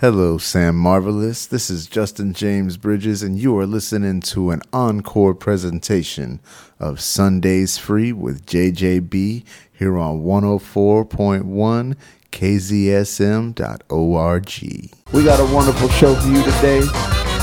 Hello, 0.00 0.38
San 0.38 0.76
Marvelous. 0.76 1.44
This 1.44 1.68
is 1.68 1.88
Justin 1.88 2.32
James 2.32 2.76
Bridges, 2.76 3.20
and 3.20 3.36
you 3.36 3.58
are 3.58 3.66
listening 3.66 4.20
to 4.20 4.52
an 4.52 4.62
encore 4.72 5.34
presentation 5.34 6.38
of 6.78 7.00
Sundays 7.00 7.78
Free 7.78 8.12
with 8.12 8.46
JJB 8.46 9.42
here 9.76 9.98
on 9.98 10.20
104.1 10.20 11.96
kzsm.org. 12.30 13.58
We 15.12 15.24
got 15.24 15.40
a 15.40 15.52
wonderful 15.52 15.88
show 15.88 16.14
for 16.14 16.28
you 16.28 16.44
today. 16.44 16.82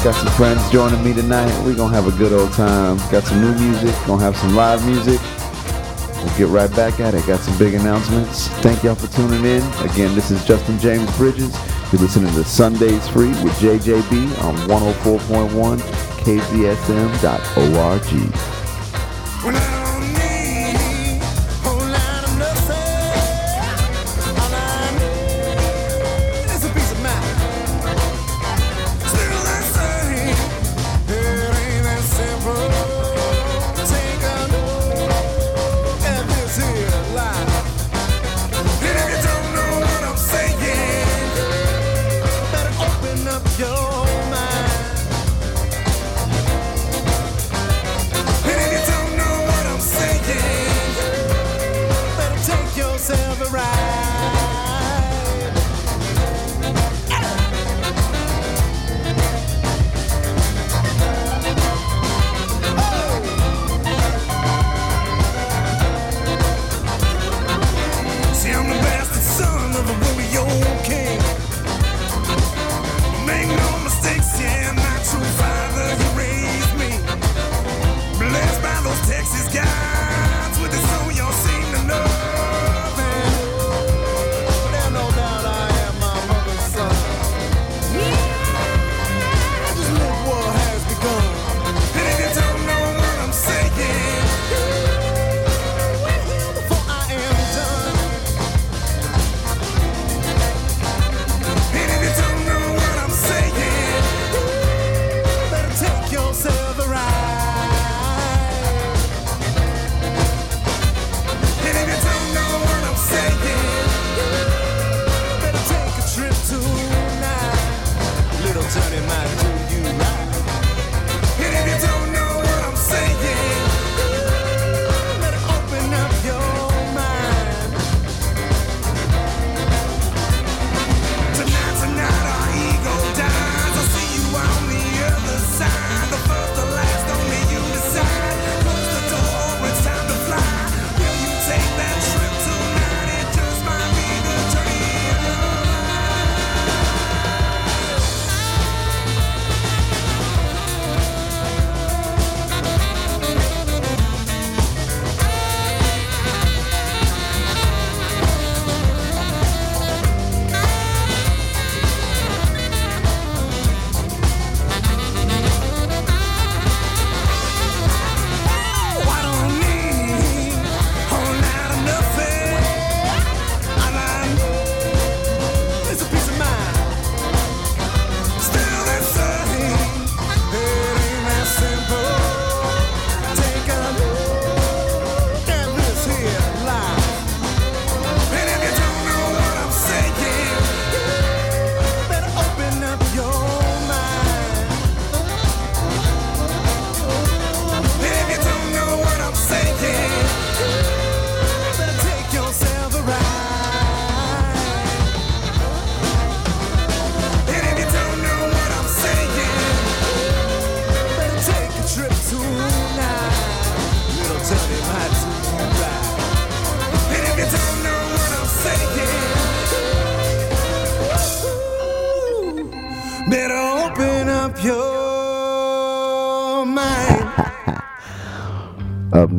Got 0.02 0.16
some 0.16 0.32
friends 0.36 0.72
joining 0.72 1.04
me 1.04 1.14
tonight. 1.14 1.52
We're 1.66 1.76
going 1.76 1.92
to 1.92 1.96
have 2.02 2.08
a 2.08 2.18
good 2.18 2.32
old 2.32 2.54
time. 2.54 2.96
Got 3.12 3.24
some 3.24 3.42
new 3.42 3.54
music, 3.54 3.94
going 4.08 4.20
to 4.20 4.26
have 4.26 4.38
some 4.38 4.56
live 4.56 4.86
music. 4.86 5.20
We'll 6.26 6.38
get 6.38 6.48
right 6.48 6.76
back 6.76 7.00
at 7.00 7.14
it. 7.14 7.26
Got 7.28 7.42
some 7.42 7.56
big 7.60 7.76
announcements. 7.76 8.48
Thank 8.64 8.84
y'all 8.84 8.96
for 8.96 9.06
tuning 9.16 9.46
in. 9.46 9.62
Again, 9.88 10.16
this 10.16 10.32
is 10.32 10.44
Justin 10.44 10.80
James 10.80 11.16
Bridges. 11.18 11.56
You're 11.94 12.02
listening 12.02 12.34
to 12.34 12.44
Sundays 12.44 13.08
Free 13.10 13.30
with 13.30 13.54
JJB 13.60 14.44
on 14.44 14.56
104.1 14.68 15.80
KZSM.org. 16.26 17.16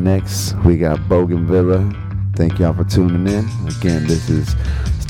next, 0.03 0.53
we 0.65 0.77
got 0.77 1.07
Bougainvillea. 1.09 1.91
Thank 2.35 2.59
y'all 2.59 2.73
for 2.73 2.83
tuning 2.83 3.27
in. 3.27 3.49
Again, 3.67 4.05
this 4.07 4.29
is 4.29 4.55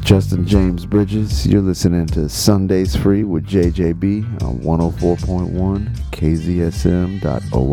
Justin 0.01 0.45
James 0.47 0.85
Bridges. 0.85 1.45
You're 1.45 1.61
listening 1.61 2.07
to 2.07 2.29
Sundays 2.29 2.95
Free 2.95 3.23
with 3.23 3.45
JJB 3.45 4.41
on 4.43 4.59
104.1 4.59 5.95
KZSM.org. 6.11 7.67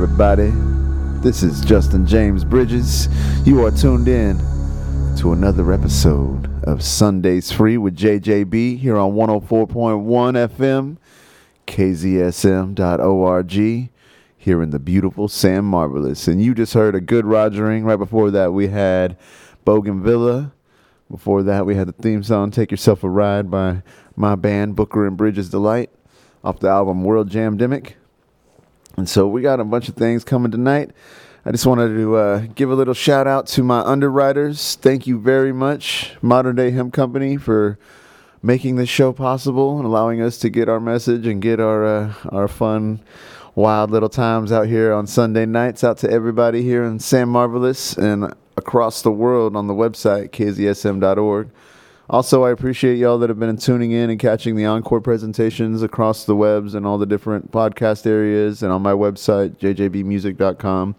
everybody? 0.00 0.52
This 1.22 1.42
is 1.42 1.60
Justin 1.60 2.06
James 2.06 2.44
Bridges. 2.44 3.08
You 3.44 3.66
are 3.66 3.72
tuned 3.72 4.06
in 4.06 4.38
to 5.16 5.32
another 5.32 5.72
episode 5.72 6.48
of 6.62 6.84
Sundays 6.84 7.50
Free 7.50 7.76
with 7.78 7.96
JJB 7.96 8.78
here 8.78 8.96
on 8.96 9.14
104.1 9.14 9.66
FM, 10.56 10.98
KZSM.org, 11.66 13.50
here 14.36 14.62
in 14.62 14.70
the 14.70 14.78
beautiful 14.78 15.26
San 15.26 15.64
Marvelous. 15.64 16.28
And 16.28 16.40
you 16.40 16.54
just 16.54 16.74
heard 16.74 16.94
a 16.94 17.00
good 17.00 17.24
Rogering. 17.24 17.82
Right 17.82 17.96
before 17.96 18.30
that, 18.30 18.52
we 18.52 18.68
had 18.68 19.16
Bougainvillea. 19.64 20.52
Before 21.10 21.42
that, 21.42 21.66
we 21.66 21.74
had 21.74 21.88
the 21.88 21.92
theme 21.92 22.22
song 22.22 22.52
Take 22.52 22.70
Yourself 22.70 23.02
a 23.02 23.10
Ride 23.10 23.50
by 23.50 23.82
my 24.14 24.36
band, 24.36 24.76
Booker 24.76 25.08
and 25.08 25.16
Bridges 25.16 25.50
Delight, 25.50 25.90
off 26.44 26.60
the 26.60 26.68
album 26.68 27.02
World 27.02 27.28
Jam 27.30 27.58
Demic. 27.58 27.94
And 28.98 29.08
so 29.08 29.28
we 29.28 29.42
got 29.42 29.60
a 29.60 29.64
bunch 29.64 29.88
of 29.88 29.94
things 29.94 30.24
coming 30.24 30.50
tonight. 30.50 30.90
I 31.46 31.52
just 31.52 31.64
wanted 31.66 31.94
to 31.94 32.16
uh, 32.16 32.38
give 32.56 32.68
a 32.68 32.74
little 32.74 32.94
shout 32.94 33.28
out 33.28 33.46
to 33.48 33.62
my 33.62 33.78
underwriters. 33.80 34.74
Thank 34.74 35.06
you 35.06 35.20
very 35.20 35.52
much, 35.52 36.16
Modern 36.20 36.56
Day 36.56 36.72
Hemp 36.72 36.92
Company, 36.92 37.36
for 37.36 37.78
making 38.42 38.74
this 38.74 38.88
show 38.88 39.12
possible 39.12 39.76
and 39.76 39.86
allowing 39.86 40.20
us 40.20 40.36
to 40.38 40.50
get 40.50 40.68
our 40.68 40.80
message 40.80 41.28
and 41.28 41.40
get 41.40 41.60
our 41.60 41.84
uh, 41.86 42.14
our 42.30 42.48
fun, 42.48 43.00
wild 43.54 43.92
little 43.92 44.08
times 44.08 44.50
out 44.50 44.66
here 44.66 44.92
on 44.92 45.06
Sunday 45.06 45.46
nights. 45.46 45.84
Out 45.84 45.98
to 45.98 46.10
everybody 46.10 46.62
here 46.62 46.82
in 46.82 46.98
San 46.98 47.28
Marvelous 47.28 47.96
and 47.96 48.34
across 48.56 49.02
the 49.02 49.12
world 49.12 49.54
on 49.54 49.68
the 49.68 49.74
website 49.74 50.30
kzsm.org. 50.30 51.50
Also, 52.10 52.42
I 52.42 52.50
appreciate 52.50 52.96
y'all 52.96 53.18
that 53.18 53.28
have 53.28 53.38
been 53.38 53.56
tuning 53.58 53.92
in 53.92 54.08
and 54.08 54.18
catching 54.18 54.56
the 54.56 54.64
encore 54.64 55.02
presentations 55.02 55.82
across 55.82 56.24
the 56.24 56.34
webs 56.34 56.74
and 56.74 56.86
all 56.86 56.96
the 56.96 57.04
different 57.04 57.52
podcast 57.52 58.06
areas 58.06 58.62
and 58.62 58.72
on 58.72 58.80
my 58.80 58.92
website, 58.92 59.56
jjbmusic.com. 59.58 60.96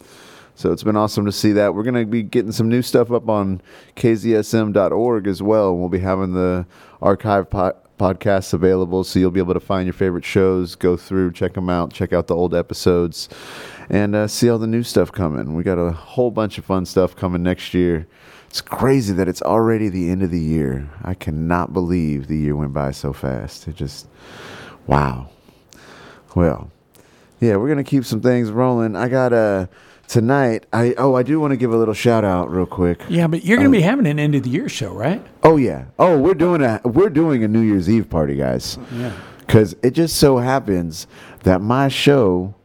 So 0.54 0.72
it's 0.72 0.84
been 0.84 0.98
awesome 0.98 1.25
to 1.25 1.32
see 1.32 1.54
that. 1.54 1.74
We're 1.74 1.84
going 1.84 1.96
to 1.96 2.06
be 2.06 2.22
getting 2.22 2.51
some 2.51 2.70
new 2.70 2.84
stuff 2.84 3.12
up 3.12 3.28
on 3.28 3.62
kzsm.org 3.96 5.25
as 5.25 5.42
well. 5.42 5.75
We'll 5.75 5.89
be 5.89 6.00
having 6.00 6.34
the 6.34 6.68
archive 7.01 7.50
po- 7.50 7.78
podcasts 7.98 8.54
available, 8.54 9.04
so 9.04 9.20
you'll 9.20 9.32
be 9.32 9.39
able 9.39 9.54
to 9.56 9.60
find 9.60 9.88
your 9.88 9.94
favorite 9.94 10.25
shows, 10.25 10.75
go 10.75 10.96
through, 10.96 11.32
check 11.32 11.54
them 11.54 11.70
out, 11.70 11.92
check 11.92 12.13
out 12.13 12.28
the 12.28 12.36
old 12.36 12.54
episodes, 12.54 13.30
and 13.89 14.13
uh, 14.13 14.28
see 14.28 14.50
all 14.50 14.60
the 14.60 14.68
new 14.68 14.84
stuff 14.84 15.12
coming. 15.12 15.56
We 15.56 15.63
got 15.63 15.80
a 15.80 15.92
whole 15.92 16.30
bunch 16.30 16.58
of 16.58 16.66
fun 16.66 16.86
stuff 16.86 17.16
coming 17.16 17.42
next 17.42 17.74
year. 17.74 18.06
It's 18.50 18.62
crazy 18.62 19.13
that 19.13 19.27
it's 19.27 19.44
already 19.44 19.89
the 19.89 20.10
end 20.10 20.24
of 20.24 20.32
the 20.32 20.39
year. 20.39 20.89
I 21.03 21.13
cannot 21.13 21.72
believe 21.72 22.25
the 22.25 22.36
year 22.36 22.56
went 22.56 22.74
by 22.74 22.89
so 22.89 23.13
fast. 23.13 23.68
It 23.68 23.75
just, 23.75 24.08
wow. 24.88 25.29
Well, 26.34 26.72
yeah, 27.39 27.58
we're 27.58 27.68
gonna 27.68 27.84
keep 27.84 28.06
some 28.06 28.22
things 28.22 28.50
rolling. 28.50 28.96
I 28.96 29.08
got 29.08 29.34
uh 29.34 29.68
tonight. 30.08 30.65
I 30.74 30.96
oh, 30.98 31.13
I 31.13 31.22
do 31.22 31.39
want 31.39 31.51
to 31.51 31.58
give 31.58 31.72
a 31.72 31.77
little 31.77 31.94
shout 31.94 32.25
out 32.25 32.50
real 32.50 32.65
quick. 32.65 33.01
Yeah, 33.08 33.27
but 33.27 33.46
you're 33.46 33.58
going 33.58 33.72
to 33.72 33.77
be 33.77 33.84
having 33.84 34.08
an 34.08 34.18
end 34.20 34.34
of 34.34 34.44
the 34.44 34.50
year 34.50 34.68
show, 34.68 34.91
right? 34.91 35.25
Oh 35.44 35.58
yeah. 35.58 35.86
Oh, 36.00 36.18
we're 36.18 36.34
doing 36.34 36.62
a 36.62 36.82
we're 36.84 37.10
doing 37.10 37.44
a 37.44 37.48
New 37.48 37.62
Year's 37.62 37.89
Eve 37.89 38.10
party, 38.10 38.36
guys. 38.36 38.77
Yeah. 38.91 39.13
Cuz 39.48 39.75
it 39.84 39.91
just 39.91 40.18
so 40.18 40.38
happens 40.38 41.08
that 41.44 41.62
my 41.62 41.88
show 41.88 42.56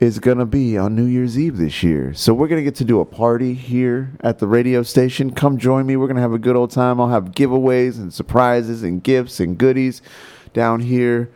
is 0.00 0.18
going 0.18 0.38
to 0.38 0.46
be 0.46 0.78
on 0.78 0.96
New 0.96 1.04
Year's 1.04 1.38
Eve 1.38 1.58
this 1.58 1.82
year. 1.82 2.14
So 2.14 2.32
we're 2.32 2.48
going 2.48 2.58
to 2.58 2.64
get 2.64 2.76
to 2.76 2.84
do 2.84 3.00
a 3.00 3.04
party 3.04 3.52
here 3.52 4.12
at 4.20 4.38
the 4.38 4.46
radio 4.46 4.82
station. 4.82 5.30
Come 5.30 5.58
join 5.58 5.86
me. 5.86 5.96
We're 5.96 6.06
going 6.06 6.16
to 6.16 6.22
have 6.22 6.32
a 6.32 6.38
good 6.38 6.56
old 6.56 6.70
time. 6.70 6.98
I'll 7.00 7.10
have 7.10 7.32
giveaways 7.32 7.98
and 7.98 8.12
surprises 8.12 8.82
and 8.82 9.02
gifts 9.02 9.40
and 9.40 9.58
goodies 9.58 10.00
down 10.54 10.80
here. 10.80 11.30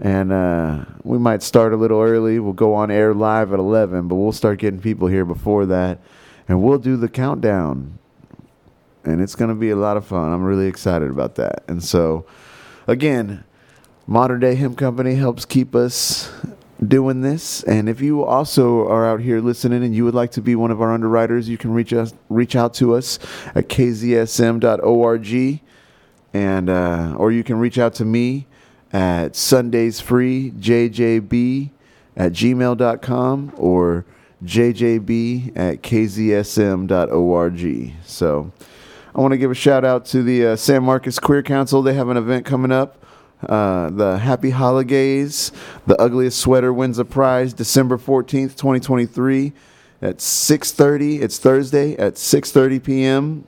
And 0.00 0.32
uh, 0.32 0.84
we 1.04 1.18
might 1.18 1.44
start 1.44 1.72
a 1.72 1.76
little 1.76 2.00
early. 2.00 2.40
We'll 2.40 2.52
go 2.52 2.74
on 2.74 2.90
air 2.90 3.14
live 3.14 3.52
at 3.52 3.60
11, 3.60 4.08
but 4.08 4.16
we'll 4.16 4.32
start 4.32 4.58
getting 4.58 4.80
people 4.80 5.06
here 5.06 5.24
before 5.24 5.66
that. 5.66 6.00
And 6.48 6.60
we'll 6.60 6.78
do 6.78 6.96
the 6.96 7.08
countdown 7.08 7.98
and 9.04 9.22
it's 9.22 9.34
going 9.34 9.48
to 9.48 9.54
be 9.54 9.70
a 9.70 9.76
lot 9.76 9.96
of 9.96 10.04
fun. 10.04 10.32
I'm 10.32 10.44
really 10.44 10.66
excited 10.66 11.08
about 11.08 11.36
that. 11.36 11.64
And 11.66 11.82
so, 11.82 12.26
again, 12.86 13.44
Modern 14.06 14.40
Day 14.40 14.54
Hemp 14.54 14.76
Company 14.76 15.14
helps 15.14 15.44
keep 15.44 15.74
us 15.74 16.30
doing 16.86 17.22
this. 17.22 17.62
And 17.64 17.88
if 17.88 18.00
you 18.00 18.22
also 18.24 18.86
are 18.88 19.04
out 19.06 19.20
here 19.20 19.40
listening 19.40 19.82
and 19.82 19.92
you 19.94 20.04
would 20.04 20.14
like 20.14 20.30
to 20.32 20.40
be 20.40 20.54
one 20.54 20.70
of 20.70 20.80
our 20.80 20.92
underwriters, 20.92 21.48
you 21.48 21.58
can 21.58 21.72
reach 21.72 21.92
us 21.92 22.14
reach 22.28 22.54
out 22.56 22.74
to 22.74 22.94
us 22.94 23.18
at 23.54 23.68
kzsm.org 23.68 25.60
and 26.34 26.70
uh, 26.70 27.14
or 27.16 27.32
you 27.32 27.42
can 27.42 27.58
reach 27.58 27.78
out 27.78 27.94
to 27.94 28.04
me 28.04 28.46
at 28.92 29.32
sundaysfreejjb 29.32 31.70
at 32.16 32.32
gmail.com 32.32 33.52
or 33.56 34.04
jjb 34.44 35.56
at 35.56 35.82
kzsm.org. 35.82 37.92
So 38.04 38.52
I 39.14 39.20
want 39.20 39.32
to 39.32 39.38
give 39.38 39.50
a 39.50 39.54
shout 39.54 39.84
out 39.84 40.04
to 40.06 40.22
the 40.22 40.46
uh, 40.46 40.56
San 40.56 40.84
Marcos 40.84 41.18
Queer 41.18 41.42
Council. 41.42 41.82
They 41.82 41.94
have 41.94 42.08
an 42.08 42.16
event 42.16 42.46
coming 42.46 42.72
up. 42.72 43.04
Uh, 43.42 43.90
the 43.90 44.18
Happy 44.18 44.50
Holidays, 44.50 45.52
The 45.86 46.00
Ugliest 46.00 46.40
Sweater 46.40 46.72
wins 46.72 46.98
a 46.98 47.04
prize 47.04 47.52
December 47.52 47.96
14th, 47.96 48.56
2023 48.56 49.52
at 50.02 50.18
6.30. 50.18 51.20
It's 51.22 51.38
Thursday 51.38 51.96
at 51.96 52.14
6.30 52.14 52.82
p.m. 52.82 53.44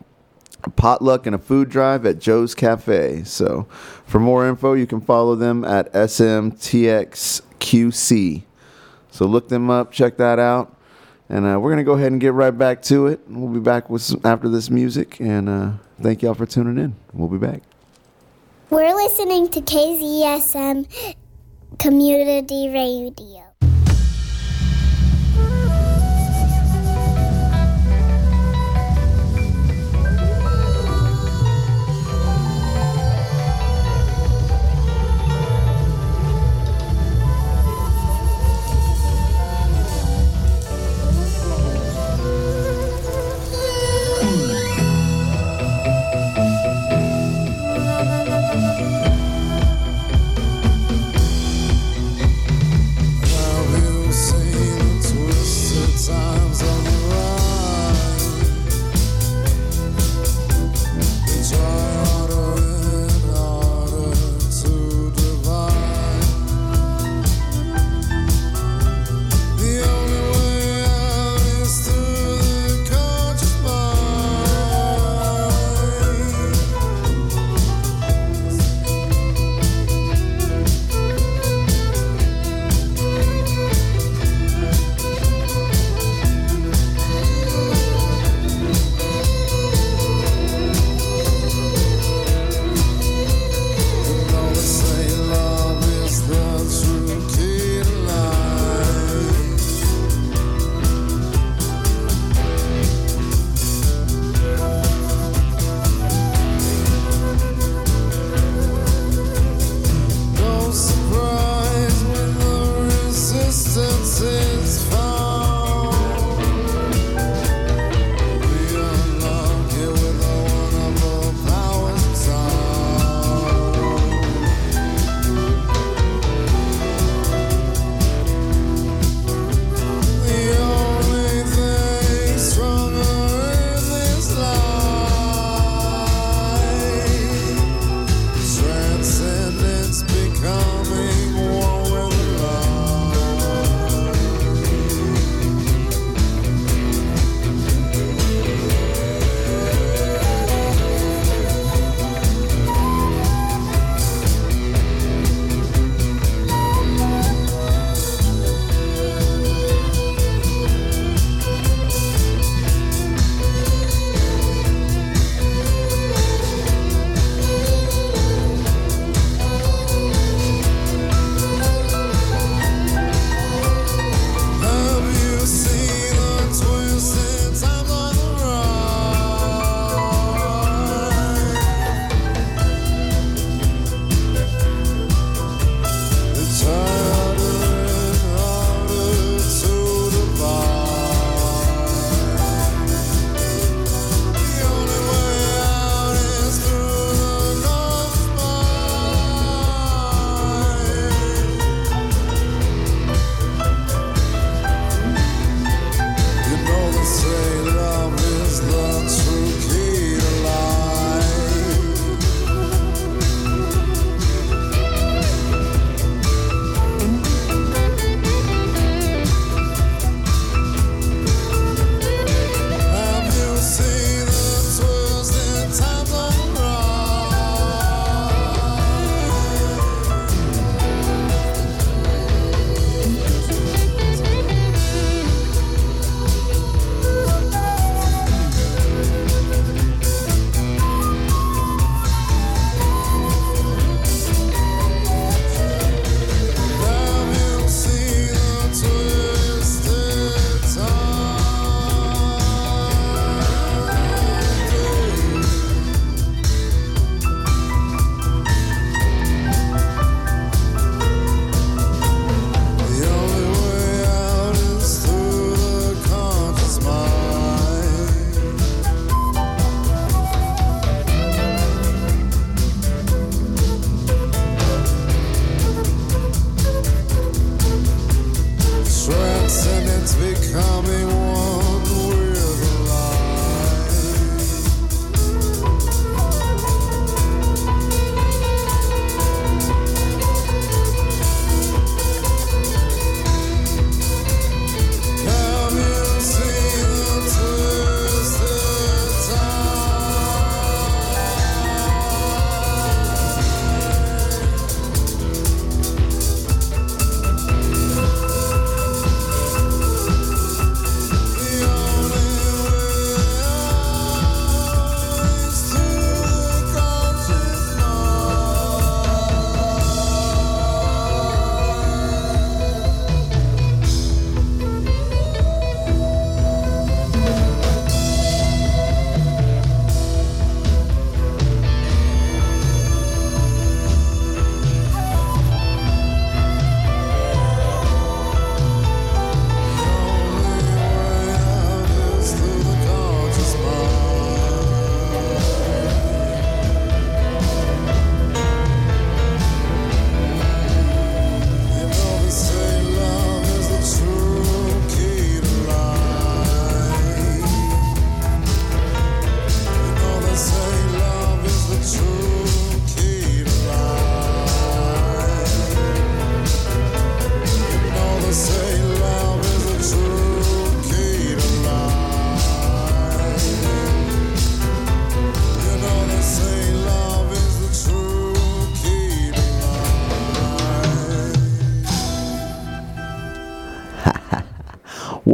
A 0.63 0.71
potluck 0.71 1.27
and 1.27 1.35
a 1.35 1.39
food 1.39 1.71
drive 1.71 2.07
at 2.07 2.19
Joe's 2.19 2.55
Cafe. 2.55 3.25
So 3.25 3.67
for 4.05 4.21
more 4.21 4.47
info, 4.47 4.75
you 4.75 4.87
can 4.87 5.01
follow 5.01 5.35
them 5.35 5.65
at 5.65 5.93
SMTXQC. 5.93 6.53
So 9.11 9.27
look 9.27 9.49
them 9.49 9.71
up, 9.71 9.91
check 9.91 10.19
that 10.19 10.39
out. 10.39 10.77
And 11.29 11.47
uh, 11.47 11.59
we're 11.61 11.71
going 11.71 11.79
to 11.79 11.85
go 11.85 11.95
ahead 11.95 12.13
and 12.13 12.21
get 12.21 12.33
right 12.33 12.57
back 12.57 12.83
to 12.83 13.07
it. 13.07 13.21
We'll 13.29 13.53
be 13.53 13.61
back 13.61 13.89
with 13.89 14.03
some, 14.03 14.21
after 14.25 14.49
this 14.49 14.69
music. 14.69 15.19
And 15.21 15.49
uh, 15.49 15.73
thank 16.01 16.23
y'all 16.23 16.35
for 16.35 16.47
tuning 16.47 16.77
in. 16.77 16.97
We'll 17.13 17.29
be 17.29 17.39
back. 17.39 17.63
We're 18.71 18.95
listening 18.95 19.49
to 19.49 19.61
KZSM 19.63 21.17
Community 21.81 22.69
Radio. 22.69 23.50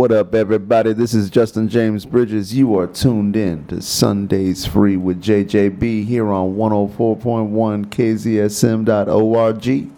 What 0.07 0.17
up, 0.17 0.37
everybody? 0.37 0.93
This 0.93 1.15
is 1.15 1.31
Justin 1.31 1.69
James 1.69 2.07
Bridges. 2.07 2.55
You 2.55 2.79
are 2.79 2.87
tuned 2.87 3.35
in 3.35 3.67
to 3.67 3.83
Sundays 3.83 4.65
Free 4.65 4.97
with 4.97 5.21
JJB 5.21 6.07
here 6.07 6.29
on 6.29 6.55
104.1 6.55 7.87
KZSM.org. 7.87 9.91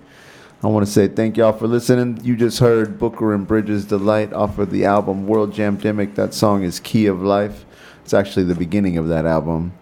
I 0.63 0.67
want 0.67 0.87
to 0.87 0.91
say 0.91 1.09
thank 1.09 1.37
y'all 1.37 1.53
for 1.53 1.67
listening. 1.67 2.25
You 2.25 2.37
just 2.37 2.59
heard 2.59 2.99
Booker 2.99 3.35
and 3.35 3.47
Bridges 3.47 3.85
Delight 3.85 4.33
off 4.33 4.59
of 4.59 4.71
the 4.71 4.87
album 4.87 5.27
World 5.27 5.53
Jam 5.53 5.77
Demic. 5.77 6.15
That 6.15 6.33
song 6.33 6.63
is 6.63 6.81
Key 6.81 7.05
of 7.05 7.21
Life. 7.21 7.67
It's 8.03 8.15
actually 8.15 8.45
the 8.45 8.55
beginning 8.55 8.97
of 8.97 9.09
that 9.09 9.27
album. 9.27 9.75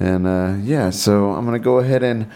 And 0.00 0.26
uh, 0.26 0.54
yeah, 0.62 0.88
so 0.88 1.32
I'm 1.32 1.44
gonna 1.44 1.58
go 1.58 1.80
ahead 1.80 2.02
and 2.02 2.30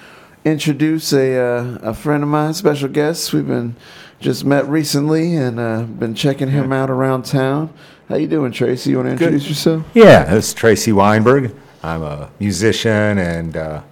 introduce 0.45 1.13
a 1.13 1.37
uh, 1.37 1.79
a 1.83 1.95
friend 1.95 2.23
of 2.23 2.29
mine, 2.29 2.55
special 2.55 2.89
guest. 2.89 3.33
We've 3.33 3.47
been 3.47 3.77
just 4.21 4.45
met 4.45 4.67
recently 4.69 5.35
and 5.35 5.59
uh, 5.59 5.83
been 5.83 6.15
checking 6.15 6.49
him 6.49 6.73
out 6.73 6.91
around 6.91 7.25
town. 7.25 7.73
How 8.09 8.17
you 8.17 8.27
doing, 8.27 8.53
Tracey? 8.53 8.91
You 8.91 8.97
want 8.97 9.07
to 9.07 9.13
introduce 9.13 9.49
yourself? 9.49 9.85
Yeah, 9.95 10.25
this 10.25 10.49
is 10.49 10.55
Tracey 10.55 10.93
Weinberg. 10.93 11.55
I'm 11.83 12.03
a 12.03 12.31
musician 12.39 13.19
and 13.19 13.57
uh, 13.57 13.83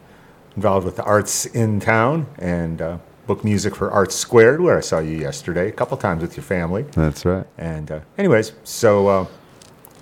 involved 0.56 0.84
with 0.84 0.96
the 0.96 1.04
arts 1.04 1.46
in 1.46 1.80
town 1.80 2.26
and 2.38 2.82
uh, 2.82 2.98
book 3.26 3.44
music 3.44 3.74
for 3.74 3.90
Arts 3.90 4.14
Squared, 4.14 4.60
where 4.60 4.76
I 4.76 4.80
saw 4.80 4.98
you 4.98 5.16
yesterday 5.16 5.68
a 5.68 5.72
couple 5.72 5.96
times 5.96 6.20
with 6.20 6.36
your 6.36 6.44
family. 6.44 6.82
That's 6.92 7.24
right. 7.24 7.46
And 7.56 7.90
uh, 7.90 8.00
anyways, 8.18 8.52
so 8.64 9.06
uh, 9.06 9.26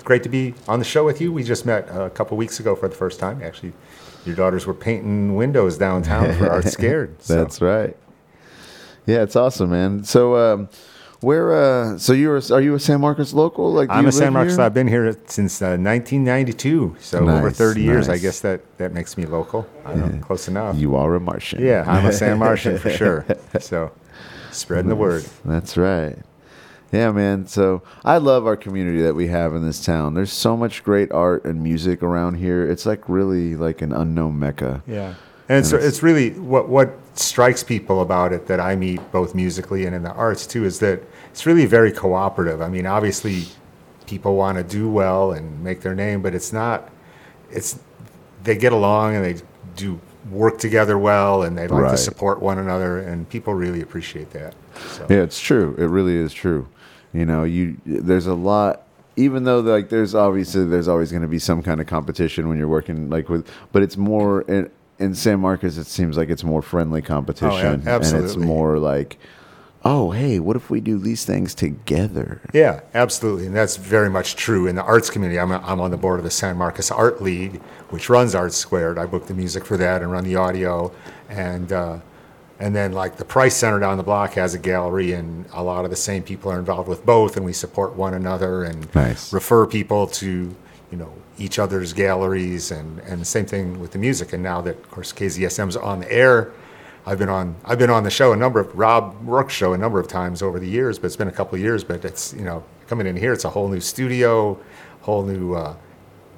great 0.02 0.22
to 0.24 0.28
be 0.28 0.54
on 0.66 0.78
the 0.78 0.84
show 0.84 1.04
with 1.04 1.20
you. 1.20 1.32
We 1.32 1.44
just 1.44 1.66
met 1.66 1.88
a 1.90 2.10
couple 2.10 2.36
weeks 2.36 2.58
ago 2.58 2.74
for 2.74 2.88
the 2.88 2.94
first 2.94 3.20
time. 3.20 3.42
Actually, 3.42 3.74
your 4.26 4.36
daughters 4.36 4.66
were 4.66 4.74
painting 4.74 5.34
windows 5.36 5.78
downtown 5.78 6.34
for 6.34 6.50
Arts 6.50 6.72
Squared. 6.72 7.22
So. 7.22 7.34
That's 7.34 7.60
right. 7.60 7.96
Yeah, 9.06 9.22
it's 9.22 9.36
awesome, 9.36 9.70
man. 9.70 10.02
So, 10.04 10.36
um, 10.36 10.68
where? 11.20 11.54
Uh, 11.54 11.98
so 11.98 12.12
you're? 12.12 12.40
Are 12.52 12.60
you 12.60 12.74
a 12.74 12.80
San 12.80 13.00
Marcos 13.00 13.32
local? 13.32 13.72
Like, 13.72 13.88
I'm 13.88 14.06
a 14.06 14.12
San 14.12 14.32
Marcos. 14.32 14.56
here? 14.56 14.64
I've 14.64 14.74
been 14.74 14.88
here 14.88 15.16
since 15.26 15.62
uh, 15.62 15.78
1992, 15.78 16.96
so 17.00 17.18
over 17.20 17.48
Nice, 17.48 17.56
30 17.56 17.82
years. 17.82 18.08
I 18.08 18.18
guess 18.18 18.40
that, 18.40 18.60
that 18.78 18.92
makes 18.92 19.16
me 19.16 19.24
local. 19.24 19.66
I 19.84 19.94
don't 19.94 20.16
know, 20.16 20.24
close 20.26 20.48
enough. 20.48 20.76
You 20.76 20.96
are 20.96 21.14
a 21.14 21.20
Martian. 21.20 21.64
Yeah, 21.64 21.84
I'm 21.86 22.04
a 22.04 22.12
San 22.12 22.38
Martian 22.38 22.78
for 22.78 22.90
sure. 23.02 23.24
So, 23.60 23.92
spreading 24.50 24.88
the 24.88 24.96
word. 24.96 25.24
That's 25.44 25.76
right. 25.76 26.18
Yeah, 26.92 27.10
man. 27.12 27.46
So 27.46 27.82
I 28.04 28.18
love 28.18 28.46
our 28.46 28.56
community 28.56 29.02
that 29.02 29.14
we 29.14 29.26
have 29.28 29.54
in 29.54 29.66
this 29.66 29.84
town. 29.84 30.14
There's 30.14 30.32
so 30.32 30.56
much 30.56 30.84
great 30.84 31.10
art 31.12 31.44
and 31.44 31.62
music 31.62 32.02
around 32.02 32.34
here. 32.34 32.68
It's 32.70 32.86
like 32.86 33.08
really 33.08 33.56
like 33.56 33.82
an 33.82 33.92
unknown 33.92 34.38
mecca. 34.38 34.82
Yeah, 34.86 35.14
and 35.48 35.58
it's 35.58 35.72
it's 35.72 36.02
really 36.02 36.30
what 36.30 36.68
what 36.68 36.96
strikes 37.14 37.62
people 37.64 38.02
about 38.02 38.32
it 38.32 38.46
that 38.46 38.60
I 38.60 38.76
meet 38.76 39.00
both 39.10 39.34
musically 39.34 39.86
and 39.86 39.96
in 39.96 40.02
the 40.02 40.12
arts 40.12 40.46
too 40.46 40.64
is 40.64 40.78
that 40.80 41.02
it's 41.30 41.44
really 41.46 41.66
very 41.66 41.90
cooperative. 41.92 42.62
I 42.62 42.68
mean, 42.68 42.86
obviously, 42.86 43.44
people 44.06 44.36
want 44.36 44.56
to 44.58 44.64
do 44.64 44.88
well 44.88 45.32
and 45.32 45.62
make 45.64 45.80
their 45.80 45.94
name, 45.94 46.22
but 46.22 46.34
it's 46.34 46.52
not. 46.52 46.90
It's 47.50 47.78
they 48.44 48.56
get 48.56 48.72
along 48.72 49.16
and 49.16 49.24
they 49.24 49.42
do 49.74 50.00
work 50.30 50.58
together 50.58 50.98
well, 50.98 51.42
and 51.42 51.56
they 51.56 51.68
like 51.68 51.82
Right. 51.82 51.90
to 51.92 51.96
support 51.96 52.40
one 52.40 52.58
another, 52.58 52.98
and 52.98 53.28
people 53.28 53.54
really 53.54 53.80
appreciate 53.80 54.30
that. 54.30 54.54
So. 54.90 55.06
Yeah, 55.08 55.18
it's 55.18 55.40
true. 55.40 55.74
It 55.78 55.86
really 55.86 56.16
is 56.16 56.32
true. 56.32 56.66
You 57.16 57.24
know, 57.24 57.44
you 57.44 57.78
there's 57.86 58.26
a 58.26 58.34
lot. 58.34 58.82
Even 59.16 59.44
though 59.44 59.60
like 59.60 59.88
there's 59.88 60.14
obviously 60.14 60.66
there's 60.66 60.88
always 60.88 61.10
going 61.10 61.22
to 61.22 61.28
be 61.28 61.38
some 61.38 61.62
kind 61.62 61.80
of 61.80 61.86
competition 61.86 62.48
when 62.48 62.58
you're 62.58 62.68
working 62.68 63.08
like 63.08 63.30
with, 63.30 63.48
but 63.72 63.82
it's 63.82 63.96
more 63.96 64.42
in, 64.42 64.70
in 64.98 65.14
San 65.14 65.40
Marcos. 65.40 65.78
It 65.78 65.86
seems 65.86 66.18
like 66.18 66.28
it's 66.28 66.44
more 66.44 66.60
friendly 66.60 67.00
competition, 67.00 67.88
and 67.88 68.04
it's 68.04 68.36
more 68.36 68.78
like, 68.78 69.16
oh 69.86 70.10
hey, 70.10 70.38
what 70.38 70.56
if 70.56 70.68
we 70.68 70.82
do 70.82 70.98
these 70.98 71.24
things 71.24 71.54
together? 71.54 72.42
Yeah, 72.52 72.80
absolutely, 72.92 73.46
and 73.46 73.56
that's 73.56 73.78
very 73.78 74.10
much 74.10 74.36
true 74.36 74.66
in 74.66 74.76
the 74.76 74.82
arts 74.82 75.08
community. 75.08 75.40
I'm, 75.40 75.50
I'm 75.50 75.80
on 75.80 75.90
the 75.90 75.96
board 75.96 76.18
of 76.18 76.24
the 76.24 76.30
San 76.30 76.58
Marcos 76.58 76.90
Art 76.90 77.22
League, 77.22 77.62
which 77.88 78.10
runs 78.10 78.34
Arts 78.34 78.56
Squared. 78.58 78.98
I 78.98 79.06
book 79.06 79.26
the 79.26 79.34
music 79.34 79.64
for 79.64 79.78
that 79.78 80.02
and 80.02 80.12
run 80.12 80.24
the 80.24 80.36
audio, 80.36 80.92
and 81.30 81.72
uh, 81.72 82.00
and 82.58 82.74
then 82.74 82.92
like 82.92 83.16
the 83.16 83.24
Price 83.24 83.54
Center 83.56 83.78
down 83.78 83.96
the 83.96 84.02
block 84.02 84.32
has 84.34 84.54
a 84.54 84.58
gallery, 84.58 85.12
and 85.12 85.44
a 85.52 85.62
lot 85.62 85.84
of 85.84 85.90
the 85.90 85.96
same 85.96 86.22
people 86.22 86.50
are 86.50 86.58
involved 86.58 86.88
with 86.88 87.04
both, 87.04 87.36
and 87.36 87.44
we 87.44 87.52
support 87.52 87.94
one 87.94 88.14
another 88.14 88.64
and 88.64 88.92
Nice. 88.94 89.32
refer 89.32 89.66
people 89.66 90.06
to 90.08 90.54
you 90.90 90.96
know 90.98 91.12
each 91.38 91.58
other's 91.58 91.92
galleries, 91.92 92.70
and 92.70 92.98
and 93.00 93.20
the 93.20 93.24
same 93.26 93.46
thing 93.46 93.78
with 93.80 93.92
the 93.92 93.98
music. 93.98 94.32
And 94.32 94.42
now 94.42 94.60
that 94.62 94.76
of 94.76 94.90
course 94.90 95.12
KZSM's 95.12 95.76
on 95.76 96.00
the 96.00 96.12
air. 96.12 96.52
I've 97.08 97.18
been 97.20 97.28
on 97.28 97.54
I've 97.64 97.78
been 97.78 97.90
on 97.90 98.02
the 98.02 98.10
show 98.10 98.32
a 98.32 98.36
number 98.36 98.58
of 98.58 98.74
Rob 98.76 99.14
Rourke's 99.22 99.54
show 99.54 99.72
a 99.74 99.78
number 99.78 100.00
of 100.00 100.08
times 100.08 100.42
over 100.42 100.58
the 100.58 100.66
years, 100.66 100.98
but 100.98 101.06
it's 101.06 101.14
been 101.14 101.28
a 101.28 101.32
couple 101.32 101.54
of 101.54 101.60
years. 101.60 101.84
But 101.84 102.04
it's 102.04 102.32
you 102.34 102.42
know 102.42 102.64
coming 102.88 103.06
in 103.06 103.16
here, 103.16 103.32
it's 103.32 103.44
a 103.44 103.50
whole 103.50 103.68
new 103.68 103.78
studio, 103.80 104.58
whole 105.02 105.22
new 105.22 105.54
uh, 105.54 105.76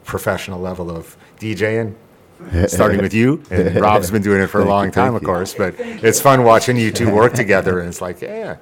professional 0.04 0.60
level 0.60 0.90
of 0.90 1.16
DJing. 1.40 1.94
Starting 2.68 3.00
with 3.02 3.14
you, 3.14 3.42
and 3.50 3.74
Rob's 3.80 4.10
been 4.10 4.22
doing 4.22 4.40
it 4.40 4.46
for 4.48 4.60
a 4.60 4.64
long 4.64 4.90
time, 4.90 5.14
of 5.14 5.22
course. 5.24 5.54
But 5.54 5.74
it's 5.78 6.20
fun 6.20 6.44
watching 6.44 6.76
you 6.76 6.90
two 6.90 7.12
work 7.14 7.32
together, 7.34 7.80
and 7.80 7.88
it's 7.88 8.00
like, 8.00 8.20
yeah, 8.20 8.56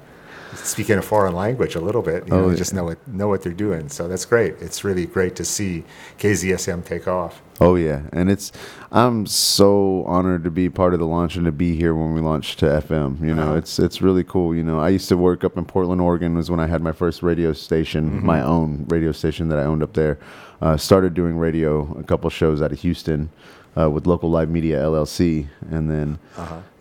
speaking 0.55 0.97
a 0.97 1.01
foreign 1.01 1.33
language 1.35 1.75
a 1.75 1.79
little 1.81 2.01
bit. 2.01 2.25
You 2.27 2.33
know, 2.33 2.45
Oh, 2.45 2.55
just 2.55 2.73
know 2.73 2.85
what 2.85 3.07
know 3.07 3.27
what 3.27 3.43
they're 3.43 3.53
doing. 3.53 3.89
So 3.89 4.07
that's 4.07 4.25
great. 4.25 4.55
It's 4.59 4.83
really 4.83 5.05
great 5.05 5.35
to 5.37 5.45
see 5.45 5.83
KZSM 6.19 6.85
take 6.85 7.07
off. 7.07 7.41
Oh 7.59 7.75
yeah, 7.75 8.01
and 8.13 8.29
it's 8.29 8.51
I'm 8.91 9.25
so 9.25 10.03
honored 10.05 10.43
to 10.43 10.51
be 10.51 10.69
part 10.69 10.93
of 10.93 10.99
the 10.99 11.05
launch 11.07 11.35
and 11.35 11.45
to 11.45 11.51
be 11.51 11.75
here 11.75 11.93
when 11.95 12.13
we 12.13 12.21
launched 12.21 12.59
to 12.59 12.65
FM. 12.65 13.21
You 13.21 13.33
know, 13.35 13.55
it's 13.55 13.79
it's 13.79 14.01
really 14.01 14.23
cool. 14.23 14.55
You 14.55 14.63
know, 14.63 14.79
I 14.79 14.89
used 14.89 15.09
to 15.09 15.17
work 15.17 15.43
up 15.43 15.57
in 15.57 15.65
Portland, 15.65 16.01
Oregon. 16.01 16.35
Was 16.35 16.49
when 16.51 16.59
I 16.59 16.67
had 16.67 16.81
my 16.81 16.91
first 16.91 17.21
radio 17.23 17.53
station, 17.53 18.23
my 18.25 18.41
own 18.41 18.85
radio 18.89 19.11
station 19.11 19.49
that 19.49 19.59
I 19.59 19.63
owned 19.63 19.83
up 19.83 19.93
there. 19.93 20.19
Uh, 20.59 20.75
started 20.75 21.13
doing 21.13 21.37
radio, 21.37 21.95
a 21.99 22.03
couple 22.03 22.27
shows 22.31 22.63
out 22.63 22.71
of 22.71 22.79
Houston. 22.79 23.29
Uh, 23.77 23.87
with 23.89 24.07
local 24.07 24.29
live 24.31 24.49
media 24.49 24.79
LLC, 24.81 25.45
and 25.69 25.91
then 25.91 26.17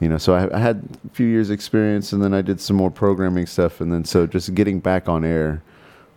you 0.01 0.09
know, 0.09 0.17
so 0.17 0.35
I, 0.35 0.57
I 0.57 0.59
had 0.59 0.83
a 1.07 1.11
few 1.15 1.27
years 1.27 1.51
experience, 1.51 2.13
and 2.15 2.23
then 2.23 2.33
I 2.33 2.41
did 2.41 2.59
some 2.61 2.77
more 2.77 2.91
programming 2.91 3.45
stuff, 3.47 3.81
and 3.83 3.93
then 3.93 4.05
so 4.05 4.27
just 4.27 4.55
getting 4.55 4.81
back 4.81 5.07
on 5.09 5.23
air 5.25 5.63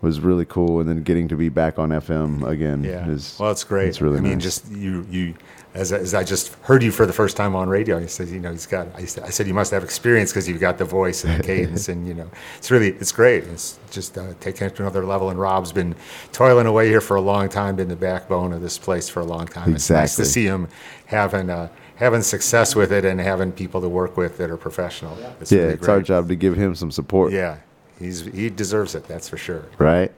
was 0.01 0.21
really 0.21 0.45
cool, 0.45 0.79
and 0.79 0.87
then 0.87 1.03
getting 1.03 1.27
to 1.27 1.35
be 1.35 1.49
back 1.49 1.77
on 1.79 1.89
FM 1.89 2.47
again 2.47 2.85
Yeah. 2.85 3.09
is 3.09 3.35
well, 3.39 3.51
it's 3.51 3.65
great. 3.65 3.89
It's 3.89 3.99
really 3.99 4.19
I 4.19 4.21
mean, 4.21 4.33
nice. 4.35 4.43
just 4.43 4.71
you, 4.71 5.05
you, 5.09 5.33
as, 5.73 5.91
as 5.91 6.13
I 6.15 6.23
just 6.23 6.53
heard 6.63 6.81
you 6.81 6.91
for 6.91 7.05
the 7.05 7.13
first 7.13 7.37
time 7.37 7.55
on 7.55 7.69
radio, 7.69 7.99
he 7.99 8.07
says, 8.07 8.31
you 8.31 8.39
know, 8.39 8.51
he's 8.51 8.65
got, 8.65 8.87
I 8.95 9.05
said, 9.05 9.23
I 9.23 9.29
said 9.29 9.45
you 9.47 9.53
must 9.53 9.71
have 9.71 9.83
experience 9.83 10.31
because 10.31 10.49
you've 10.49 10.59
got 10.59 10.79
the 10.79 10.85
voice 10.85 11.23
and 11.23 11.39
the 11.39 11.43
cadence 11.47 11.89
and, 11.89 12.07
you 12.07 12.15
know, 12.15 12.29
it's 12.57 12.71
really, 12.71 12.89
it's 12.89 13.11
great. 13.11 13.43
It's 13.43 13.77
just 13.91 14.17
uh, 14.17 14.33
taking 14.39 14.65
it 14.67 14.75
to 14.77 14.81
another 14.81 15.05
level. 15.05 15.29
And 15.29 15.39
Rob's 15.39 15.71
been 15.71 15.95
toiling 16.31 16.65
away 16.65 16.87
here 16.87 17.01
for 17.01 17.17
a 17.17 17.21
long 17.21 17.49
time, 17.49 17.75
been 17.75 17.87
the 17.87 17.95
backbone 17.95 18.51
of 18.51 18.61
this 18.61 18.79
place 18.79 19.09
for 19.09 19.19
a 19.19 19.25
long 19.25 19.45
time. 19.45 19.75
It's 19.75 19.89
nice 19.91 20.15
to 20.15 20.25
see 20.25 20.45
him 20.45 20.69
having, 21.05 21.51
uh, 21.51 21.69
having 21.97 22.23
success 22.23 22.75
with 22.75 22.91
it 22.91 23.05
and 23.05 23.19
having 23.19 23.51
people 23.51 23.79
to 23.81 23.89
work 23.89 24.17
with 24.17 24.37
that 24.37 24.49
are 24.49 24.57
professional. 24.57 25.17
It's 25.39 25.51
yeah, 25.51 25.59
really 25.59 25.73
it's 25.75 25.87
our 25.87 26.01
job 26.01 26.29
to 26.29 26.35
give 26.35 26.55
him 26.55 26.73
some 26.73 26.89
support. 26.89 27.31
Yeah. 27.31 27.57
He's, 27.99 28.25
he 28.25 28.49
deserves 28.49 28.95
it. 28.95 29.07
That's 29.07 29.29
for 29.29 29.37
sure. 29.37 29.65
Right? 29.77 30.11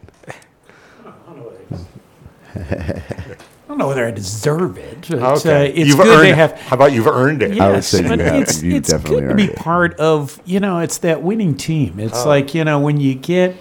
I 3.71 3.73
don't 3.73 3.77
know 3.79 3.87
whether 3.87 4.05
I 4.05 4.11
deserve 4.11 4.77
it. 4.77 5.07
But, 5.09 5.21
Okay. 5.21 5.69
uh, 5.69 5.73
it's 5.73 5.87
you've 5.87 5.95
good 5.97 6.07
earned 6.07 6.27
to 6.27 6.35
have. 6.35 6.59
How 6.59 6.75
about 6.75 6.91
you've 6.91 7.07
earned 7.07 7.41
it? 7.41 7.53
Yes, 7.53 7.61
I 7.61 7.69
would 7.71 7.83
say 7.85 8.01
you 8.03 8.09
have. 8.21 8.41
it's, 8.41 8.61
You 8.61 8.75
it's 8.75 8.89
definitely 8.89 9.21
good 9.21 9.29
to 9.29 9.35
be 9.35 9.43
it. 9.45 9.55
part 9.55 9.93
of, 9.97 10.41
you 10.43 10.59
know, 10.59 10.79
it's 10.79 10.97
that 10.97 11.23
winning 11.23 11.55
team. 11.55 11.97
It's 11.97 12.25
Oh. 12.25 12.27
like, 12.27 12.53
you 12.53 12.65
know, 12.65 12.81
when 12.81 12.99
you 12.99 13.15
get, 13.15 13.55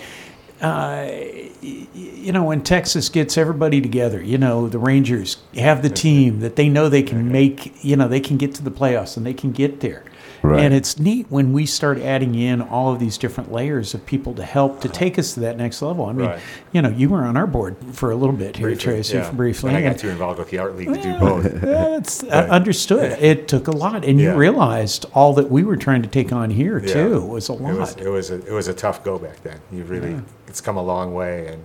uh, 0.61 1.07
you 1.63 2.33
know, 2.33 2.43
when 2.43 2.61
Texas 2.63 3.09
gets 3.09 3.39
everybody 3.39 3.81
together, 3.81 4.21
you 4.21 4.37
know, 4.37 4.69
the 4.69 4.79
Rangers 4.81 5.37
have 5.57 5.81
the 5.83 5.89
team 5.89 6.41
that 6.41 6.57
they 6.57 6.69
know 6.69 6.89
they 6.89 7.05
can 7.05 7.31
make, 7.31 7.73
you 7.85 7.95
know, 7.95 8.09
they 8.09 8.19
can 8.21 8.37
get 8.37 8.53
to 8.57 8.65
the 8.65 8.71
playoffs 8.73 9.17
and 9.17 9.25
they 9.25 9.33
can 9.35 9.53
get 9.53 9.79
there. 9.79 10.03
Right. 10.43 10.61
And 10.65 10.73
it's 10.73 10.99
neat 10.99 11.27
when 11.29 11.53
we 11.53 11.67
start 11.67 11.99
adding 11.99 12.35
in 12.35 12.63
all 12.63 12.93
of 12.93 12.99
these 12.99 13.19
different 13.19 13.53
layers 13.53 13.93
of 13.93 14.07
people 14.07 14.35
to 14.35 14.43
help 14.43 14.81
to 14.81 14.89
take 14.89 15.19
us 15.19 15.35
to 15.35 15.41
that 15.41 15.57
next 15.59 15.83
level. 15.83 16.07
I 16.07 16.13
mean, 16.13 16.27
Right. 16.27 16.41
you 16.73 16.81
know, 16.81 16.89
you 16.89 17.11
were 17.11 17.25
on 17.25 17.37
our 17.37 17.47
board 17.47 17.77
for 17.93 18.11
a 18.11 18.17
little 18.17 18.35
bit 18.35 18.57
here, 18.57 18.75
Tracey, 18.75 19.19
yeah. 19.19 19.31
briefly. 19.33 19.69
And 19.75 19.77
I 19.77 19.83
got 19.83 19.99
too 19.99 20.09
involved 20.09 20.39
with 20.39 20.49
the 20.51 20.59
art 20.59 20.77
league 20.77 20.95
to 20.95 21.03
do 21.03 21.19
both. 21.19 21.45
that's 21.61 22.23
uh, 22.25 22.47
understood. 22.51 23.19
It 23.23 23.49
took 23.49 23.69
a 23.69 23.73
lot, 23.73 24.05
and 24.05 24.19
Yeah. 24.19 24.33
you 24.33 24.39
realized 24.39 25.05
all 25.15 25.35
that 25.35 25.51
we 25.51 25.63
were 25.63 25.77
trying 25.77 26.03
to 26.03 26.09
take 26.09 26.33
on 26.33 26.51
here 26.51 26.79
Yeah. 26.79 26.93
too 26.95 27.21
was 27.21 27.49
a 27.51 27.53
It 27.53 27.61
was, 27.61 27.79
lot. 27.97 28.01
it 28.01 28.09
was 28.09 28.31
a 28.31 28.37
it 28.37 28.53
was 28.53 28.67
a 28.69 28.73
tough 28.75 29.05
go 29.05 29.19
back 29.19 29.43
then. 29.43 29.59
You 29.71 29.85
really 29.85 30.17
it's 30.49 30.61
come 30.63 30.77
a 30.79 30.83
long 30.83 31.13
way, 31.13 31.49
and 31.49 31.63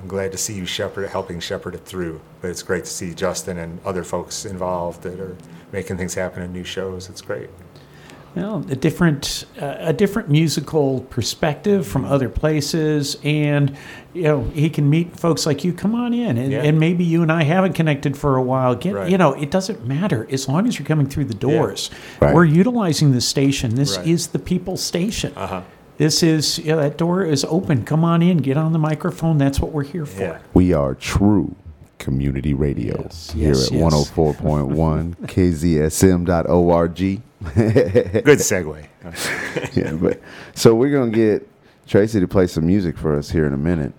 I'm 0.00 0.08
glad 0.08 0.32
to 0.32 0.38
see 0.38 0.54
you 0.54 0.64
shepherd 0.64 1.08
helping 1.10 1.40
shepherd 1.40 1.74
it 1.74 1.84
through. 1.84 2.20
But 2.40 2.50
it's 2.50 2.62
great 2.62 2.84
to 2.84 2.90
see 2.90 3.12
Justin 3.12 3.58
and 3.58 3.80
other 3.84 4.04
folks 4.04 4.44
involved 4.46 5.02
that 5.02 5.18
are 5.20 5.36
making 5.72 5.96
things 5.98 6.14
happen 6.14 6.42
in 6.42 6.52
new 6.52 6.64
shows. 6.64 7.08
It's 7.10 7.20
great. 7.20 7.50
Well, 8.36 8.64
a 8.70 8.76
different 8.76 9.44
uh, 9.60 9.76
a 9.78 9.92
different 9.92 10.28
musical 10.30 11.00
perspective 11.10 11.86
from 11.86 12.04
other 12.04 12.28
places, 12.28 13.16
and 13.24 13.76
you 14.14 14.22
know 14.22 14.44
he 14.54 14.70
can 14.70 14.88
meet 14.88 15.18
folks 15.18 15.44
like 15.46 15.64
you. 15.64 15.72
Come 15.72 15.94
on 15.94 16.12
in, 16.14 16.36
and, 16.38 16.52
Yeah. 16.52 16.62
and 16.62 16.78
maybe 16.78 17.02
you 17.04 17.22
and 17.22 17.32
I 17.32 17.42
haven't 17.42 17.72
connected 17.72 18.16
for 18.16 18.36
a 18.36 18.42
while. 18.42 18.74
Get 18.74 18.94
Right. 18.94 19.10
you 19.10 19.18
know 19.18 19.32
it 19.32 19.50
doesn't 19.50 19.86
matter 19.86 20.26
as 20.30 20.46
long 20.48 20.66
as 20.68 20.78
you're 20.78 20.86
coming 20.86 21.06
through 21.08 21.24
the 21.24 21.34
doors. 21.34 21.90
Right. 22.20 22.34
We're 22.34 22.44
utilizing 22.44 23.12
the 23.12 23.20
station. 23.20 23.74
This 23.74 23.96
Right. 23.96 24.06
is 24.06 24.28
the 24.28 24.38
people's 24.38 24.82
station. 24.82 25.32
Uh-huh. 25.36 25.62
This 25.96 26.22
is 26.22 26.58
yeah, 26.60 26.76
that 26.76 26.96
door 26.96 27.24
is 27.24 27.44
open. 27.48 27.82
Come 27.82 28.04
on 28.04 28.22
in. 28.22 28.36
Get 28.38 28.56
on 28.56 28.72
the 28.72 28.78
microphone. 28.78 29.38
That's 29.38 29.58
what 29.58 29.72
we're 29.72 29.82
here 29.84 30.06
for. 30.06 30.22
Yeah. 30.22 30.38
We 30.54 30.72
are 30.72 30.94
true 30.94 31.56
community 31.98 32.54
radio 32.54 33.00
Yes, 33.02 33.30
here 33.32 33.48
yes, 33.48 33.66
at 33.66 33.72
yes. 33.72 33.82
104.1 34.16 35.16
kzsm.org. 35.26 37.22
Good 37.54 38.38
segue. 38.40 38.86
yeah, 39.76 39.92
but 39.92 40.20
so 40.54 40.74
we're 40.74 40.90
gonna 40.90 41.10
get 41.12 41.48
Tracey 41.86 42.20
to 42.20 42.28
play 42.28 42.46
some 42.46 42.66
music 42.66 42.98
for 42.98 43.16
us 43.16 43.30
here 43.30 43.46
in 43.46 43.52
a 43.52 43.58
minute. 43.58 43.92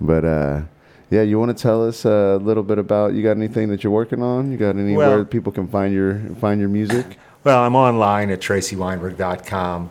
But 0.00 0.24
uh, 0.24 0.62
yeah, 1.10 1.22
you 1.22 1.38
want 1.38 1.56
to 1.56 1.60
tell 1.60 1.86
us 1.86 2.04
a 2.04 2.36
little 2.40 2.62
bit 2.62 2.78
about 2.78 3.14
you 3.14 3.22
got 3.22 3.32
anything 3.36 3.68
that 3.70 3.82
you're 3.82 3.92
working 3.92 4.22
on? 4.22 4.52
You 4.52 4.56
got 4.58 4.76
anywhere 4.76 5.16
Well- 5.16 5.24
people 5.24 5.52
can 5.52 5.66
find 5.66 5.92
your 5.92 6.18
find 6.40 6.60
your 6.60 6.68
music? 6.70 7.18
Well, 7.42 7.62
I'm 7.62 7.74
online 7.74 8.28
at 8.28 8.40
tracyweinberg.com. 8.40 9.88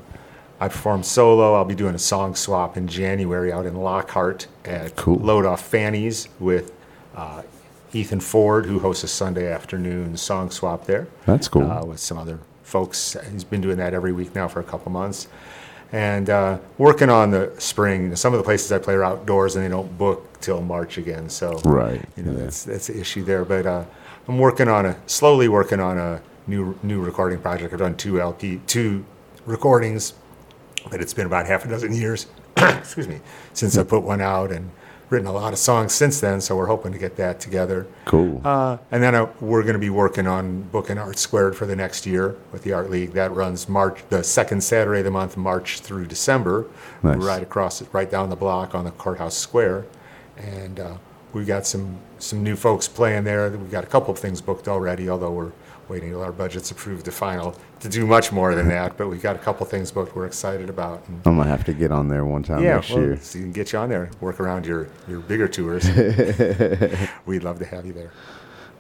I 0.60 0.68
perform 0.68 1.02
solo. 1.02 1.56
I'll 1.56 1.66
be 1.66 1.74
doing 1.74 1.96
a 1.96 2.00
song 2.00 2.36
swap 2.36 2.78
in 2.78 2.88
January 2.88 3.52
out 3.52 3.66
in 3.66 3.76
Lockhart 3.76 4.46
at 4.66 4.96
Cool. 4.96 5.16
Load 5.16 5.48
Off 5.48 5.68
Fannies 5.68 6.28
with 6.40 6.72
uh, 7.16 7.42
Ethan 7.92 8.20
Ford, 8.20 8.68
who 8.68 8.78
hosts 8.78 9.04
a 9.04 9.08
Sunday 9.08 9.52
afternoon 9.52 10.16
song 10.16 10.52
swap 10.52 10.86
there. 10.86 11.08
That's 11.26 11.48
cool. 11.48 11.64
Uh, 11.72 11.84
with 11.86 12.00
some 12.00 12.20
other 12.20 12.38
folks. 12.70 13.18
He's 13.32 13.44
been 13.44 13.62
doing 13.62 13.78
that 13.78 13.94
every 13.94 14.14
week 14.14 14.36
now 14.36 14.48
for 14.48 14.60
a 14.60 14.64
couple 14.64 14.92
months. 14.92 15.28
And 15.92 16.30
uh, 16.30 16.60
working 16.78 17.10
on 17.10 17.32
the 17.32 17.52
spring. 17.58 18.16
Some 18.16 18.34
of 18.34 18.38
the 18.38 18.44
places 18.44 18.72
I 18.72 18.78
play 18.78 18.94
are 18.94 19.04
outdoors 19.04 19.56
and 19.56 19.66
they 19.66 19.70
don't 19.70 19.98
book 19.98 20.40
till 20.40 20.62
March 20.62 21.00
again. 21.00 21.30
So 21.30 21.60
Right, 21.66 22.08
you 22.16 22.24
know 22.24 22.34
yeah. 22.34 22.44
that's 22.44 22.64
that's 22.64 22.88
the 22.88 23.00
issue 23.00 23.24
there. 23.24 23.44
But 23.44 23.66
uh, 23.66 23.86
I'm 24.28 24.38
working 24.38 24.68
on 24.68 24.86
a 24.86 25.00
slowly 25.08 25.48
working 25.48 25.80
on 25.80 25.98
a 25.98 26.22
new 26.46 26.78
new 26.84 27.02
recording 27.02 27.40
project. 27.40 27.74
I've 27.74 27.80
done 27.80 27.98
two 27.98 28.22
LP 28.22 28.62
two 28.68 29.04
recordings, 29.48 30.14
but 30.92 31.02
it's 31.02 31.14
been 31.14 31.26
about 31.26 31.48
half 31.48 31.66
a 31.66 31.70
dozen 31.70 31.96
years. 31.96 32.28
excuse 32.58 33.08
me, 33.08 33.20
since 33.54 33.76
I 33.76 33.84
put 33.84 34.04
one 34.04 34.22
out 34.22 34.52
and 34.52 34.70
written 35.10 35.28
a 35.28 35.32
lot 35.32 35.54
of 35.54 35.60
songs 35.60 35.94
since 35.94 36.20
then. 36.20 36.40
So 36.42 36.56
we're 36.56 36.68
hoping 36.68 36.92
to 36.92 36.98
get 36.98 37.16
that 37.18 37.40
together. 37.40 37.88
Cool. 38.06 38.42
Uh, 38.44 38.78
and 38.92 39.02
then 39.02 39.16
uh, 39.16 39.28
we're 39.42 39.64
going 39.64 39.74
to 39.74 39.80
be 39.80 39.90
working 39.90 40.28
on 40.28 40.62
booking 40.64 40.98
Art 40.98 41.18
Squared 41.18 41.56
for 41.56 41.66
the 41.66 41.76
next 41.76 42.06
year 42.06 42.36
with 42.52 42.64
the 42.64 42.74
Art 42.74 42.90
League. 42.90 43.14
That 43.14 43.32
runs 43.34 43.68
March, 43.68 44.00
the 44.10 44.24
second 44.24 44.62
Saturday 44.64 45.00
of 45.00 45.06
the 45.06 45.12
month, 45.12 45.36
March 45.38 45.80
through 45.80 46.06
December, 46.08 46.66
Nice. 47.04 47.18
right 47.18 47.42
across, 47.44 47.82
right 47.94 48.10
down 48.10 48.30
the 48.30 48.36
block 48.36 48.76
on 48.76 48.86
the 48.86 48.92
courthouse 48.92 49.36
square. 49.36 49.86
And 50.38 50.80
uh, 50.80 50.94
we've 51.34 51.48
got 51.48 51.66
some 51.66 51.98
some 52.20 52.44
new 52.44 52.56
folks 52.56 52.88
playing 52.88 53.24
there. 53.24 53.50
We've 53.50 53.72
got 53.72 53.84
a 53.84 53.88
couple 53.88 54.12
of 54.14 54.20
things 54.20 54.42
booked 54.42 54.68
already, 54.68 55.10
although 55.10 55.32
we're 55.32 55.52
waiting 55.90 56.10
till 56.10 56.22
our 56.22 56.32
budget's 56.32 56.72
approved 56.72 57.06
to 57.06 57.12
final 57.12 57.56
to 57.80 57.90
do 57.90 58.06
much 58.06 58.32
more 58.32 58.56
than 58.56 58.68
that. 58.70 58.98
But 58.98 59.10
we've 59.10 59.22
got 59.22 59.36
a 59.36 59.40
couple 59.40 59.66
things 59.66 59.92
booked 59.92 60.16
we're 60.16 60.26
excited 60.26 60.70
about. 60.70 61.04
And 61.08 61.22
I'm 61.26 61.38
gonna 61.38 61.50
have 61.50 61.66
to 61.66 61.74
get 61.74 61.92
on 61.92 62.08
there 62.08 62.26
one 62.26 62.44
time 62.44 62.64
yeah, 62.64 62.76
next 62.76 62.92
well, 62.92 63.02
year. 63.02 63.18
so 63.18 63.38
you 63.38 63.46
can 63.46 63.52
get 63.52 63.74
you 63.74 63.80
on 63.80 63.90
there, 63.90 64.10
work 64.22 64.40
around 64.40 64.66
your, 64.66 64.88
your 65.08 65.20
bigger 65.20 65.48
tours. 65.48 65.86
We'd 67.26 67.44
love 67.44 67.60
to 67.60 67.66
have 67.66 67.86
you 67.86 67.94
there. 67.94 68.12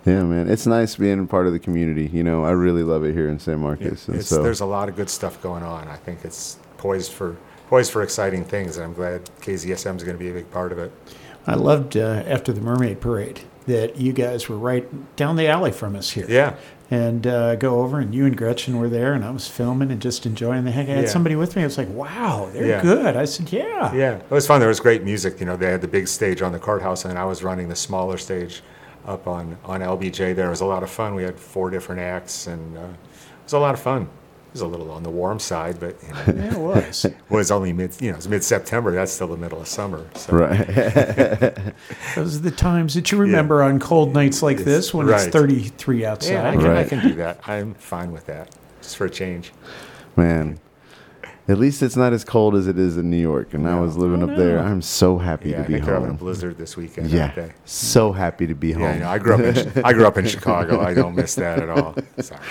Yeah, 0.06 0.24
man, 0.24 0.50
it's 0.50 0.66
nice 0.66 0.96
being 0.96 1.28
part 1.28 1.46
of 1.46 1.54
the 1.54 1.60
community. 1.60 2.08
You 2.08 2.24
know, 2.24 2.46
I 2.46 2.52
really 2.52 2.84
love 2.84 3.04
it 3.04 3.14
here 3.14 3.30
in 3.30 3.38
San 3.38 3.60
Marcos, 3.60 4.08
and 4.08 4.24
so 4.24 4.42
there's 4.42 4.62
a 4.62 4.66
lot 4.66 4.88
of 4.88 4.96
good 4.96 5.10
stuff 5.10 5.42
going 5.42 5.64
on. 5.64 5.88
I 5.90 5.98
think 5.98 6.24
it's 6.24 6.58
poised 6.78 7.12
for 7.12 7.36
poised 7.68 7.92
for 7.92 8.02
exciting 8.02 8.46
things, 8.46 8.78
and 8.78 8.86
I'm 8.86 8.94
glad 8.94 9.26
KZSM 9.42 9.98
is 9.98 10.04
going 10.04 10.18
to 10.18 10.24
be 10.24 10.30
a 10.30 10.34
big 10.34 10.50
part 10.52 10.72
of 10.72 10.80
it. 10.80 10.92
I 11.46 11.56
loved 11.56 11.98
uh, 11.98 12.24
after 12.26 12.54
the 12.54 12.62
Mermaid 12.62 13.02
Parade 13.02 13.42
that 13.68 13.98
you 13.98 14.14
guys 14.14 14.50
were 14.50 14.58
right 14.58 15.16
down 15.16 15.36
the 15.36 15.48
alley 15.48 15.72
from 15.72 15.96
us 15.96 16.12
here. 16.12 16.26
Yeah, 16.28 16.56
And 16.92 17.28
uh, 17.28 17.56
go 17.56 17.82
over, 17.82 18.00
and 18.00 18.16
you 18.16 18.26
and 18.26 18.36
Gretchen 18.36 18.80
were 18.80 18.90
there, 18.90 19.14
and 19.14 19.24
I 19.24 19.30
was 19.30 19.48
filming 19.48 19.92
and 19.92 20.02
just 20.02 20.26
enjoying 20.26 20.66
the 20.66 20.72
heck. 20.72 20.88
I 20.88 20.94
had 20.94 21.04
Yeah. 21.04 21.10
somebody 21.10 21.36
with 21.36 21.56
me. 21.56 21.62
I 21.62 21.66
was 21.66 21.78
like, 21.78 21.88
"Wow, 21.94 22.50
they're 22.52 22.66
Yeah. 22.66 22.82
good." 22.82 23.16
I 23.16 23.26
said, 23.26 23.52
"Yeah, 23.54 23.94
yeah, 23.94 24.14
it 24.16 24.32
was 24.32 24.48
fun. 24.48 24.60
There 24.60 24.70
was 24.70 24.80
great 24.80 25.04
music. 25.04 25.40
You 25.40 25.46
know, 25.46 25.56
they 25.56 25.70
had 25.70 25.82
the 25.82 25.88
big 25.88 26.08
stage 26.08 26.42
on 26.42 26.52
the 26.52 26.58
courthouse, 26.58 27.06
and 27.06 27.18
I 27.20 27.26
was 27.26 27.44
running 27.44 27.70
the 27.70 27.76
smaller 27.76 28.18
stage 28.18 28.64
up 29.08 29.28
on 29.28 29.58
on 29.66 29.82
LBJ. 29.84 30.34
There 30.34 30.48
it 30.48 30.50
was 30.50 30.62
a 30.62 30.66
lot 30.66 30.82
of 30.82 30.90
fun. 30.90 31.14
We 31.14 31.22
had 31.24 31.38
four 31.40 31.70
different 31.70 32.02
acts, 32.02 32.48
and 32.48 32.76
uh, 32.76 32.82
it 32.82 32.88
was 33.44 33.54
a 33.54 33.60
lot 33.60 33.76
of 33.76 33.80
fun. 33.80 34.08
It 34.50 34.54
was 34.54 34.62
a 34.62 34.68
little 34.68 34.90
on 34.90 35.04
the 35.04 35.12
warm 35.12 35.38
side, 35.38 35.80
but 35.80 35.96
you 36.02 36.10
know, 36.10 36.24
Yeah, 36.44 36.54
it 36.54 36.60
was." 36.60 37.06
it 37.06 37.16
was 37.30 37.52
only 37.52 37.72
mid. 37.72 38.00
You 38.02 38.12
know, 38.12 38.18
it's 38.18 38.28
mid 38.28 38.44
September. 38.44 38.92
That's 38.92 39.12
still 39.12 39.28
the 39.28 39.38
middle 39.38 39.62
of 39.62 39.68
summer. 39.68 40.06
So. 40.16 40.34
right. 40.34 40.66
Those 42.16 42.36
are 42.38 42.40
the 42.40 42.54
times 42.56 42.96
that 42.96 43.12
you 43.12 43.20
remember 43.20 43.62
on 43.62 43.80
cold 43.80 44.14
nights 44.14 44.42
like 44.42 44.58
this 44.58 44.92
when 44.94 45.08
it's 45.08 45.26
right. 45.26 45.32
33 45.32 46.02
Yeah, 46.02 46.08
I 46.08 46.12
outside. 46.12 46.60
can, 46.60 46.66
I 46.66 46.84
can 46.84 47.08
do 47.08 47.14
that. 47.16 47.48
I'm 47.48 47.76
fine 47.76 48.12
with 48.12 48.26
that, 48.26 48.56
just 48.82 48.98
for 48.98 49.06
a 49.06 49.10
change. 49.10 49.54
Man, 50.16 50.60
at 51.48 51.58
least 51.58 51.82
it's 51.82 51.96
not 51.96 52.14
as 52.14 52.24
cold 52.24 52.56
as 52.56 52.68
it 52.68 52.78
is 52.78 52.98
in 52.98 53.10
New 53.10 53.18
York. 53.18 53.54
And 53.54 53.68
I 53.68 53.80
was 53.80 53.98
living 53.98 54.22
oh, 54.24 54.30
up 54.30 54.38
there. 54.38 54.60
I'm 54.60 54.82
so 54.82 55.18
happy 55.18 55.50
Yeah, 55.50 55.58
to 55.58 55.64
I 55.64 55.68
be 55.68 55.74
think 55.74 55.86
they're 55.86 55.94
having 55.96 56.10
a 56.12 56.14
blizzard 56.14 56.58
this 56.58 56.76
weekend. 56.78 57.10
Yeah, 57.10 57.50
so 57.66 58.12
happy 58.12 58.46
to 58.48 58.56
be 58.56 58.72
home. 58.72 58.84
Yeah, 58.84 58.90
I, 58.92 58.98
know. 59.00 59.10
I 59.10 59.18
grew 59.20 59.34
up 59.36 59.40
in 59.42 59.84
I 59.86 59.94
grew 59.94 60.06
up 60.08 60.18
in 60.18 60.26
Chicago. 60.36 60.80
I 60.82 60.94
don't 60.94 61.16
miss 61.16 61.36
that 61.36 61.60
at 61.60 61.70
all. 61.70 61.96
Sorry, 62.20 62.42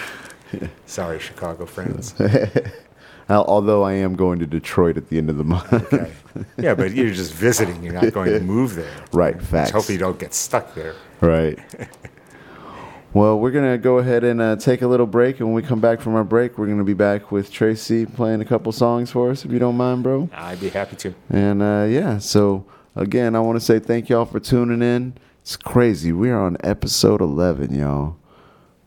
sorry, 0.87 1.19
Chicago 1.19 1.67
friends. 1.67 2.15
Although 3.31 3.83
I 3.83 3.93
am 3.93 4.17
going 4.17 4.39
to 4.39 4.47
Detroit 4.47 4.97
at 4.97 5.09
the 5.09 5.19
end 5.19 5.29
of 5.29 5.37
the 5.37 5.45
month. 5.45 5.71
Okay. 5.73 6.13
Yeah, 6.57 6.75
but 6.75 6.93
you're 6.93 7.11
just 7.11 7.35
visiting. 7.35 7.83
You're 7.83 7.93
not 7.93 8.13
going 8.13 8.31
to 8.33 8.41
move 8.41 8.75
there. 8.75 8.91
right, 9.13 9.37
Just 9.39 9.51
facts. 9.51 9.71
hope 9.71 9.89
you 9.89 9.99
don't 9.99 10.19
get 10.19 10.33
stuck 10.33 10.75
there. 10.75 10.95
Right. 11.21 11.59
well, 13.13 13.39
we're 13.39 13.51
going 13.51 13.71
to 13.71 13.77
go 13.77 13.99
ahead 13.99 14.25
and 14.25 14.41
uh, 14.41 14.57
take 14.57 14.81
a 14.81 14.87
little 14.87 15.07
break. 15.07 15.41
And 15.41 15.49
when 15.49 15.55
we 15.55 15.63
come 15.63 15.81
back 15.81 16.01
from 16.01 16.15
our 16.15 16.25
break, 16.25 16.57
we're 16.57 16.67
going 16.67 16.79
to 16.79 16.85
be 16.85 16.95
back 16.95 17.31
with 17.31 17.51
Tracey 17.51 18.07
playing 18.07 18.41
a 18.41 18.45
couple 18.47 18.73
songs 18.73 19.11
for 19.11 19.31
us, 19.31 19.45
if 19.45 19.51
you 19.51 19.59
don't 19.59 19.77
mind, 19.77 20.03
bro. 20.05 20.31
I'd 20.33 20.61
be 20.61 20.71
happy 20.71 20.97
to. 20.97 21.15
And 21.29 21.61
uh, 21.63 21.87
yeah, 21.89 22.17
so 22.19 22.65
again, 22.97 23.35
I 23.35 23.41
want 23.41 23.59
to 23.59 23.65
say 23.65 23.79
thank 23.79 24.09
y'all 24.09 24.25
for 24.25 24.41
tuning 24.41 24.81
in. 24.81 25.15
It's 25.43 25.57
crazy. 25.57 26.13
We're 26.13 26.39
on 26.39 26.57
episode 26.63 27.21
11, 27.21 27.75
y'all. 27.75 28.17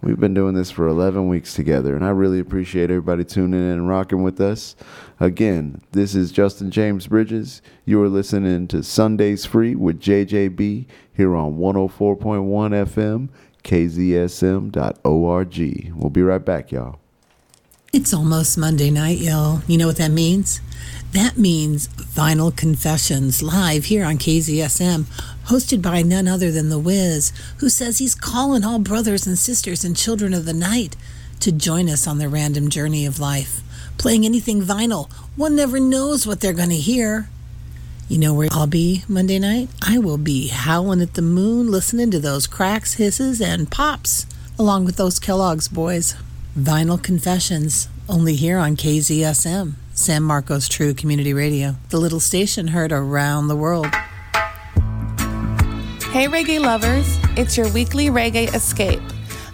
We've 0.04 0.20
been 0.20 0.34
doing 0.34 0.56
this 0.56 0.72
for 0.72 0.88
11 0.88 1.28
weeks 1.28 1.54
together, 1.54 1.96
and 1.96 2.04
I 2.04 2.10
really 2.10 2.40
appreciate 2.40 2.90
everybody 2.90 3.24
tuning 3.24 3.60
in 3.60 3.74
and 3.74 3.88
rocking 3.88 4.24
with 4.24 4.42
us. 4.42 4.76
Again, 5.20 5.80
this 5.92 6.16
is 6.16 6.32
Justin 6.32 6.72
James 6.72 7.06
Bridges. 7.06 7.62
You 7.86 8.02
are 8.02 8.10
listening 8.10 8.68
to 8.70 8.82
Sundays 8.82 9.46
Free 9.46 9.76
with 9.76 10.00
JJB 10.00 10.88
here 11.16 11.36
on 11.36 11.58
104.1 11.58 12.18
FM, 12.20 13.30
KZSM.org. 13.64 15.14
We'll 15.96 16.10
be 16.10 16.24
right 16.24 16.44
back, 16.44 16.72
y'all. 16.72 16.98
It's 17.94 18.14
almost 18.14 18.58
Monday 18.58 18.90
night, 18.90 19.18
y'all. 19.20 19.62
You 19.68 19.78
know 19.78 19.86
what 19.86 19.98
that 19.98 20.12
means? 20.12 20.62
That 21.12 21.38
means 21.38 21.90
Vinyl 21.90 22.56
Confessions 22.56 23.44
live 23.44 23.84
here 23.86 24.06
on 24.06 24.18
KZSM, 24.18 25.31
hosted 25.45 25.82
by 25.82 26.01
none 26.01 26.27
other 26.27 26.51
than 26.51 26.69
The 26.69 26.80
Wiz, 26.80 27.32
who 27.58 27.69
says 27.69 27.97
he's 27.97 28.15
calling 28.15 28.63
all 28.63 28.80
brothers 28.80 29.25
and 29.25 29.38
sisters 29.38 29.84
and 29.84 29.95
children 29.95 30.34
of 30.34 30.45
the 30.45 30.54
night 30.54 30.95
to 31.41 31.51
join 31.51 31.89
us 31.89 32.08
on 32.08 32.19
the 32.19 32.30
random 32.30 32.69
journey 32.69 33.06
of 33.06 33.19
life. 33.19 33.62
Playing 33.97 34.25
anything 34.25 34.62
vinyl, 34.62 35.12
one 35.36 35.56
never 35.56 35.80
knows 35.80 36.25
what 36.25 36.39
they're 36.39 36.54
going 36.54 36.69
to 36.69 36.75
hear. 36.75 37.30
You 38.08 38.17
know 38.17 38.34
where 38.34 38.49
I'll 38.51 38.67
be 38.67 39.04
Monday 39.08 39.39
night? 39.39 39.69
I 39.82 39.97
will 39.97 40.17
be 40.17 40.47
howling 40.47 41.01
at 41.01 41.13
the 41.13 41.21
moon, 41.21 41.71
listening 41.71 42.12
to 42.12 42.19
those 42.19 42.45
cracks, 42.45 42.95
hisses, 42.95 43.39
and 43.41 43.71
pops, 43.71 44.25
along 44.60 44.86
with 44.86 44.97
those 44.97 45.19
Kellogg's 45.19 45.67
boys. 45.67 46.15
Vinyl 46.58 47.01
Confessions, 47.01 47.88
only 48.10 48.36
here 48.36 48.58
on 48.58 48.75
KZSM, 48.75 49.73
San 49.93 50.23
Marcos 50.23 50.67
True 50.67 50.93
Community 50.93 51.34
Radio, 51.34 51.75
the 51.89 51.97
little 51.97 52.19
station 52.19 52.67
heard 52.67 52.91
around 52.91 53.47
the 53.47 53.56
world. 53.56 53.88
Hey, 56.12 56.28
reggae 56.28 56.60
lovers, 56.60 57.17
it's 57.38 57.56
your 57.56 57.71
weekly 57.71 58.08
reggae 58.08 58.54
escape. 58.54 59.02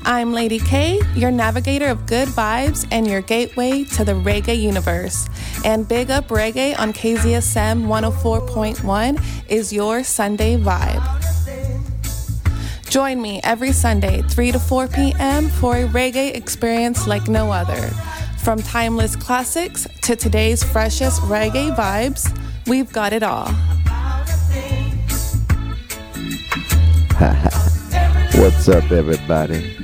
I'm 0.04 0.34
Lady 0.34 0.58
K, 0.58 1.00
your 1.14 1.30
navigator 1.30 1.86
of 1.86 2.08
good 2.08 2.28
vibes 2.30 2.88
and 2.90 3.06
your 3.06 3.22
gateway 3.22 3.84
to 3.84 4.04
the 4.04 4.14
reggae 4.14 4.60
universe. 4.60 5.30
And 5.64 5.88
Big 5.88 6.10
Up 6.10 6.30
Reggae 6.30 6.78
on 6.80 6.94
KZSM 6.94 7.86
104.1 7.86 9.24
is 9.48 9.72
your 9.72 10.04
Sunday 10.04 10.58
vibe. 10.58 11.04
Join 12.90 13.22
me 13.22 13.40
every 13.44 13.72
Sunday, 13.72 14.24
3 14.24 14.54
to 14.54 14.60
4 14.60 14.88
p.m., 14.88 15.50
for 15.50 15.76
a 15.76 15.88
reggae 15.88 16.36
experience 16.36 17.06
like 17.06 17.28
no 17.28 17.52
other. 17.52 17.92
From 18.40 18.64
timeless 18.64 19.16
classics 19.16 19.88
to 20.02 20.16
today's 20.16 20.64
freshest 20.64 21.22
reggae 21.22 21.76
vibes, 21.76 22.36
we've 22.66 22.92
got 22.92 23.14
it 23.14 23.22
all. 23.22 23.54
What's 28.36 28.70
up, 28.70 28.92
everybody? 28.92 29.76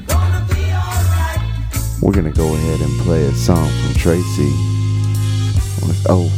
We're 2.00 2.12
gonna 2.12 2.32
go 2.32 2.54
ahead 2.54 2.80
and 2.80 3.00
play 3.02 3.26
a 3.26 3.32
song 3.32 3.68
from 3.68 3.94
Tracey. 3.96 4.52
Oh, 6.08 6.30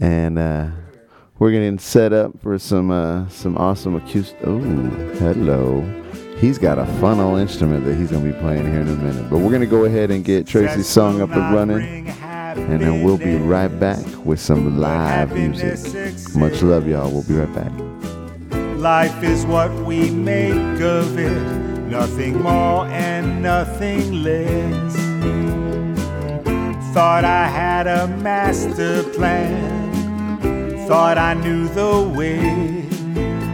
and 0.00 0.38
uh, 0.38 0.70
we're 1.38 1.50
getting 1.50 1.78
set 1.78 2.14
up 2.14 2.40
for 2.40 2.58
some 2.58 2.90
uh, 2.90 3.28
some 3.28 3.58
awesome 3.58 3.96
acoustic. 3.96 4.38
Oh, 4.42 4.58
hello, 4.60 5.82
He's 6.38 6.58
got 6.58 6.78
a 6.78 6.86
fun 7.00 7.20
old 7.20 7.38
instrument 7.38 7.84
that 7.84 7.96
he's 7.96 8.10
gonna 8.10 8.32
be 8.32 8.38
playing 8.38 8.70
here 8.70 8.80
in 8.80 8.88
a 8.88 8.96
minute. 8.96 9.30
But 9.30 9.38
we're 9.38 9.52
gonna 9.52 9.66
go 9.66 9.84
ahead 9.84 10.10
and 10.10 10.24
get 10.24 10.46
Tracey's 10.46 10.88
song 10.88 11.20
up 11.20 11.30
and 11.30 11.54
running, 11.54 12.06
and 12.56 12.80
then 12.80 13.02
we'll 13.02 13.18
be 13.18 13.36
right 13.36 13.68
back 13.68 14.04
with 14.24 14.40
some 14.40 14.78
live 14.78 15.32
music. 15.32 15.78
Much 16.34 16.62
love, 16.62 16.86
y'all. 16.88 17.10
We'll 17.10 17.22
be 17.22 17.34
right 17.34 17.54
back. 17.54 17.72
Life 18.78 19.22
is 19.22 19.46
what 19.46 19.72
we 19.84 20.10
make 20.10 20.80
of 20.80 21.18
it, 21.18 21.42
nothing 21.88 22.42
more 22.42 22.86
and 22.86 23.42
nothing 23.42 24.22
less. 24.22 24.94
Thought 26.92 27.24
I 27.24 27.46
had 27.46 27.86
a 27.86 28.06
master 28.06 29.02
plan, 29.14 30.86
thought 30.86 31.18
I 31.18 31.34
knew 31.34 31.68
the 31.68 32.12
way. 32.16 32.84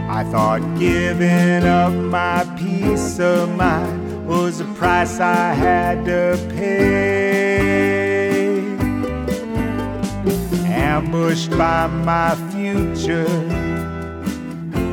I 0.09 0.23
thought 0.25 0.61
giving 0.77 1.63
up 1.63 1.93
my 1.93 2.43
peace 2.59 3.19
of 3.19 3.55
mind 3.55 4.27
was 4.27 4.59
a 4.59 4.65
price 4.65 5.19
I 5.19 5.53
had 5.53 6.05
to 6.05 6.37
pay. 6.53 7.80
Ambushed 11.03 11.49
by 11.57 11.87
my 11.87 12.35
future 12.51 13.25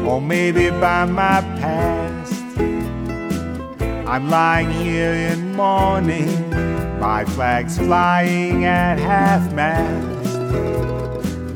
or 0.07 0.23
maybe 0.23 0.71
by 0.71 1.05
my 1.05 1.43
past. 1.61 2.59
I'm 4.09 4.31
lying 4.31 4.71
here 4.71 5.13
in 5.13 5.55
mourning, 5.55 6.49
my 6.99 7.27
flag's 7.27 7.77
flying 7.77 8.65
at 8.65 8.99
half 8.99 9.53
mast. 9.53 10.39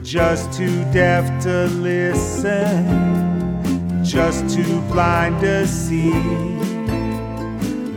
Just 0.04 0.52
too 0.52 0.84
deaf 0.92 1.24
to 1.44 1.68
listen, 1.80 2.84
just 4.04 4.54
too 4.54 4.82
blind 4.82 5.40
to 5.40 5.66
see 5.66 6.12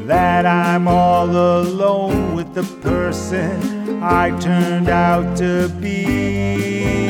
that 0.08 0.46
I'm 0.46 0.88
all 0.88 1.30
alone 1.30 2.36
with 2.36 2.54
the 2.54 2.64
person 2.82 4.04
I 4.04 4.38
turned 4.40 4.90
out 4.90 5.38
to 5.38 5.70
be. 5.82 7.06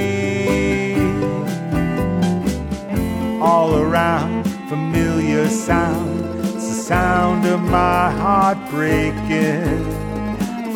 all 3.46 3.76
around, 3.76 4.44
familiar 4.70 5.48
sound. 5.48 6.40
It's 6.40 6.68
the 6.68 6.82
sound 6.92 7.46
of 7.46 7.62
my 7.62 8.10
heart 8.10 8.58
breaking. 8.72 9.84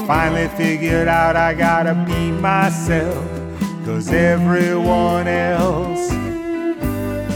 Finally 0.05 0.49
figured 0.49 1.07
out 1.07 1.35
I 1.35 1.55
gotta 1.55 1.95
be 2.07 2.31
myself, 2.31 3.25
cause 3.85 4.09
everyone 4.11 5.27
else 5.27 6.11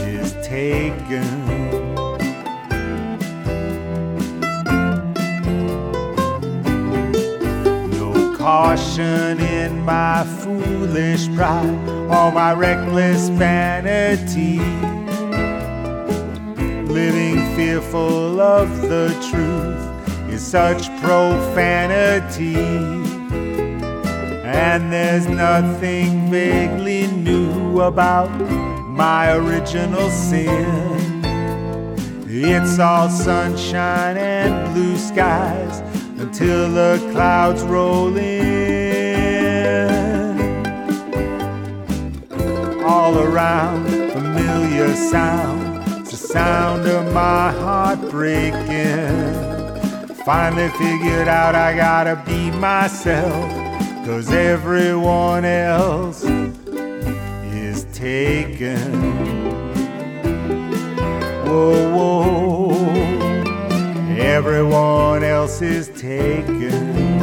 is 0.06 0.32
taken. 0.46 1.33
Caution 8.44 9.40
in 9.40 9.82
my 9.86 10.22
foolish 10.42 11.34
pride 11.34 11.88
or 12.12 12.30
my 12.30 12.52
reckless 12.52 13.30
vanity 13.30 14.58
living 16.92 17.40
fearful 17.56 18.38
of 18.42 18.68
the 18.82 19.08
truth 19.30 20.30
is 20.30 20.46
such 20.46 20.88
profanity. 21.00 22.56
And 24.44 24.92
there's 24.92 25.26
nothing 25.26 26.30
vaguely 26.30 27.06
new 27.06 27.80
about 27.80 28.28
my 28.90 29.32
original 29.36 30.10
sin. 30.10 31.24
It's 32.28 32.78
all 32.78 33.08
sunshine 33.08 34.18
and 34.18 34.74
blue 34.74 34.98
skies 34.98 35.80
until 36.24 36.70
the 36.72 36.96
clouds 37.12 37.62
roll 37.64 38.16
in. 38.16 38.40
All 42.82 43.18
around, 43.18 43.84
familiar 44.10 44.94
sound 44.94 45.60
it's 46.00 46.12
the 46.12 46.16
sound 46.16 46.86
of 46.86 47.12
my 47.12 47.52
heart 47.52 48.00
breaking. 48.10 49.12
Finally 50.24 50.70
figured 50.78 51.28
out 51.28 51.54
I 51.54 51.76
gotta 51.76 52.16
be 52.24 52.50
myself, 52.52 53.44
cause 54.06 54.32
everyone 54.32 55.44
else 55.44 56.24
is 57.52 57.84
taken. 57.92 58.92
Whoa, 61.44 61.94
whoa, 61.94 62.83
everyone 64.24 65.22
else 65.22 65.60
is 65.60 65.88
taken. 66.00 67.13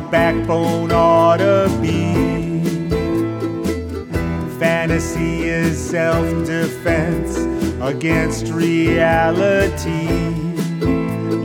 Backbone 0.00 0.92
ought 0.92 1.38
to 1.38 1.68
be. 1.80 2.14
Fantasy 4.58 5.44
is 5.44 5.78
self 5.78 6.26
defense 6.46 7.36
against 7.80 8.48
reality. 8.48 10.08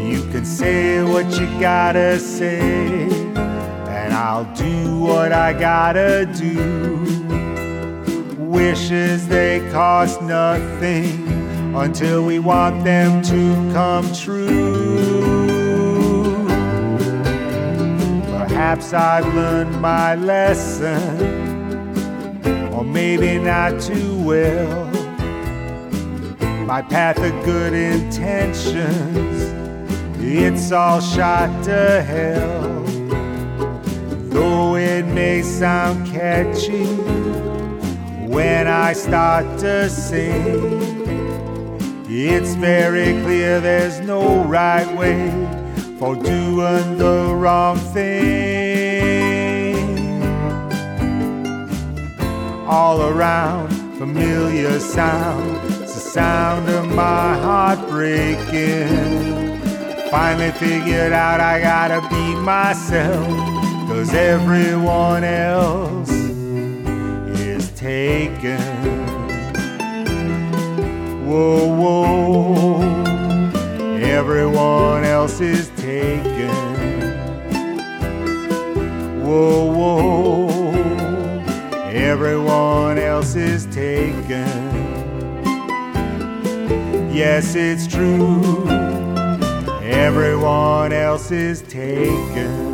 You 0.10 0.22
can 0.32 0.46
say 0.46 1.04
what 1.04 1.30
you 1.40 1.48
gotta 1.60 2.20
say, 2.20 3.04
and 3.40 4.14
I'll 4.14 4.52
do 4.56 5.00
what 5.00 5.32
I 5.32 5.54
gotta 5.54 6.26
do. 6.36 7.00
Wishes 8.38 9.28
they 9.28 9.68
cost 9.72 10.22
nothing 10.22 11.28
until 11.76 12.24
we 12.24 12.40
want 12.40 12.84
them 12.84 13.22
to 13.24 13.74
come 13.74 14.12
true. 14.14 14.63
Perhaps 18.64 18.94
I've 18.94 19.36
learned 19.36 19.82
my 19.82 20.16
lesson, 20.16 20.96
or 22.74 22.82
maybe 22.86 23.38
not 23.38 23.82
too 23.82 24.24
well. 24.24 24.86
My 26.66 26.82
path 26.82 27.18
of 27.18 27.34
good 27.44 27.74
intentions, 27.74 29.52
it's 30.18 30.72
all 30.72 31.02
shot 31.02 31.50
to 31.66 32.02
hell. 32.04 32.84
Though 34.30 34.78
it 34.78 35.08
may 35.08 35.42
sound 35.42 36.08
catchy 36.08 36.86
when 38.26 38.68
I 38.68 38.94
start 38.94 39.60
to 39.60 39.90
sing. 39.90 41.04
It's 42.08 42.56
very 42.56 43.12
clear 43.24 43.60
there's 43.60 44.00
no 44.00 44.46
right 44.46 44.90
way 44.98 45.30
for 46.00 46.16
doing 46.16 46.98
the 46.98 47.36
wrong 47.36 47.78
thing. 47.78 48.43
All 52.66 53.02
around, 53.02 53.72
familiar 53.98 54.80
sound, 54.80 55.58
it's 55.82 55.96
the 55.96 56.00
sound 56.00 56.70
of 56.70 56.86
my 56.90 57.38
heart 57.38 57.90
breaking. 57.90 58.88
Finally 60.10 60.52
figured 60.52 61.12
out 61.12 61.42
I 61.42 61.60
gotta 61.60 62.02
be 62.08 62.36
myself, 62.36 63.28
cause 63.90 64.14
everyone 64.14 65.26
else 65.26 66.10
is 67.40 67.70
taken. 67.72 68.60
Whoa, 71.28 71.68
whoa, 71.82 72.82
everyone 74.02 75.04
else 75.04 75.42
is 75.42 75.70
taken. 75.76 76.54
Whoa, 79.22 79.66
whoa, 79.66 80.63
everyone 81.94 82.98
else 82.98 83.36
is 83.36 83.66
taken. 83.68 84.48
Yes, 87.14 87.54
it's 87.54 87.86
true, 87.86 88.68
everyone 89.84 90.92
else 90.92 91.30
is 91.30 91.62
taken. 91.62 92.74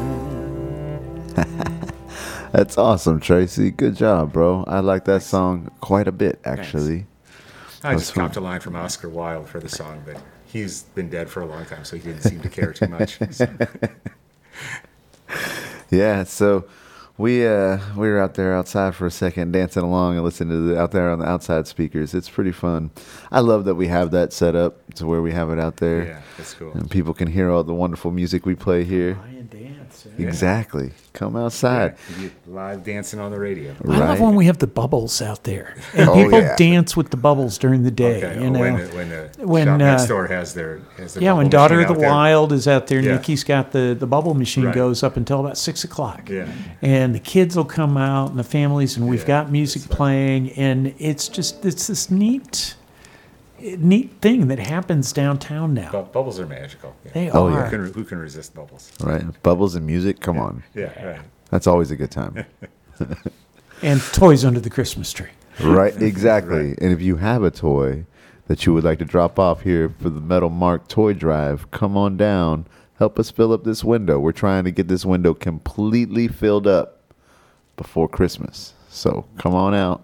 That's 2.53 2.77
awesome, 2.77 3.19
Tracey. 3.19 3.71
Good 3.71 3.95
job, 3.95 4.31
bro. 4.31 4.63
I 4.65 4.79
like 4.79 5.03
that 5.05 5.21
song 5.23 5.69
quite 5.81 6.07
a 6.07 6.11
bit, 6.13 6.39
actually. 6.45 7.05
I 7.83 7.91
That's 7.91 8.03
just 8.03 8.13
fun. 8.13 8.23
copped 8.25 8.37
a 8.37 8.41
line 8.41 8.61
from 8.61 8.75
Oscar 8.77 9.09
Wilde 9.09 9.47
for 9.49 9.59
the 9.59 9.69
song, 9.69 10.01
but 10.05 10.21
he's 10.45 10.83
been 10.83 11.09
dead 11.09 11.29
for 11.29 11.41
a 11.41 11.45
long 11.45 11.65
time, 11.65 11.83
so 11.83 11.97
he 11.97 12.01
didn't 12.01 12.21
seem 12.21 12.39
to 12.41 12.49
care 12.49 12.71
too 12.73 12.87
much. 12.87 13.19
So, 13.31 13.47
Yeah, 15.91 16.23
so 16.23 16.65
we 17.19 17.45
uh 17.45 17.77
we 17.97 18.07
were 18.07 18.17
out 18.17 18.33
there 18.35 18.55
outside 18.55 18.95
for 18.95 19.05
a 19.05 19.11
second 19.11 19.51
dancing 19.51 19.83
along 19.83 20.15
and 20.15 20.23
listening 20.23 20.49
to 20.49 20.73
the 20.73 20.79
out 20.79 20.91
there 20.91 21.11
on 21.11 21.19
the 21.19 21.25
outside 21.25 21.67
speakers. 21.67 22.13
It's 22.13 22.29
pretty 22.29 22.53
fun. 22.53 22.91
I 23.29 23.41
love 23.41 23.65
that 23.65 23.75
we 23.75 23.87
have 23.87 24.11
that 24.11 24.31
set 24.33 24.55
up 24.55 24.93
to 24.95 25.05
where 25.05 25.21
we 25.21 25.33
have 25.33 25.51
it 25.51 25.59
out 25.59 25.77
there. 25.77 26.05
yeah, 26.05 26.21
that's 26.37 26.53
cool. 26.53 26.71
And 26.71 26.89
people 26.89 27.13
can 27.13 27.27
hear 27.27 27.51
all 27.51 27.63
the 27.63 27.73
wonderful 27.73 28.11
music 28.11 28.45
we 28.45 28.55
play 28.55 28.85
here. 28.85 29.15
Lion 29.21 29.38
dance. 30.03 30.19
Exactly. 30.19 30.91
Come 31.13 31.35
outside. 31.35 31.95
You 32.17 32.29
get 32.29 32.47
live 32.47 32.83
dancing 32.83 33.19
on 33.19 33.31
the 33.31 33.39
radio. 33.39 33.75
I 33.83 33.97
love 33.97 34.19
when 34.21 34.35
we 34.35 34.45
have 34.45 34.59
the 34.59 34.67
bubbles 34.67 35.21
out 35.21 35.43
there, 35.43 35.75
and 35.93 36.07
Oh, 36.09 36.15
people 36.15 36.39
yeah. 36.39 36.55
dance 36.55 36.95
with 36.95 37.09
the 37.09 37.17
bubbles 37.17 37.57
during 37.57 37.83
the 37.83 37.91
day. 37.91 38.23
Okay, 38.23 38.39
You 38.41 38.47
oh, 38.47 38.49
know, 38.51 38.59
when 38.59 38.77
the, 38.77 38.87
when 38.95 39.09
the 39.09 39.47
When, 39.47 39.65
shop 39.67 39.77
next 39.79 40.03
uh, 40.03 40.07
door 40.07 40.27
has 40.27 40.53
their 40.53 40.79
has 40.97 41.13
their 41.15 41.23
yeah, 41.23 41.33
when 41.33 41.49
Daughter 41.49 41.81
of 41.81 41.87
the. 41.87 41.99
Wild 42.07 42.51
is 42.53 42.67
out 42.67 42.87
there, 42.87 42.99
Yeah. 43.01 43.13
Nikki's 43.13 43.43
got 43.43 43.71
the 43.71 43.95
the 43.99 44.07
bubble 44.07 44.33
machine 44.33 44.65
Right. 44.65 44.75
goes 44.75 45.03
up 45.03 45.17
until 45.17 45.39
about 45.39 45.57
six 45.57 45.83
o'clock. 45.83 46.29
Yeah. 46.29 46.47
and 46.81 47.13
the 47.13 47.19
kids 47.19 47.55
will 47.55 47.65
come 47.65 47.97
out 47.97 48.29
and 48.29 48.39
the 48.39 48.43
families, 48.43 48.95
and 48.97 49.07
we've 49.09 49.21
Yeah, 49.21 49.27
got 49.27 49.51
music 49.51 49.81
it's 49.81 49.87
fun. 49.87 49.97
playing, 49.97 50.51
and 50.51 50.93
it's 50.99 51.27
just 51.27 51.65
it's 51.65 51.87
this 51.87 52.09
neat 52.09 52.75
neat 53.61 54.11
thing 54.21 54.47
that 54.47 54.59
happens 54.59 55.11
downtown 55.13 55.73
now. 55.73 55.91
Bu- 55.91 56.03
bubbles 56.11 56.39
are 56.39 56.47
magical. 56.47 56.95
Yeah. 57.05 57.11
They 57.13 57.29
Oh, 57.31 57.47
Who 57.49 57.55
are. 57.55 57.69
can, 57.69 57.91
who 57.93 58.03
can 58.03 58.17
resist 58.19 58.53
bubbles? 58.55 58.91
Right. 59.01 59.23
Bubbles 59.43 59.75
and 59.75 59.85
music. 59.85 60.19
Come 60.19 60.37
on. 60.37 60.63
Yeah, 60.73 61.05
right. 61.05 61.21
That's 61.51 61.67
always 61.67 61.91
a 61.91 61.95
good 61.95 62.11
time. 62.11 62.45
and 63.81 64.01
toys 64.13 64.43
under 64.45 64.59
the 64.59 64.69
Christmas 64.69 65.11
tree. 65.11 65.29
right. 65.61 65.93
Exactly. 66.01 66.69
Right. 66.69 66.79
And 66.81 66.91
if 66.91 67.01
you 67.01 67.17
have 67.17 67.43
a 67.43 67.51
toy 67.51 68.05
that 68.47 68.65
you 68.65 68.73
would 68.73 68.83
like 68.83 68.99
to 68.99 69.05
drop 69.05 69.37
off 69.39 69.61
here 69.61 69.89
for 70.01 70.09
the 70.09 70.19
Metal 70.21 70.49
Mark 70.49 70.87
Toy 70.87 71.13
Drive, 71.13 71.69
come 71.71 71.95
on 71.97 72.17
down. 72.17 72.65
Help 72.97 73.17
us 73.19 73.31
fill 73.31 73.53
up 73.53 73.63
this 73.63 73.83
window. 73.83 74.19
We're 74.19 74.31
trying 74.33 74.65
to 74.65 74.71
get 74.71 74.87
this 74.89 75.05
window 75.05 75.33
completely 75.33 76.27
filled 76.27 76.67
up 76.67 77.13
before 77.77 78.09
Christmas. 78.09 78.73
So 78.89 79.25
come 79.37 79.53
on 79.55 79.73
out. 79.73 80.03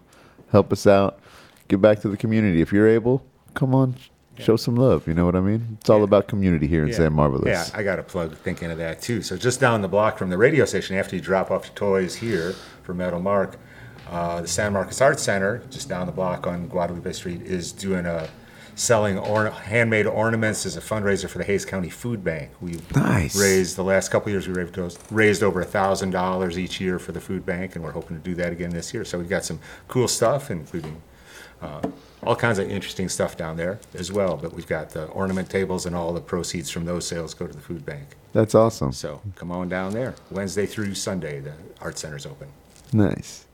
Help 0.52 0.72
us 0.72 0.88
out. 0.88 1.20
Give 1.68 1.82
back 1.82 2.00
to 2.02 2.08
the 2.10 2.16
community. 2.18 2.62
If 2.62 2.72
you're 2.72 2.88
able, 2.88 3.26
come 3.56 3.74
on. 3.74 3.96
Show 4.38 4.58
some 4.58 4.76
love. 4.76 5.08
You 5.08 5.14
know 5.14 5.26
what 5.26 5.36
I 5.36 5.40
mean? 5.40 5.78
It's 5.80 5.90
all 5.90 6.04
about 6.04 6.28
community 6.28 6.68
here 6.68 6.86
in 6.86 6.92
San 6.94 7.14
Marvelous. 7.14 7.48
Yeah, 7.48 7.66
I 7.80 7.84
got 7.84 8.00
a 8.00 8.04
plug 8.04 8.36
thinking 8.38 8.70
of 8.70 8.78
that 8.80 9.02
too. 9.02 9.22
So 9.22 9.38
just 9.38 9.62
down 9.62 9.82
the 9.82 9.88
block 9.88 10.18
from 10.18 10.30
the 10.30 10.38
radio 10.38 10.66
station, 10.66 10.98
after 10.98 11.16
you 11.16 11.22
drop 11.22 11.52
off 11.52 11.66
your 11.68 11.74
toys 11.76 12.16
here 12.16 12.52
for 12.84 12.94
Metal 12.94 13.22
Mark, 13.22 13.58
uh, 14.10 14.42
the 14.42 14.48
San 14.48 14.74
Marcos 14.74 15.00
Arts 15.00 15.24
Center, 15.24 15.64
just 15.70 15.88
down 15.88 16.06
the 16.06 16.12
block 16.12 16.46
on 16.48 16.68
Guadalupe 16.68 17.10
Street, 17.14 17.44
is 17.44 17.72
doing 17.72 18.06
a 18.06 18.28
selling 18.76 19.18
or, 19.18 19.50
handmade 19.50 20.06
ornaments 20.06 20.66
as 20.66 20.76
a 20.76 20.82
fundraiser 20.82 21.30
for 21.30 21.38
the 21.38 21.46
Hays 21.46 21.64
County 21.64 21.90
Food 21.90 22.22
Bank. 22.22 22.52
We've 22.60 22.94
Nice. 22.94 23.40
raised 23.40 23.78
the 23.78 23.86
last 23.86 24.10
couple 24.10 24.28
of 24.28 24.34
years 24.34 24.50
we 24.50 24.54
raised, 24.54 25.00
raised 25.12 25.44
over 25.44 25.62
a 25.62 25.66
thousand 25.66 26.10
dollars 26.12 26.60
each 26.60 26.82
year 26.82 27.00
for 27.00 27.14
the 27.14 27.22
food 27.22 27.46
bank, 27.46 27.76
and 27.76 27.84
we're 27.86 27.92
hoping 27.92 28.18
to 28.18 28.24
do 28.24 28.36
that 28.36 28.52
again 28.52 28.72
this 28.72 28.94
year. 28.94 29.06
So 29.06 29.18
we've 29.18 29.30
got 29.30 29.46
some 29.46 29.60
cool 29.88 30.10
stuff, 30.10 30.52
including 30.52 31.02
uh, 31.62 31.84
all 32.26 32.36
kinds 32.36 32.60
of 32.60 32.70
interesting 32.70 33.10
stuff 33.10 33.38
down 33.38 33.58
there 33.58 33.80
as 33.94 34.12
well. 34.12 34.38
But 34.38 34.54
we've 34.54 34.68
got 34.68 34.90
the 34.90 35.06
ornament 35.08 35.50
tables, 35.50 35.86
and 35.86 35.96
all 35.96 36.14
the 36.14 36.22
proceeds 36.22 36.70
from 36.70 36.86
those 36.86 37.08
sales 37.08 37.34
go 37.34 37.48
to 37.48 37.54
the 37.54 37.62
food 37.62 37.86
bank. 37.86 38.08
That's 38.34 38.56
awesome. 38.56 38.92
So 38.92 39.22
come 39.36 39.52
on 39.52 39.70
down 39.70 39.94
there. 39.94 40.16
Wednesday 40.32 40.66
through 40.66 40.96
Sunday, 40.96 41.40
the 41.40 41.54
art 41.82 41.98
center's 41.98 42.26
open. 42.26 42.48
Nice. 42.92 43.46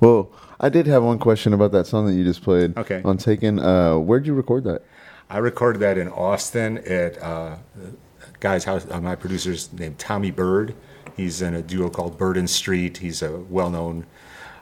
Well, 0.00 0.30
I 0.58 0.68
did 0.68 0.86
have 0.86 1.02
one 1.02 1.18
question 1.18 1.52
about 1.52 1.72
that 1.72 1.86
song 1.86 2.06
that 2.06 2.14
you 2.14 2.24
just 2.24 2.42
played. 2.42 2.76
Okay. 2.76 3.02
On 3.04 3.16
Taken. 3.16 3.58
Uh, 3.58 3.98
where'd 3.98 4.26
you 4.26 4.34
record 4.34 4.64
that? 4.64 4.82
I 5.30 5.38
recorded 5.38 5.78
that 5.80 5.96
in 5.96 6.08
Austin 6.08 6.78
at 6.78 7.22
uh, 7.22 7.56
a 7.56 8.38
guy's 8.40 8.64
house. 8.64 8.86
Uh, 8.90 9.00
my 9.00 9.14
producer's 9.14 9.72
named 9.72 9.98
Tommy 9.98 10.30
Bird. 10.30 10.74
He's 11.16 11.42
in 11.42 11.54
a 11.54 11.62
duo 11.62 11.88
called 11.88 12.18
Bird 12.18 12.36
and 12.36 12.48
Street. 12.48 12.98
He's 12.98 13.22
a 13.22 13.38
well-known 13.38 14.06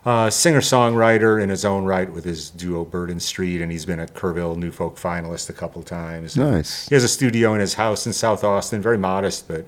uh, 0.04 0.30
singer-songwriter 0.30 1.42
in 1.42 1.48
his 1.50 1.64
own 1.64 1.84
right 1.84 2.10
with 2.10 2.24
his 2.24 2.50
duo 2.50 2.84
Bird 2.84 3.10
and 3.10 3.22
Street, 3.22 3.60
and 3.60 3.70
he's 3.70 3.84
been 3.84 4.00
a 4.00 4.06
Kerrville 4.06 4.56
New 4.56 4.70
Folk 4.70 4.96
finalist 4.96 5.50
a 5.50 5.52
couple 5.52 5.82
times. 5.82 6.36
Nice. 6.36 6.88
He 6.88 6.94
has 6.94 7.04
a 7.04 7.08
studio 7.08 7.54
in 7.54 7.60
his 7.60 7.74
house 7.74 8.06
in 8.06 8.12
South 8.12 8.42
Austin, 8.42 8.80
very 8.80 8.98
modest, 8.98 9.46
but 9.46 9.66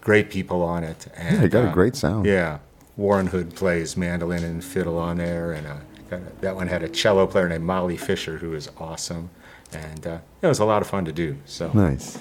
great 0.00 0.30
people 0.30 0.62
on 0.62 0.82
it. 0.84 1.06
And, 1.16 1.36
Yeah, 1.36 1.42
he 1.42 1.48
got 1.48 1.64
a 1.64 1.68
uh, 1.68 1.72
great 1.72 1.94
sound. 1.96 2.24
Yeah, 2.26 2.58
Warren 2.96 3.26
Hood 3.26 3.54
plays 3.54 3.96
mandolin 3.96 4.44
and 4.44 4.64
fiddle 4.64 4.98
on 4.98 5.18
there, 5.18 5.52
and 5.52 5.66
uh, 5.66 5.76
got 6.08 6.20
a, 6.20 6.40
that 6.40 6.56
one 6.56 6.68
had 6.68 6.82
a 6.82 6.88
cello 6.88 7.26
player 7.26 7.48
named 7.48 7.64
Molly 7.64 7.96
Fisher, 7.98 8.38
who 8.38 8.54
is 8.54 8.70
awesome, 8.78 9.28
and 9.72 10.06
uh, 10.06 10.18
it 10.40 10.46
was 10.46 10.58
a 10.58 10.64
lot 10.64 10.80
of 10.80 10.88
fun 10.88 11.04
to 11.04 11.12
do. 11.12 11.36
So 11.44 11.70
Nice. 11.74 12.18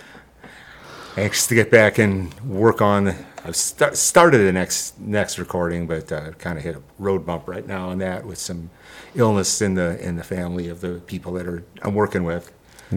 anxious 1.15 1.47
to 1.47 1.55
get 1.55 1.71
back 1.71 1.97
and 1.99 2.33
work 2.43 2.81
on. 2.81 3.15
I've 3.45 3.55
st- 3.55 3.95
started 3.95 4.39
the 4.39 4.51
next 4.51 4.99
next 4.99 5.37
recording, 5.37 5.85
but 5.87 6.11
uh, 6.11 6.31
kind 6.33 6.57
of 6.57 6.63
hit 6.63 6.75
a 6.75 6.81
road 6.97 7.25
bump 7.25 7.47
right 7.47 7.65
now 7.65 7.89
on 7.89 7.99
that 7.99 8.25
with 8.25 8.37
some 8.39 8.69
illness 9.15 9.61
in 9.61 9.75
the 9.75 10.03
in 10.05 10.15
the 10.15 10.23
family 10.23 10.67
of 10.67 10.81
the 10.81 10.95
people 11.05 11.33
that 11.33 11.47
are 11.47 11.63
I'm 11.83 11.93
working 11.93 12.23
with. 12.23 12.51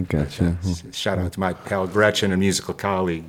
Gotcha. 0.07 0.57
S- 0.63 0.83
Shout 0.91 1.19
out 1.19 1.33
to 1.33 1.39
my 1.39 1.53
pal 1.53 1.87
Gretchen, 1.87 2.31
a 2.31 2.37
musical 2.37 2.73
colleague, 2.73 3.25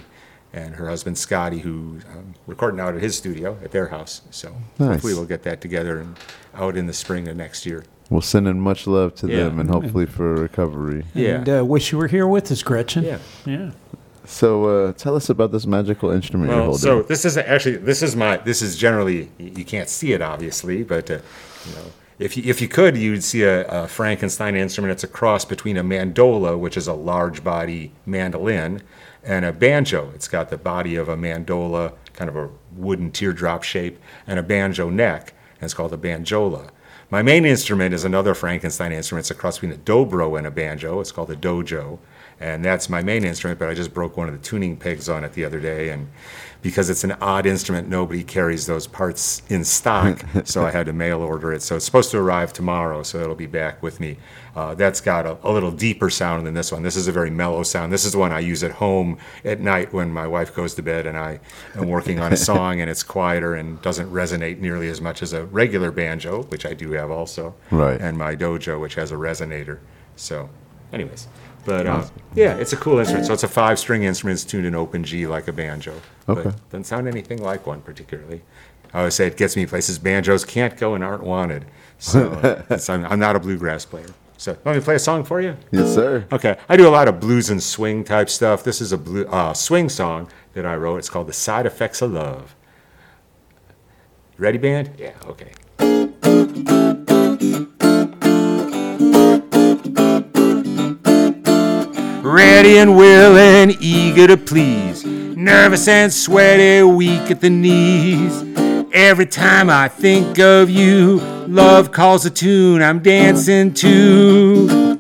and 0.53 0.75
her 0.77 0.89
husband 0.89 1.19
Scotty, 1.19 1.59
who 1.59 1.99
um, 2.13 2.35
recording 2.47 2.81
out 2.81 2.95
at 2.95 3.03
his 3.03 3.17
studio 3.17 3.59
at 3.63 3.71
their 3.71 3.89
house. 3.89 4.23
So 4.31 4.55
Nice. 4.79 4.93
hopefully 4.93 5.15
we'll 5.15 5.25
get 5.27 5.43
that 5.43 5.61
together 5.61 6.01
and 6.01 6.17
out 6.55 6.77
in 6.77 6.87
the 6.87 6.93
spring 6.95 7.29
of 7.29 7.37
next 7.37 7.67
year. 7.67 7.85
We'll 8.09 8.21
send 8.23 8.49
in 8.49 8.61
much 8.61 8.87
love 8.87 9.15
to 9.17 9.29
Yeah. 9.29 9.45
them 9.45 9.61
and 9.61 9.71
hopefully 9.71 10.07
for 10.07 10.35
recovery. 10.35 11.05
Yeah. 11.15 11.37
And 11.37 11.49
uh, 11.59 11.65
wish 11.65 11.93
you 11.93 11.99
were 11.99 12.09
here 12.09 12.27
with 12.27 12.51
us, 12.51 12.63
Gretchen. 12.63 13.05
Yeah. 13.05 13.19
Yeah. 13.47 13.71
So, 14.31 14.65
uh, 14.67 14.93
tell 14.93 15.17
us 15.17 15.29
about 15.29 15.51
this 15.51 15.67
magical 15.67 16.11
instrument 16.11 16.53
you're 16.53 16.63
holding. 16.63 16.79
so 16.79 17.03
this 17.03 17.25
is 17.25 17.37
actually 17.37 17.79
this 17.79 18.01
is 18.01 18.15
my 18.15 18.37
this 18.37 18.63
is 18.63 18.77
generally 18.77 19.29
you 19.39 19.53
you 19.57 19.65
can't 19.65 19.89
see 19.89 20.13
it 20.13 20.23
obviously, 20.23 20.85
but 20.85 21.11
uh, 21.11 21.19
you 21.67 21.75
know 21.75 21.85
if 22.21 22.37
you, 22.37 22.45
if 22.45 22.61
you 22.61 22.69
could 22.69 22.97
you'd 22.97 23.25
see 23.25 23.43
a, 23.43 23.67
a 23.67 23.89
Frankenstein 23.89 24.55
instrument. 24.55 24.93
It's 24.93 25.03
a 25.03 25.09
cross 25.09 25.45
between 25.45 25.77
a 25.77 25.83
mandola, 25.83 26.57
which 26.57 26.77
is 26.77 26.87
a 26.87 26.93
large 26.93 27.43
body 27.43 27.93
mandolin, 28.07 28.83
and 29.25 29.45
a 29.45 29.53
banjo. 29.53 30.13
It's 30.15 30.29
got 30.29 30.49
the 30.49 30.59
body 30.59 30.95
of 30.95 31.09
a 31.09 31.17
mandola, 31.17 31.95
kind 32.13 32.31
of 32.31 32.37
a 32.37 32.51
wooden 32.77 33.11
teardrop 33.11 33.65
shape, 33.65 33.99
and 34.29 34.39
a 34.39 34.45
banjo 34.45 34.91
neck, 34.91 35.35
and 35.57 35.65
it's 35.65 35.75
called 35.75 35.93
a 35.93 35.99
banjola. 35.99 36.71
My 37.11 37.23
main 37.23 37.45
instrument 37.45 37.93
is 37.93 38.05
another 38.05 38.35
Frankenstein 38.35 38.93
instrument. 38.93 39.25
It's 39.25 39.33
a 39.33 39.35
cross 39.35 39.59
between 39.59 39.73
a 39.73 39.83
dobro 39.83 40.39
and 40.39 40.47
a 40.47 40.53
banjo. 40.53 41.01
It's 41.01 41.11
called 41.11 41.31
a 41.33 41.37
dojo, 41.37 41.99
and 42.41 42.65
that's 42.65 42.89
my 42.89 43.03
main 43.03 43.25
instrument. 43.25 43.59
But 43.59 43.69
I 43.69 43.75
just 43.75 43.93
broke 43.95 44.17
one 44.17 44.29
of 44.29 44.35
the 44.35 44.41
tuning 44.47 44.77
pegs 44.77 45.09
on 45.09 45.25
it 45.25 45.33
the 45.35 45.45
other 45.45 45.61
day, 45.61 45.91
and 45.91 46.09
because 46.63 46.91
it's 46.91 47.05
an 47.05 47.13
odd 47.23 47.47
instrument, 47.47 47.89
nobody 47.89 48.23
carries 48.23 48.67
those 48.67 48.87
parts 48.87 49.41
in 49.49 49.65
stock, 49.65 50.23
so 50.45 50.67
I 50.67 50.71
had 50.71 50.87
to 50.87 50.93
mail 50.93 51.23
order 51.23 51.53
it. 51.55 51.63
So 51.63 51.77
it's 51.77 51.85
supposed 51.87 52.11
to 52.11 52.19
arrive 52.19 52.53
tomorrow, 52.53 53.03
so 53.03 53.19
it'll 53.21 53.35
be 53.35 53.47
back 53.47 53.83
with 53.83 53.99
me. 53.99 54.19
Uh, 54.55 54.75
that's 54.75 55.01
got 55.01 55.25
a, 55.27 55.39
a 55.43 55.51
little 55.51 55.71
deeper 55.71 56.11
sound 56.11 56.47
than 56.47 56.53
this 56.55 56.71
one. 56.73 56.83
This 56.83 56.97
is 56.97 57.09
a 57.09 57.13
very 57.13 57.31
mellow 57.31 57.63
sound. 57.63 57.93
This 57.93 58.05
is 58.05 58.13
the 58.13 58.19
one 58.19 58.33
I 58.33 58.41
use 58.41 58.63
at 58.65 58.73
home 58.73 59.17
at 59.45 59.61
night 59.61 59.93
when 59.93 60.11
my 60.11 60.27
wife 60.27 60.55
goes 60.55 60.75
to 60.75 60.83
bed 60.83 61.07
and 61.07 61.17
I 61.17 61.41
am 61.77 61.89
working 61.89 62.19
on 62.21 62.33
a 62.33 62.37
song, 62.51 62.81
and 62.81 62.91
it's 62.91 63.03
quieter 63.05 63.55
and 63.55 63.81
doesn't 63.81 64.11
resonate 64.13 64.59
nearly 64.59 64.89
as 64.89 65.01
much 65.01 65.23
as 65.23 65.33
a 65.33 65.45
regular 65.47 65.91
banjo, 65.91 66.43
which 66.45 66.67
I 66.67 66.75
do 66.75 66.91
have 66.93 67.11
also, 67.11 67.55
Right. 67.71 67.99
and 68.01 68.19
my 68.19 68.37
dojo, 68.37 68.79
which 68.81 68.97
has 68.97 69.13
a 69.13 69.17
resonator. 69.17 69.79
So, 70.17 70.51
anyways. 70.93 71.27
But 71.65 71.87
uh, 71.87 72.07
yeah, 72.35 72.57
it's 72.57 72.73
a 72.73 72.77
cool 72.77 72.99
instrument. 72.99 73.27
So 73.27 73.33
it's 73.33 73.43
a 73.43 73.49
five-string 73.49 74.03
instrument. 74.05 74.41
It's 74.41 74.45
tuned 74.45 74.67
in 74.67 74.75
open 74.75 75.05
G 75.05 75.27
like 75.27 75.49
a 75.49 75.53
banjo. 75.53 75.95
Okay. 76.29 76.43
But 76.45 76.71
doesn't 76.71 76.85
sound 76.85 77.09
anything 77.09 77.43
like 77.43 77.67
one 77.67 77.81
particularly. 77.83 78.43
I 78.93 79.01
always 79.01 79.15
say 79.15 79.27
it 79.27 79.37
gets 79.37 79.57
me 79.57 79.67
places 79.67 79.99
banjos 79.99 80.45
can't 80.45 80.77
go 80.77 80.95
and 80.95 81.05
aren't 81.05 81.23
wanted. 81.23 81.65
So 81.99 82.65
I'm, 82.89 83.05
I'm 83.05 83.19
not 83.21 83.37
a 83.37 83.41
bluegrass 83.41 83.85
player. 83.85 84.09
So 84.37 84.57
let 84.65 84.75
me 84.75 84.81
play 84.81 84.95
a 84.95 84.99
song 84.99 85.23
for 85.23 85.41
you. 85.43 85.55
yes, 85.71 85.95
sir. 85.95 86.27
Okay, 86.33 86.57
I 86.69 86.77
do 86.77 86.89
a 86.89 86.91
lot 86.91 87.09
of 87.09 87.21
blues 87.21 87.51
and 87.51 87.63
swing 87.63 88.05
type 88.05 88.31
stuff. 88.31 88.65
This 88.65 88.81
is 88.81 88.91
a 88.91 88.97
blue, 88.97 89.27
uh, 89.27 89.53
swing 89.53 89.91
song 89.91 90.31
that 90.55 90.65
I 90.65 90.77
wrote. 90.77 90.97
It's 90.97 91.11
called 91.11 91.27
"The 91.27 91.35
Side 91.35 91.67
Effects 91.67 92.01
of 92.01 92.13
Love." 92.13 92.57
Ready, 94.39 94.57
band? 94.57 94.93
Yeah. 94.97 95.13
Okay. 95.27 95.53
Ready 102.23 102.77
and 102.77 102.99
willing, 102.99 103.77
eager 103.81 104.27
to 104.27 104.37
please. 104.37 105.07
Nervous 105.07 105.89
and 105.89 106.13
sweaty, 106.13 106.83
weak 106.83 107.31
at 107.31 107.41
the 107.41 107.49
knees. 107.49 108.45
Every 108.93 109.25
time 109.25 109.71
I 109.71 109.89
think 109.89 110.39
of 110.39 110.69
you, 110.69 111.21
love 111.49 111.93
calls 111.93 112.27
a 112.27 112.31
tune 112.31 112.83
I'm 112.83 113.01
dancing 113.01 113.73
to. 113.75 115.00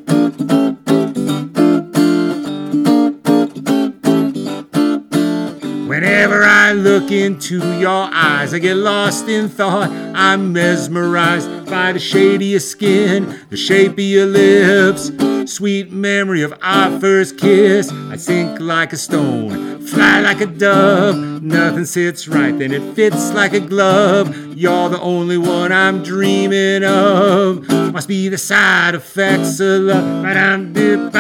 Look 6.91 7.13
into 7.13 7.59
your 7.79 8.09
eyes, 8.13 8.53
I 8.53 8.59
get 8.59 8.75
lost 8.75 9.29
in 9.29 9.49
thought. 9.49 9.91
I'm 10.13 10.53
mesmerized 10.53 11.67
by 11.67 11.93
the 11.93 12.01
shade 12.01 12.43
of 12.43 12.49
your 12.49 12.59
skin, 12.59 13.39
the 13.49 13.57
shape 13.57 13.93
of 13.93 14.01
your 14.01 14.27
lips. 14.27 15.13
Sweet 15.45 15.93
memory 15.93 16.43
of 16.43 16.53
our 16.61 16.99
first 16.99 17.39
kiss. 17.39 17.93
I 17.93 18.17
sink 18.17 18.59
like 18.59 18.93
a 18.93 18.97
stone, 18.97 19.81
fly 19.87 20.21
like 20.21 20.41
a 20.41 20.47
dove. 20.47 21.17
Nothing 21.45 21.85
sits 21.85 22.27
right, 22.27 22.59
then 22.59 22.73
it 22.73 22.95
fits 22.97 23.33
like 23.35 23.53
a 23.53 23.61
glove. 23.61 24.35
You're 24.57 24.89
the 24.89 25.01
only 25.01 25.39
one 25.39 25.71
I'm 25.71 26.03
dreaming 26.03 26.83
of. 26.83 27.69
Must 27.93 28.09
be 28.09 28.29
the 28.29 28.39
side 28.39 28.97
effects 28.97 29.61
of 29.61 29.83
love. 29.83 30.25
Ba-dum, 30.25 30.73
dip, 30.73 31.13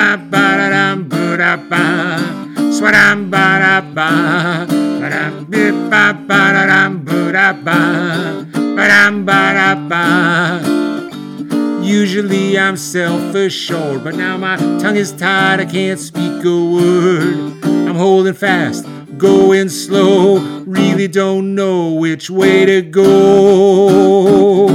Usually 11.82 12.58
I'm 12.58 12.76
self-assured, 12.76 14.04
but 14.04 14.14
now 14.14 14.36
my 14.36 14.56
tongue 14.56 14.96
is 14.96 15.12
tied, 15.12 15.61
I 15.61 15.64
can't 15.64 15.98
speak 15.98 16.44
a 16.44 16.64
word. 16.72 17.64
I'm 17.64 17.96
holding 17.96 18.34
fast, 18.34 18.86
going 19.18 19.68
slow, 19.68 20.38
really 20.66 21.08
don't 21.08 21.54
know 21.54 21.92
which 21.94 22.30
way 22.30 22.64
to 22.64 22.82
go. 22.82 24.68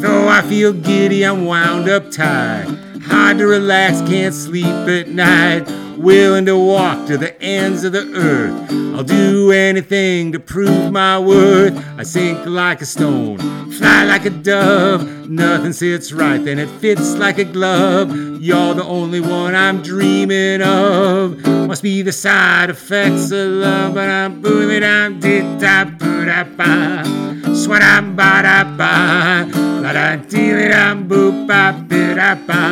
Though 0.00 0.28
I 0.28 0.42
feel 0.48 0.72
giddy, 0.72 1.24
I'm 1.24 1.44
wound 1.46 1.88
up 1.88 2.10
tight. 2.10 2.73
Hard 3.14 3.38
to 3.38 3.46
relax, 3.46 4.00
can't 4.00 4.34
sleep 4.34 4.64
at 4.66 5.06
night. 5.06 5.70
Willing 5.96 6.46
to 6.46 6.58
walk 6.58 7.06
to 7.06 7.16
the 7.16 7.40
ends 7.40 7.84
of 7.84 7.92
the 7.92 8.12
earth. 8.12 8.72
I'll 8.96 9.04
do 9.04 9.52
anything 9.52 10.32
to 10.32 10.40
prove 10.40 10.90
my 10.90 11.20
worth. 11.20 11.76
I 11.96 12.02
sink 12.02 12.44
like 12.44 12.82
a 12.82 12.86
stone, 12.86 13.38
fly 13.70 14.02
like 14.02 14.26
a 14.26 14.30
dove. 14.30 15.30
Nothing 15.30 15.72
sits 15.72 16.12
right, 16.12 16.44
then 16.44 16.58
it 16.58 16.68
fits 16.80 17.14
like 17.14 17.38
a 17.38 17.44
glove. 17.44 18.10
You're 18.42 18.74
the 18.74 18.84
only 18.84 19.20
one 19.20 19.54
I'm 19.54 19.80
dreaming 19.80 20.60
of. 20.60 21.38
Must 21.46 21.84
be 21.84 22.02
the 22.02 22.12
side 22.12 22.68
effects 22.68 23.30
of 23.30 23.48
love. 23.48 23.94
But 23.94 24.10
I'm 24.10 24.42
booming, 24.42 24.82
I'm 24.82 25.20
did 25.20 25.60
ba. 25.60 27.43
Swadam 27.54 28.16
ba 28.16 28.42
da 28.42 28.64
ba, 28.64 29.46
la 29.80 29.92
da 29.92 30.16
dee 30.16 30.54
li 30.58 30.68
boop 31.08 31.46
ba 31.46 31.72
bi 31.88 32.02
da 32.18 32.34
ba, 32.34 32.62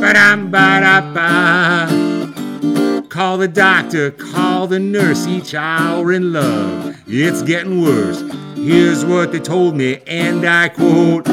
ba 0.00 0.36
ba 0.50 0.66
da 0.84 1.00
ba. 1.14 1.28
Call 3.08 3.38
the 3.38 3.46
doctor, 3.46 4.10
call 4.10 4.66
the 4.66 4.80
nurse, 4.80 5.28
each 5.28 5.54
hour 5.54 6.12
in 6.12 6.32
love. 6.32 6.96
It's 7.06 7.42
getting 7.42 7.80
worse. 7.80 8.20
Here's 8.56 9.04
what 9.04 9.30
they 9.30 9.38
told 9.38 9.76
me, 9.76 10.00
and 10.08 10.44
I 10.44 10.68
quote 10.68 11.28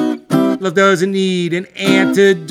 Love 0.62 0.76
doesn't 0.76 1.12
need 1.12 1.56
an 1.56 1.66
antidote. 1.76 2.50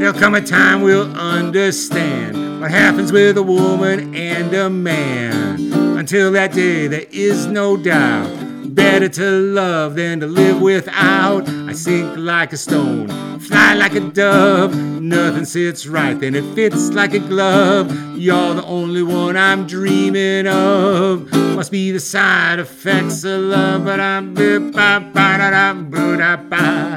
There'll 0.00 0.18
come 0.18 0.34
a 0.34 0.40
time 0.40 0.82
we'll 0.82 1.12
understand 1.16 2.39
what 2.60 2.70
happens 2.70 3.10
with 3.10 3.38
a 3.38 3.42
woman 3.42 4.14
and 4.14 4.52
a 4.52 4.68
man. 4.68 5.72
Until 5.98 6.30
that 6.32 6.52
day, 6.52 6.88
there 6.88 7.06
is 7.10 7.46
no 7.46 7.76
doubt. 7.76 8.28
Better 8.74 9.08
to 9.08 9.30
love 9.30 9.96
than 9.96 10.20
to 10.20 10.26
live 10.26 10.60
without. 10.60 11.48
I 11.48 11.72
sink 11.72 12.16
like 12.18 12.52
a 12.52 12.56
stone, 12.58 13.08
fly 13.40 13.74
like 13.74 13.94
a 13.94 14.00
dove. 14.00 14.76
Nothing 14.76 15.46
sits 15.46 15.86
right, 15.86 16.18
then 16.18 16.34
it 16.34 16.54
fits 16.54 16.90
like 16.90 17.14
a 17.14 17.18
glove. 17.18 17.90
You're 18.16 18.54
the 18.54 18.64
only 18.64 19.02
one 19.02 19.36
I'm 19.36 19.66
dreaming 19.66 20.46
of. 20.46 21.32
Must 21.32 21.72
be 21.72 21.90
the 21.92 22.00
side 22.00 22.58
effects 22.58 23.24
of 23.24 23.40
love, 23.40 23.84
but 23.86 24.00
I'm 24.00 24.34
ba 24.34 24.60
ba 24.60 25.38
da 25.38 25.50
da 25.50 25.74
boo 25.74 26.16
da 26.16 26.36
ba. 26.36 26.96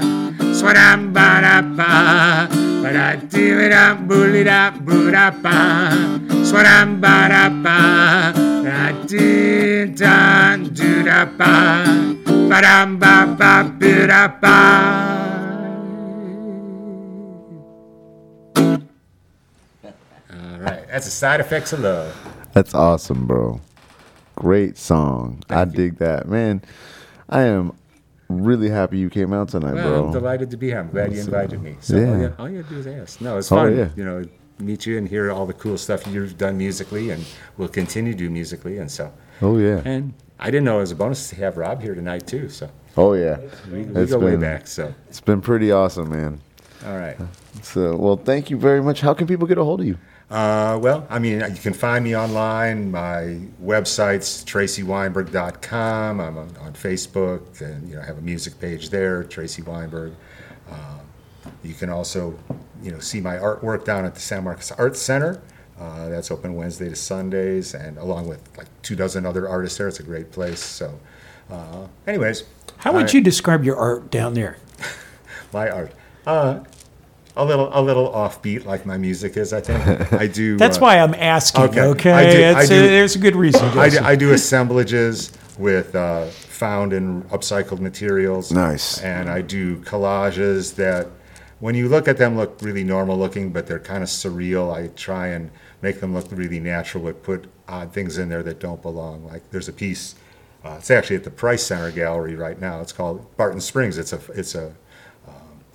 Swadam 0.53 1.14
ba 1.14 1.41
da 1.41 1.61
ba, 1.61 2.47
ba 2.84 2.91
da 2.91 3.07
dee 3.31 3.55
li 3.59 3.67
da 3.71 3.84
boo 4.07 4.25
li 4.34 4.43
da 4.43 4.59
boo 4.86 5.09
da 5.15 5.25
ba. 5.43 5.57
Ba 7.03 7.15
da 7.34 7.43
ba, 7.63 7.79
da 8.65 8.91
dee 9.07 9.86
da 10.01 10.57
do 10.77 10.91
da 11.07 11.19
ba, 11.39 11.53
ba 12.49 12.57
dam 12.65 12.99
ba 12.99 13.13
ba 13.39 13.51
boo 13.79 14.05
da 14.11 14.27
ba. 14.41 14.57
All 20.29 20.59
right, 20.59 20.84
that's 20.91 21.05
the 21.05 21.11
side 21.11 21.39
effects 21.39 21.71
of 21.71 21.79
love. 21.79 22.11
That's 22.51 22.73
awesome, 22.75 23.25
bro. 23.25 23.61
Great 24.36 24.77
song. 24.77 25.41
I 25.49 25.63
dig 25.63 25.99
that, 25.99 26.27
man. 26.27 26.61
I 27.29 27.43
am 27.43 27.71
really 28.41 28.69
happy 28.69 28.97
you 28.97 29.09
came 29.09 29.34
out 29.34 29.49
tonight, 29.49 29.73
Well, 29.75 29.88
bro. 29.89 30.05
I'm 30.07 30.11
delighted 30.11 30.49
to 30.51 30.57
be 30.57 30.67
here. 30.67 30.79
I'm 30.79 30.89
glad 30.89 31.11
you 31.11 31.17
That's, 31.17 31.27
invited 31.27 31.61
me. 31.61 31.77
So 31.81 31.97
yeah. 31.97 32.07
all, 32.09 32.17
you, 32.19 32.36
all 32.39 32.49
you 32.49 32.57
have 32.57 32.67
to 32.69 32.73
do 32.73 32.79
is 32.79 32.88
ask. 32.88 33.21
No, 33.21 33.38
it's 33.38 33.51
oh, 33.51 33.55
fun. 33.55 33.67
Oh, 33.73 33.75
yeah. 33.75 33.89
You 33.95 34.05
know, 34.05 34.23
meet 34.59 34.86
you 34.86 34.97
and 34.97 35.07
hear 35.07 35.31
all 35.31 35.45
the 35.45 35.53
cool 35.53 35.77
stuff 35.77 36.05
you've 36.07 36.38
done 36.38 36.57
musically, 36.57 37.09
and 37.09 37.25
will 37.57 37.67
continue 37.67 38.13
to 38.13 38.17
do 38.17 38.29
musically. 38.29 38.77
And 38.77 38.89
so, 38.89 39.11
Oh 39.41 39.57
yeah. 39.57 39.81
and 39.84 40.13
I 40.39 40.45
didn't 40.51 40.63
know 40.63 40.77
it 40.77 40.81
was 40.81 40.91
a 40.91 40.95
bonus 40.95 41.29
to 41.29 41.36
have 41.38 41.57
Rob 41.57 41.81
here 41.81 41.95
tonight 41.95 42.27
too. 42.27 42.49
So 42.49 42.69
Oh 42.95 43.13
yeah. 43.13 43.38
we, 43.71 43.81
we 43.84 44.01
It's 44.01 44.11
go 44.11 44.19
way 44.19 44.36
back. 44.36 44.67
So 44.67 44.93
It's 45.09 45.19
been 45.21 45.41
pretty 45.41 45.71
awesome, 45.71 46.09
man. 46.09 46.39
all 46.86 46.97
right. 46.97 47.17
So, 47.61 47.95
well, 47.95 48.17
thank 48.17 48.49
you 48.49 48.57
very 48.57 48.81
much. 48.81 49.01
How 49.01 49.13
can 49.13 49.25
people 49.27 49.47
get 49.47 49.57
a 49.57 49.63
hold 49.63 49.81
of 49.81 49.88
you? 49.88 49.97
Uh, 50.34 50.79
well, 50.79 51.05
I 51.11 51.19
mean, 51.19 51.41
you 51.41 51.61
can 51.61 51.73
find 51.73 52.03
me 52.03 52.17
online. 52.17 52.89
My 52.89 53.38
website's 53.63 54.43
tracyweinberg.com. 54.43 56.19
I'm 56.19 56.38
on, 56.39 56.57
on 56.59 56.73
Facebook, 56.73 57.61
and 57.61 57.88
you 57.88 57.95
know, 57.95 58.01
I 58.01 58.05
have 58.05 58.17
a 58.17 58.21
music 58.21 58.59
page 58.59 58.89
there, 58.89 59.23
Tracey 59.23 59.61
Weinberg. 59.61 60.13
Uh, 60.71 60.97
you 61.63 61.75
can 61.75 61.91
also, 61.91 62.36
you 62.81 62.91
know, 62.91 62.97
see 62.97 63.21
my 63.21 63.36
artwork 63.36 63.86
down 63.86 64.05
at 64.05 64.15
the 64.15 64.21
San 64.21 64.43
Marcos 64.43 64.71
Arts 64.71 64.99
Center. 64.99 65.39
Uh, 65.79 66.09
that's 66.09 66.31
open 66.31 66.55
Wednesday 66.55 66.89
to 66.89 66.95
Sundays, 66.95 67.75
and 67.75 67.99
along 67.99 68.27
with 68.27 68.41
like 68.57 68.67
two 68.81 68.95
dozen 68.95 69.27
other 69.27 69.47
artists 69.47 69.77
there. 69.77 69.88
It's 69.88 69.99
a 69.99 70.03
great 70.03 70.31
place. 70.31 70.59
So, 70.59 70.99
uh, 71.51 71.86
anyways, 72.07 72.43
How 72.77 72.91
would 72.93 73.09
I- 73.09 73.11
you 73.11 73.21
describe 73.21 73.63
your 73.63 73.77
art 73.77 74.09
down 74.09 74.34
there? 74.34 74.57
my 75.53 75.69
art? 75.69 75.91
Uh, 76.25 76.61
a 77.36 77.43
little, 77.43 77.69
a 77.73 77.81
little 77.81 78.09
offbeat, 78.11 78.65
like 78.65 78.86
my 78.86 78.97
music 78.97 79.38
is. 79.38 79.53
I 79.53 79.61
think 79.61 80.13
I 80.13 80.27
do. 80.27 80.57
That's 80.63 80.77
uh, 80.77 80.81
why 80.81 80.99
I'm 80.99 81.15
asking. 81.15 81.63
okay. 81.63 81.81
Okay, 81.81 82.11
I 82.11 82.31
do- 82.31 82.39
It's, 82.39 82.57
I 82.57 82.63
uh, 82.75 82.81
do- 82.81 82.88
there's 82.88 83.15
a 83.15 83.19
good 83.19 83.36
reason. 83.36 83.65
I 83.77 83.89
do, 83.89 83.99
I 83.99 84.15
do 84.15 84.34
assemblages 84.34 85.31
with 85.57 85.95
uh, 85.95 86.25
found 86.25 86.93
and 86.93 87.27
upcycled 87.29 87.79
materials. 87.79 88.51
Nice. 88.51 89.01
And 89.01 89.29
I 89.29 89.41
do 89.41 89.77
collages 89.77 90.75
that, 90.75 91.07
when 91.59 91.75
you 91.75 91.88
look 91.88 92.07
at 92.07 92.17
them, 92.17 92.36
look 92.36 92.57
really 92.61 92.84
normal 92.84 93.17
looking, 93.17 93.51
but 93.51 93.67
they're 93.67 93.79
kind 93.79 94.03
of 94.03 94.09
surreal. 94.09 94.73
I 94.73 94.88
try 94.95 95.27
and 95.27 95.49
make 95.81 95.99
them 95.99 96.13
look 96.13 96.27
really 96.31 96.59
natural, 96.59 97.03
but 97.03 97.23
put 97.23 97.45
odd 97.67 97.93
things 97.93 98.17
in 98.17 98.29
there 98.29 98.43
that 98.43 98.59
don't 98.59 98.81
belong. 98.81 99.25
Like 99.25 99.49
there's 99.51 99.69
a 99.69 99.73
piece. 99.73 100.15
Uh, 100.63 100.75
it's 100.77 100.91
actually 100.91 101.17
at 101.17 101.23
the 101.23 101.31
Price 101.31 101.63
Center 101.63 101.91
Gallery 101.91 102.36
right 102.36 102.59
now. 102.59 102.79
It's 102.81 102.93
called 102.93 103.36
Barton 103.38 103.59
Springs. 103.61 103.97
It's 103.97 104.13
a 104.13 104.19
it's 104.34 104.55
a 104.55 104.73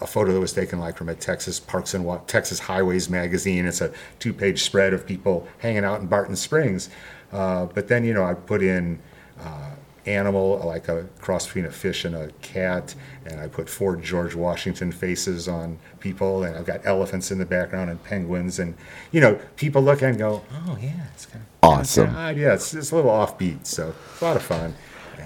a 0.01 0.07
photo 0.07 0.33
that 0.33 0.41
was 0.41 0.53
taken 0.53 0.79
like 0.79 0.97
from 0.97 1.09
a 1.09 1.15
Texas 1.15 1.59
Parks 1.59 1.95
and 1.95 2.05
Wa- 2.05 2.21
Texas 2.27 2.59
Highways 2.61 3.09
magazine. 3.11 3.67
It's 3.67 3.81
a 3.81 3.93
two-page 4.19 4.63
spread 4.63 4.93
of 4.93 5.07
people 5.07 5.47
hanging 5.59 5.85
out 5.85 6.01
in 6.01 6.07
Barton 6.07 6.37
Springs. 6.37 6.89
Uh, 7.33 7.67
but 7.67 7.89
then 7.89 8.05
you 8.05 8.15
know 8.15 8.25
I 8.25 8.35
put 8.35 8.63
in 8.63 9.01
uh, 9.41 9.71
animal 10.07 10.63
like 10.65 10.89
a 10.89 11.05
cross 11.21 11.47
between 11.47 11.67
a 11.67 11.71
fish 11.71 12.05
and 12.05 12.15
a 12.15 12.31
cat, 12.43 12.95
and 13.27 13.41
I 13.41 13.49
put 13.49 13.69
four 13.69 13.97
George 13.97 14.35
Washington 14.35 14.91
faces 14.93 15.49
on 15.49 15.79
people, 16.01 16.45
and 16.45 16.57
I've 16.57 16.65
got 16.65 16.81
elephants 16.87 17.31
in 17.31 17.39
the 17.39 17.45
background 17.45 17.91
and 17.91 18.03
penguins, 18.03 18.59
and 18.59 18.75
you 19.13 19.21
know 19.21 19.39
people 19.57 19.83
look 19.83 20.01
and 20.03 20.17
go, 20.17 20.43
oh 20.53 20.79
yeah, 20.81 20.93
it's 21.15 21.27
kind 21.27 21.43
of 21.45 21.49
Awesome. 21.61 22.15
yeah, 22.15 22.55
it's, 22.55 22.73
it's 22.73 22.93
a 22.93 22.97
little 22.97 23.11
offbeat, 23.11 23.67
so 23.67 23.93
it's 24.13 24.23
a 24.23 24.25
lot 24.25 24.37
of 24.37 24.43
fun. 24.43 24.75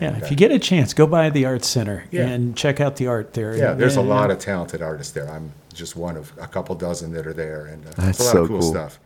Yeah, 0.03 0.09
And, 0.15 0.23
if 0.23 0.31
you 0.31 0.37
get 0.37 0.51
a 0.51 0.59
chance, 0.59 0.93
go 0.95 1.07
by 1.07 1.31
the 1.31 1.45
art 1.47 1.65
center 1.65 2.05
Yeah. 2.11 2.27
and 2.29 2.57
check 2.57 2.81
out 2.81 2.97
the 2.97 3.07
art 3.07 3.33
there. 3.35 3.57
Yeah, 3.57 3.73
there's 3.75 3.97
a 3.97 4.03
lot 4.03 4.31
of 4.31 4.39
talented 4.39 4.83
artists 4.83 5.13
there. 5.13 5.29
I'm 5.31 5.53
just 5.73 5.97
one 5.97 6.17
of 6.17 6.33
a 6.41 6.47
couple 6.47 6.75
dozen 6.75 7.13
that 7.13 7.27
are 7.27 7.33
there, 7.33 7.67
and 7.67 7.87
uh, 7.87 7.91
That's 7.97 8.21
a 8.21 8.25
lot 8.25 8.33
so 8.33 8.43
of 8.43 8.49
cool, 8.49 8.61
cool. 8.61 8.71
stuff. 8.71 8.99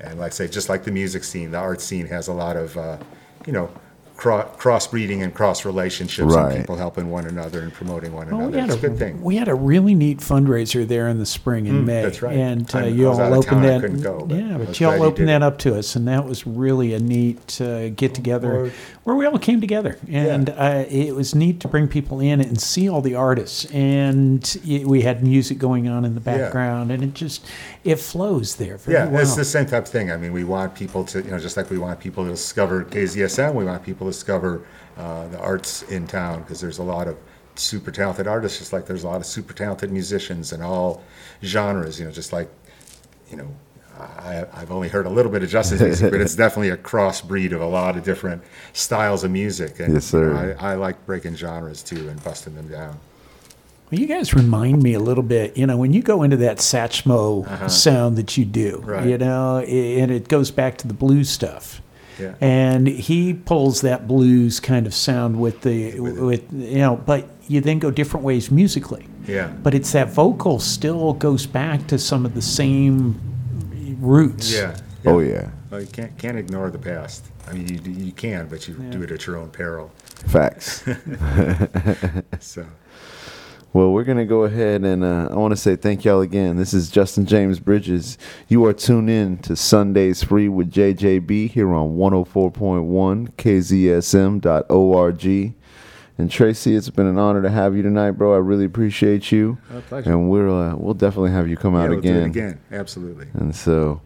And 0.00 0.18
like 0.18 0.32
I 0.32 0.34
say, 0.34 0.48
just 0.48 0.68
like 0.68 0.84
the 0.84 0.90
music 0.92 1.24
scene, 1.24 1.50
the 1.50 1.58
art 1.58 1.80
scene 1.80 2.06
has 2.06 2.28
a 2.28 2.32
lot 2.32 2.56
of, 2.56 2.76
uh, 2.76 2.98
you 3.46 3.52
know, 3.52 3.70
cro- 4.16 4.48
crossbreeding 4.58 5.22
and 5.22 5.32
cross 5.34 5.64
relationships 5.64 6.34
Right. 6.34 6.50
and 6.52 6.60
people 6.60 6.76
helping 6.76 7.10
one 7.10 7.26
another 7.26 7.60
and 7.62 7.72
promoting 7.72 8.12
one 8.12 8.26
Well, 8.28 8.36
another. 8.48 8.52
we 8.52 8.58
had 8.60 8.70
it's 8.70 8.76
a 8.82 8.86
a 8.86 8.88
good 8.90 8.98
thing. 8.98 9.22
We 9.22 9.36
had 9.36 9.48
a 9.48 9.54
really 9.54 9.94
neat 9.94 10.18
fundraiser 10.18 10.86
there 10.86 11.08
in 11.08 11.18
the 11.18 11.26
spring 11.26 11.66
in 11.66 11.84
May. 11.86 12.00
Mm, 12.00 12.02
that's 12.02 12.22
right. 12.22 12.36
And 12.36 12.74
uh, 12.74 12.78
you 12.86 13.08
all 13.08 13.20
opened 13.34 13.64
that. 13.64 14.02
go, 14.02 14.24
but 14.26 14.36
yeah, 14.36 14.58
but 14.58 14.78
you 14.80 14.88
all 14.88 15.02
opened 15.02 15.28
that 15.28 15.42
up 15.42 15.58
to 15.60 15.76
us, 15.76 15.96
and 15.96 16.06
that 16.08 16.24
was 16.26 16.46
really 16.46 16.92
a 16.94 16.98
neat 17.00 17.60
uh, 17.60 17.88
get 17.90 18.14
together 18.14 18.62
Well, 18.64 18.70
where 19.04 19.14
we 19.14 19.26
all 19.26 19.38
came 19.38 19.60
together, 19.60 19.98
and 20.10 20.48
uh, 20.50 20.84
it 20.88 21.14
was 21.14 21.34
neat 21.34 21.60
to 21.60 21.68
bring 21.68 21.86
people 21.88 22.20
in 22.20 22.40
and 22.40 22.60
see 22.60 22.88
all 22.88 23.00
the 23.02 23.14
artists, 23.14 23.66
and 23.66 24.56
y- 24.66 24.82
we 24.84 25.02
had 25.02 25.22
music 25.22 25.58
going 25.58 25.88
on 25.88 26.04
in 26.04 26.14
the 26.14 26.20
Yeah. 26.30 26.38
background, 26.38 26.90
and 26.90 27.02
it 27.04 27.14
just 27.14 27.46
it 27.84 27.96
flows 27.96 28.56
there 28.56 28.78
Yeah, 28.88 29.06
well. 29.08 29.20
it's 29.22 29.36
the 29.36 29.44
same 29.44 29.66
type 29.66 29.84
of 29.84 29.88
thing. 29.90 30.10
I 30.10 30.16
mean, 30.16 30.32
we 30.32 30.44
want 30.44 30.74
people 30.74 31.04
to, 31.04 31.22
you 31.22 31.30
know, 31.30 31.38
just 31.38 31.56
like 31.56 31.68
we 31.70 31.78
want 31.78 32.00
people 32.00 32.24
to 32.24 32.30
discover 32.30 32.82
KZSM, 32.84 33.54
we 33.54 33.64
want 33.64 33.82
people 33.84 34.06
to 34.06 34.10
discover 34.12 34.62
uh, 34.96 35.28
the 35.28 35.38
arts 35.38 35.82
in 35.82 36.06
town 36.06 36.40
because 36.40 36.60
there's 36.60 36.78
a 36.78 36.82
lot 36.82 37.06
of 37.06 37.16
super 37.56 37.90
talented 37.90 38.26
artists, 38.26 38.58
just 38.58 38.72
like 38.72 38.86
there's 38.86 39.04
a 39.04 39.06
lot 39.08 39.16
of 39.20 39.26
super 39.26 39.52
talented 39.52 39.92
musicians 39.92 40.52
in 40.52 40.62
all 40.62 41.02
genres. 41.42 41.98
You 42.00 42.06
know, 42.06 42.10
just 42.10 42.32
like, 42.32 42.48
you 43.30 43.36
know, 43.36 43.48
I, 43.98 44.44
I've 44.54 44.70
only 44.72 44.88
heard 44.88 45.06
a 45.06 45.10
little 45.10 45.30
bit 45.30 45.42
of 45.42 45.48
Justin's 45.50 45.80
music, 45.82 46.10
but 46.10 46.20
it's 46.20 46.34
definitely 46.44 46.70
a 46.70 46.76
crossbreed 46.76 47.52
of 47.52 47.60
a 47.60 47.66
lot 47.66 47.96
of 47.96 48.04
different 48.04 48.42
styles 48.72 49.24
of 49.24 49.30
music. 49.30 49.78
And 49.80 49.94
Yes, 49.94 50.12
you 50.12 50.18
sir. 50.20 50.32
know, 50.32 50.56
I, 50.58 50.72
I 50.72 50.74
like 50.74 51.04
breaking 51.06 51.36
genres 51.36 51.82
too 51.82 52.08
and 52.08 52.22
busting 52.24 52.54
them 52.54 52.68
down. 52.68 52.98
Well, 53.90 54.00
you 54.00 54.06
guys 54.06 54.34
remind 54.34 54.82
me 54.82 54.94
a 54.94 55.00
little 55.00 55.22
bit, 55.22 55.56
you 55.56 55.66
know, 55.66 55.76
when 55.76 55.92
you 55.92 56.02
go 56.02 56.22
into 56.22 56.36
that 56.38 56.56
Satchmo 56.58 57.70
sound 57.70 58.16
that 58.16 58.36
you 58.36 58.44
do, 58.44 58.78
Uh-huh. 58.82 58.92
Right. 58.92 59.06
you 59.08 59.18
know, 59.18 59.58
i- 59.58 59.62
and 60.00 60.10
it 60.10 60.28
goes 60.28 60.50
back 60.50 60.78
to 60.78 60.88
the 60.88 60.94
blues 60.94 61.28
stuff. 61.30 61.80
Yeah. 62.18 62.34
And 62.40 62.86
he 62.86 63.34
pulls 63.34 63.80
that 63.82 64.06
blues 64.08 64.60
kind 64.60 64.86
of 64.86 64.94
sound 64.94 65.38
with 65.40 65.62
the, 65.62 65.98
With 66.00 66.18
with, 66.18 66.52
you 66.52 66.78
know, 66.78 66.96
but 66.96 67.28
you 67.48 67.60
then 67.60 67.78
go 67.80 67.90
different 67.90 68.24
ways 68.24 68.50
musically. 68.50 69.06
Yeah. 69.26 69.48
But 69.48 69.74
it's 69.74 69.92
that 69.92 70.10
vocal 70.12 70.60
still 70.60 71.12
goes 71.14 71.44
back 71.46 71.86
to 71.88 71.98
some 71.98 72.24
of 72.24 72.34
the 72.34 72.42
same 72.42 73.20
roots. 74.04 74.52
Yeah. 74.52 74.76
Oh 75.06 75.20
yeah, 75.20 75.50
Well, 75.70 75.80
you 75.82 75.86
can't 75.86 76.16
can't 76.18 76.38
ignore 76.38 76.70
the 76.70 76.78
past. 76.78 77.24
I 77.46 77.52
mean, 77.52 77.68
you 77.68 77.80
you 78.06 78.12
can, 78.12 78.46
but 78.48 78.66
you 78.68 78.74
do 78.74 79.02
it 79.02 79.10
at 79.10 79.26
your 79.26 79.36
own 79.36 79.50
peril. 79.50 79.90
facts. 80.26 80.84
So. 82.40 82.66
Well, 83.72 83.90
we're 83.92 84.04
going 84.04 84.18
to 84.18 84.24
go 84.24 84.44
ahead 84.44 84.84
and 84.84 85.02
uh, 85.02 85.28
I 85.32 85.34
want 85.34 85.50
to 85.50 85.56
say 85.56 85.74
thank 85.74 86.04
y'all 86.04 86.20
again. 86.20 86.56
This 86.56 86.72
is 86.72 86.88
Justin 86.90 87.26
James 87.26 87.58
Bridges. 87.58 88.18
You 88.46 88.64
are 88.66 88.72
tuned 88.72 89.10
in 89.10 89.38
to 89.38 89.56
Sundays 89.56 90.22
Free 90.22 90.48
with 90.48 90.70
JJB 90.70 91.50
here 91.50 91.74
on 91.74 91.96
104.1 91.96 93.32
KZSM.org. 94.44 95.54
And 96.16 96.30
Tracey, 96.30 96.76
it's 96.76 96.90
been 96.90 97.06
an 97.06 97.18
honor 97.18 97.42
to 97.42 97.50
have 97.50 97.74
you 97.76 97.82
tonight, 97.82 98.12
bro. 98.12 98.34
I 98.34 98.38
really 98.38 98.64
appreciate 98.64 99.32
you. 99.32 99.58
My 99.72 99.80
pleasure. 99.80 100.10
And 100.12 100.30
we'll 100.30 100.54
uh, 100.56 100.76
we'll 100.76 100.94
definitely 100.94 101.32
have 101.32 101.48
you 101.48 101.56
come 101.56 101.74
Yeah, 101.74 101.80
out 101.82 101.90
we'll 101.90 101.98
again. 101.98 102.22
again. 102.22 102.60
Absolutely. 102.70 103.26
And 103.34 103.54
so, 103.54 104.00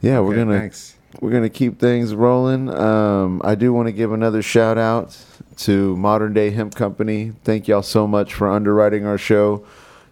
yeah, 0.00 0.18
we're 0.20 0.34
gonna 0.36 0.58
thanks. 0.58 0.96
we're 1.20 1.30
gonna 1.32 1.50
keep 1.50 1.78
things 1.78 2.14
rolling. 2.14 2.70
Um, 2.70 3.42
I 3.44 3.54
do 3.54 3.72
want 3.74 3.86
to 3.88 3.92
give 3.92 4.12
another 4.12 4.40
shout 4.40 4.78
out 4.78 5.16
to 5.58 5.94
Modern 5.96 6.32
Day 6.32 6.50
Hemp 6.50 6.74
Company. 6.74 7.32
Thank 7.44 7.68
y'all 7.68 7.82
so 7.82 8.06
much 8.06 8.32
for 8.32 8.48
underwriting 8.50 9.04
our 9.04 9.18
show. 9.18 9.64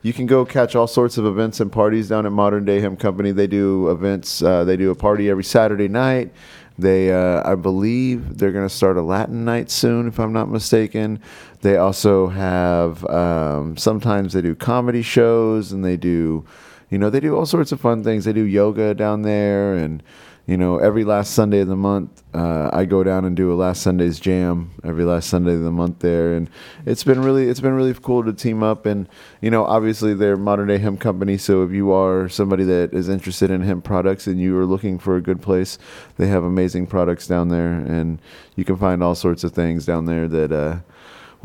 You 0.02 0.12
can 0.12 0.26
go 0.26 0.44
catch 0.44 0.76
all 0.76 0.86
sorts 0.86 1.16
of 1.16 1.24
events 1.24 1.60
and 1.60 1.72
parties 1.72 2.10
down 2.10 2.26
at 2.26 2.32
Modern 2.32 2.66
Day 2.66 2.80
Hemp 2.80 3.00
Company. 3.00 3.30
They 3.32 3.46
do 3.46 3.88
events. 3.88 4.42
Uh, 4.42 4.64
they 4.64 4.76
do 4.76 4.90
a 4.90 4.94
party 4.94 5.30
every 5.30 5.44
Saturday 5.44 5.88
night. 5.88 6.30
They, 6.76 7.12
uh, 7.12 7.48
I 7.48 7.54
believe, 7.54 8.38
they're 8.38 8.50
going 8.52 8.66
to 8.66 8.74
start 8.74 8.96
a 8.96 9.02
Latin 9.02 9.44
night 9.44 9.70
soon, 9.70 10.08
if 10.08 10.18
I'm 10.18 10.32
not 10.32 10.50
mistaken. 10.50 11.20
They 11.60 11.76
also 11.76 12.28
have 12.28 13.04
um, 13.06 13.76
sometimes 13.76 14.32
they 14.32 14.42
do 14.42 14.54
comedy 14.54 15.02
shows 15.02 15.72
and 15.72 15.84
they 15.84 15.96
do 15.96 16.44
you 16.90 16.98
know 16.98 17.10
they 17.10 17.20
do 17.20 17.34
all 17.34 17.46
sorts 17.46 17.72
of 17.72 17.80
fun 17.80 18.04
things 18.04 18.24
they 18.24 18.32
do 18.32 18.44
yoga 18.44 18.94
down 18.94 19.22
there 19.22 19.74
and 19.74 20.02
you 20.46 20.56
know 20.56 20.78
every 20.78 21.04
last 21.04 21.32
sunday 21.32 21.60
of 21.60 21.68
the 21.68 21.76
month 21.76 22.22
uh, 22.34 22.68
i 22.72 22.84
go 22.84 23.02
down 23.02 23.24
and 23.24 23.36
do 23.36 23.52
a 23.52 23.54
last 23.54 23.82
sunday's 23.82 24.20
jam 24.20 24.72
every 24.84 25.04
last 25.04 25.28
sunday 25.28 25.54
of 25.54 25.62
the 25.62 25.70
month 25.70 25.98
there. 26.00 26.34
And 26.34 26.48
it's 26.86 27.04
been 27.04 27.22
really 27.22 27.48
it's 27.48 27.60
been 27.60 27.72
really 27.72 27.94
cool 27.94 28.24
to 28.24 28.32
team 28.32 28.62
up. 28.62 28.86
And 28.86 29.08
you 29.40 29.50
know 29.50 29.64
obviously 29.64 30.14
they're 30.14 30.36
modern 30.36 30.68
day 30.68 30.78
hemp 30.78 31.00
company. 31.00 31.38
So 31.38 31.62
if 31.62 31.72
you 31.72 31.92
are 31.92 32.28
somebody 32.28 32.64
that 32.64 32.92
is 32.92 33.08
interested 33.08 33.50
in 33.50 33.62
hemp 33.62 33.84
products 33.84 34.26
and 34.26 34.40
you 34.40 34.56
are 34.58 34.66
looking 34.66 34.98
for 34.98 35.16
a 35.16 35.20
good 35.20 35.42
place 35.42 35.78
they 36.16 36.28
have 36.28 36.44
amazing 36.44 36.86
products 36.86 37.26
down 37.26 37.48
there. 37.48 37.72
And 37.72 38.20
you 38.56 38.64
can 38.64 38.76
find 38.76 39.02
all 39.02 39.14
sorts 39.14 39.44
of 39.44 39.52
things 39.52 39.86
down 39.86 40.04
there 40.06 40.28
that 40.28 40.52
uh, 40.52 40.76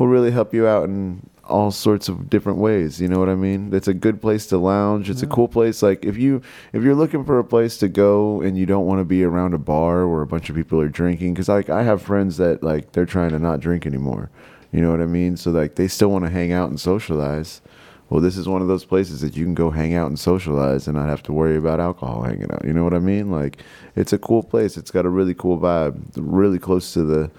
will 0.00 0.08
really 0.08 0.30
help 0.30 0.54
you 0.54 0.66
out 0.66 0.84
in 0.84 1.28
all 1.44 1.70
sorts 1.70 2.08
of 2.08 2.30
different 2.30 2.58
ways. 2.58 3.02
You 3.02 3.08
know 3.08 3.18
what 3.18 3.28
I 3.28 3.34
mean? 3.34 3.74
It's 3.74 3.86
a 3.86 3.92
good 3.92 4.22
place 4.22 4.46
to 4.46 4.56
lounge. 4.56 5.10
It's 5.10 5.22
a 5.22 5.26
cool 5.26 5.46
place. 5.46 5.82
Like 5.82 6.06
if 6.06 6.16
you 6.16 6.40
if 6.72 6.82
you're 6.82 6.94
looking 6.94 7.22
for 7.22 7.38
a 7.38 7.44
place 7.44 7.76
to 7.78 7.88
go 7.88 8.40
and 8.40 8.56
you 8.56 8.64
don't 8.64 8.86
want 8.86 9.00
to 9.00 9.04
be 9.04 9.22
around 9.22 9.52
a 9.52 9.58
bar 9.58 10.08
where 10.08 10.22
a 10.22 10.26
bunch 10.26 10.48
of 10.48 10.56
people 10.56 10.80
are 10.80 10.88
drinking, 10.88 11.34
because 11.34 11.50
like 11.50 11.68
I 11.68 11.82
have 11.82 12.00
friends 12.00 12.38
that 12.38 12.62
like 12.62 12.92
they're 12.92 13.04
trying 13.04 13.30
to 13.30 13.38
not 13.38 13.60
drink 13.60 13.84
anymore. 13.84 14.30
You 14.72 14.80
know 14.80 14.90
what 14.90 15.02
I 15.02 15.06
mean? 15.06 15.36
So 15.36 15.50
like 15.50 15.74
they 15.74 15.86
still 15.86 16.10
want 16.10 16.24
to 16.24 16.30
hang 16.30 16.50
out 16.50 16.70
and 16.70 16.80
socialize. 16.80 17.60
Well, 18.08 18.22
this 18.22 18.38
is 18.38 18.48
one 18.48 18.62
of 18.62 18.68
those 18.68 18.86
places 18.86 19.20
that 19.20 19.36
you 19.36 19.44
can 19.44 19.54
go 19.54 19.70
hang 19.70 19.94
out 19.94 20.08
and 20.08 20.18
socialize 20.18 20.88
and 20.88 20.96
not 20.96 21.08
have 21.08 21.22
to 21.24 21.32
worry 21.32 21.56
about 21.56 21.78
alcohol 21.78 22.22
hanging 22.22 22.50
out. 22.50 22.64
You 22.64 22.72
know 22.72 22.84
what 22.84 22.94
I 22.94 23.00
mean? 23.00 23.30
Like 23.30 23.62
it's 23.96 24.14
a 24.14 24.18
cool 24.18 24.42
place. 24.42 24.78
It's 24.78 24.90
got 24.90 25.04
a 25.04 25.10
really 25.10 25.34
cool 25.34 25.58
vibe. 25.58 26.00
Really 26.16 26.58
close 26.58 26.94
to 26.94 27.04
the 27.04 27.30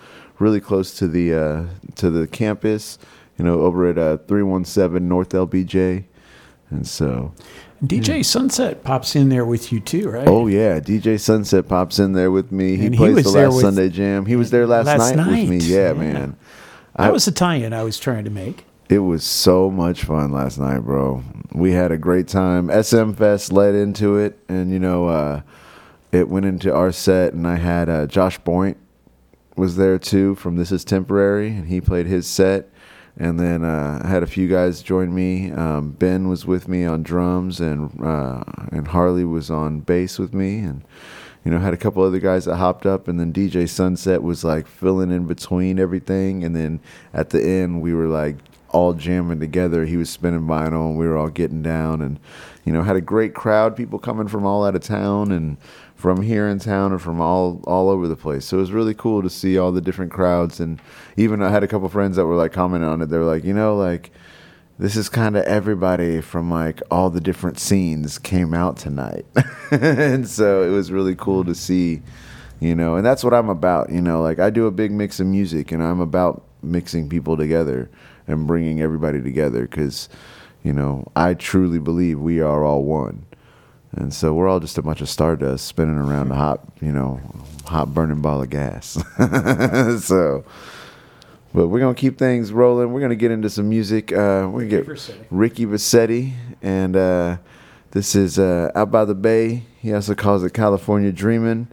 really 0.42 0.60
close 0.60 0.94
to 0.96 1.08
the 1.08 1.34
uh, 1.34 1.66
to 1.96 2.10
the 2.10 2.28
campus. 2.28 2.98
You 3.38 3.46
know, 3.46 3.62
over 3.62 3.88
at 3.90 3.98
uh, 3.98 4.18
three 4.18 4.44
one 4.44 4.66
seven 4.66 5.08
North 5.08 5.30
LBJ, 5.30 6.04
and 6.70 6.88
so 6.88 7.34
DJ 7.84 8.24
Sunset 8.24 8.84
pops 8.84 9.16
in 9.16 9.30
there 9.30 9.46
with 9.46 9.72
you 9.72 9.80
too, 9.80 10.10
right? 10.10 10.28
oh 10.28 10.48
yeah, 10.48 10.80
DJ 10.80 11.20
Sunset 11.20 11.68
pops 11.68 11.98
in 11.98 12.14
there 12.14 12.30
with 12.30 12.52
me. 12.52 12.76
He 12.76 12.86
And 12.86 12.96
he 12.96 12.98
plays 12.98 13.16
was 13.16 13.34
the 13.34 13.50
last 13.50 13.62
Sunday 13.62 13.90
jam. 13.90 14.26
He 14.26 14.36
was 14.36 14.52
there 14.52 14.68
last, 14.68 14.86
Last 14.86 15.16
night, 15.16 15.42
with 15.42 15.50
me. 15.50 15.58
Yeah, 15.58 15.88
yeah. 15.88 15.94
man. 15.94 16.38
that 16.98 17.14
was 17.14 17.26
the 17.26 17.32
tie-in 17.32 17.74
I 17.74 17.84
was 17.84 17.98
trying 17.98 18.26
to 18.26 18.30
make. 18.30 18.66
It 18.90 19.00
was 19.00 19.24
so 19.24 19.72
much 19.72 20.04
fun 20.04 20.32
last 20.32 20.60
night, 20.60 20.80
bro. 20.80 21.24
We 21.54 21.72
had 21.72 21.92
a 21.92 21.98
great 21.98 22.28
time. 22.28 22.70
SM 22.70 23.14
Fest 23.14 23.52
led 23.52 23.74
into 23.74 24.18
it, 24.18 24.38
and 24.48 24.72
you 24.72 24.80
know, 24.80 25.08
uh, 25.08 25.42
it 26.12 26.30
went 26.30 26.46
into 26.46 26.74
our 26.76 26.92
set, 26.92 27.34
and 27.34 27.48
I 27.48 27.56
had 27.56 27.90
uh, 27.90 28.06
Josh 28.06 28.40
Boynt 28.42 28.76
was 29.62 29.76
there 29.76 30.00
too 30.00 30.34
from 30.34 30.56
This 30.56 30.72
Is 30.72 30.84
Temporary, 30.84 31.50
and 31.50 31.68
he 31.68 31.80
played 31.80 32.08
his 32.08 32.26
set. 32.26 32.68
And 33.16 33.40
then 33.40 33.64
uh, 33.64 34.02
I 34.04 34.08
had 34.08 34.24
a 34.24 34.28
few 34.28 34.48
guys 34.48 34.82
join 34.82 35.14
me. 35.14 35.52
Um, 35.52 35.92
ben 35.92 36.28
was 36.28 36.48
with 36.48 36.68
me 36.68 36.84
on 36.84 37.04
drums, 37.04 37.60
and 37.60 37.92
uh, 38.04 38.42
and 38.72 38.88
Harley 38.88 39.24
was 39.24 39.52
on 39.52 39.82
bass 39.82 40.18
with 40.18 40.34
me, 40.34 40.58
and 40.62 40.84
you 41.46 41.52
know 41.52 41.60
had 41.60 41.76
a 41.76 41.78
couple 41.78 42.02
other 42.02 42.18
guys 42.18 42.46
that 42.46 42.56
hopped 42.56 42.88
up, 42.88 43.08
and 43.08 43.20
then 43.20 43.32
DJ 43.32 43.70
Sunset 43.70 44.24
was 44.24 44.44
like 44.44 44.66
filling 44.66 45.12
in 45.12 45.28
between 45.28 45.78
everything, 45.78 46.44
and 46.44 46.56
then 46.56 46.80
at 47.14 47.30
the 47.30 47.44
end 47.44 47.84
we 47.84 47.94
were 47.94 48.08
like 48.08 48.38
all 48.70 48.94
jamming 48.94 49.40
together. 49.40 49.86
He 49.86 49.96
was 49.96 50.10
spinning 50.10 50.48
vinyl, 50.48 50.90
and 50.90 50.98
we 50.98 51.06
were 51.06 51.18
all 51.18 51.30
getting 51.30 51.62
down, 51.62 52.02
and 52.02 52.20
you 52.66 52.74
know 52.74 52.82
had 52.82 52.96
a 52.96 53.02
great 53.02 53.36
crowd, 53.36 53.76
people 53.76 54.00
coming 54.00 54.28
from 54.28 54.44
all 54.44 54.66
out 54.66 54.76
of 54.76 54.82
town 54.82 55.32
and 55.32 55.58
from 56.02 56.24
here 56.24 56.48
in 56.48 56.58
town 56.58 56.92
and 56.92 57.00
from 57.00 57.22
all 57.22 57.62
all 57.68 57.88
over 57.88 58.08
the 58.08 58.16
place. 58.16 58.44
So 58.44 58.58
it 58.58 58.62
was 58.62 58.72
really 58.72 58.96
cool 58.96 59.22
to 59.22 59.30
see 59.30 59.60
all 59.60 59.72
the 59.72 59.82
different 59.82 60.12
crowds, 60.12 60.60
and 60.60 60.82
even 61.16 61.44
I 61.44 61.52
had 61.52 61.64
a 61.64 61.68
couple 61.68 61.88
friends 61.90 62.16
that 62.16 62.26
were 62.26 62.36
like 62.36 62.52
commenting 62.52 62.90
on 62.90 63.04
it. 63.04 63.10
They 63.10 63.20
were 63.20 63.24
like, 63.24 63.44
you 63.44 63.54
know, 63.54 63.76
like 63.76 64.10
this 64.80 64.96
is 64.96 65.10
kind 65.10 65.38
of 65.38 65.44
everybody 65.44 66.20
from 66.20 66.50
like 66.50 66.82
all 66.90 67.12
the 67.12 67.22
different 67.22 67.60
scenes 67.60 68.18
came 68.18 68.52
out 68.52 68.78
tonight, 68.78 69.28
and 69.72 70.28
so 70.28 70.64
it 70.64 70.70
was 70.70 70.92
really 70.92 71.14
cool 71.14 71.44
to 71.44 71.52
mm. 71.52 71.56
see, 71.56 72.02
you 72.60 72.74
know, 72.74 72.96
and 72.96 73.06
that's 73.06 73.24
what 73.24 73.36
I'm 73.36 73.50
about. 73.50 73.92
You 73.92 74.02
know, 74.02 74.24
like 74.24 74.40
I 74.40 74.50
do 74.50 74.66
a 74.66 74.72
big 74.72 74.92
mix 74.92 75.20
of 75.20 75.28
music, 75.28 75.72
and 75.72 75.84
I'm 75.84 76.00
about 76.00 76.44
mixing 76.64 77.10
people 77.10 77.38
together 77.38 77.92
and 78.26 78.48
bringing 78.48 78.82
everybody 78.82 79.22
together 79.22 79.68
because, 79.68 80.10
you 80.64 80.74
know, 80.74 81.12
I 81.16 81.36
truly 81.36 81.78
believe 81.78 82.20
we 82.20 82.40
are 82.40 82.64
all 82.64 82.84
one. 82.84 83.28
And 83.94 84.14
so 84.14 84.34
we're 84.34 84.48
all 84.48 84.60
just 84.60 84.78
a 84.78 84.82
bunch 84.82 85.02
of 85.02 85.10
stardust 85.10 85.66
spinning 85.66 85.98
around 85.98 86.32
a 86.32 86.36
hot, 86.36 86.62
you 86.82 86.92
know, 86.92 87.20
hot 87.66 87.94
burning 87.94 88.22
ball 88.22 88.42
of 88.42 88.50
gas. 88.50 88.98
so, 90.06 90.46
but 91.54 91.68
we're 91.68 91.80
gonna 91.80 91.94
keep 91.94 92.18
things 92.18 92.54
rolling. 92.54 92.94
We're 92.94 93.02
gonna 93.02 93.16
get 93.16 93.32
into 93.32 93.50
some 93.50 93.68
music. 93.68 94.14
Uh, 94.14 94.48
we're 94.50 94.66
gonna 94.66 94.68
get 94.68 94.88
Versetti. 94.88 95.26
Ricky 95.30 95.66
Vassetti, 95.66 96.34
and 96.62 96.96
uh, 96.96 97.38
this 97.92 98.16
is 98.16 98.40
uh, 98.40 98.72
out 98.76 98.92
by 98.92 99.04
the 99.04 99.16
bay. 99.16 99.64
He 99.80 99.94
also 99.94 100.16
calls 100.16 100.44
it 100.44 100.54
California 100.54 101.12
Dreaming. 101.12 101.68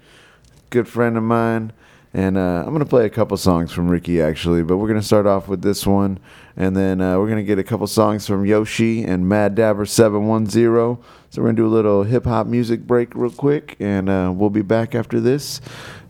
Good 0.70 0.88
friend 0.88 1.16
of 1.16 1.22
mine. 1.22 1.72
And 2.14 2.38
uh, 2.38 2.62
I'm 2.64 2.70
going 2.70 2.78
to 2.80 2.86
play 2.86 3.04
a 3.04 3.10
couple 3.10 3.36
songs 3.36 3.70
from 3.70 3.88
Ricky, 3.88 4.20
actually, 4.20 4.62
but 4.62 4.78
we're 4.78 4.88
going 4.88 5.00
to 5.00 5.06
start 5.06 5.26
off 5.26 5.46
with 5.46 5.60
this 5.60 5.86
one. 5.86 6.18
And 6.56 6.74
then 6.74 7.00
uh, 7.02 7.18
we're 7.18 7.26
going 7.26 7.36
to 7.38 7.44
get 7.44 7.58
a 7.58 7.62
couple 7.62 7.86
songs 7.86 8.26
from 8.26 8.46
Yoshi 8.46 9.04
and 9.04 9.26
MadDabber710. 9.26 10.98
So 11.30 11.42
we're 11.42 11.48
gonna 11.48 11.56
do 11.56 11.66
a 11.66 11.68
little 11.68 12.04
hip 12.04 12.24
hop 12.24 12.46
music 12.46 12.86
break 12.86 13.14
real 13.14 13.30
quick, 13.30 13.76
and 13.78 14.08
uh, 14.08 14.32
we'll 14.34 14.48
be 14.48 14.62
back 14.62 14.94
after 14.94 15.20
this. 15.20 15.60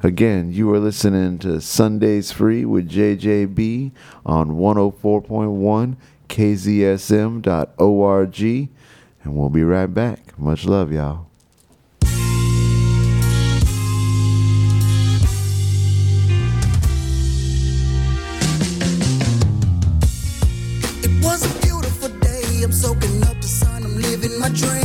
Again, 0.01 0.53
you 0.53 0.73
are 0.73 0.79
listening 0.79 1.39
to 1.41 1.61
Sundays 1.61 2.31
Free 2.31 2.65
with 2.65 2.89
JJB 2.89 3.91
on 4.25 4.51
104.1 4.51 5.97
KZSM.org, 6.29 7.49
and 9.25 9.37
we'll 9.37 9.49
be 9.49 9.65
right 9.65 9.93
back. 9.93 10.39
Much 10.39 10.65
love, 10.65 10.93
y'all. 10.93 11.27
It 21.03 21.25
was 21.25 21.45
a 21.45 21.61
beautiful 21.61 22.09
day. 22.21 22.63
I'm 22.63 22.71
soaking 22.71 23.25
up 23.25 23.41
the 23.41 23.49
sun. 23.49 23.83
I'm 23.83 24.01
living 24.01 24.39
my 24.39 24.49
dream. 24.51 24.78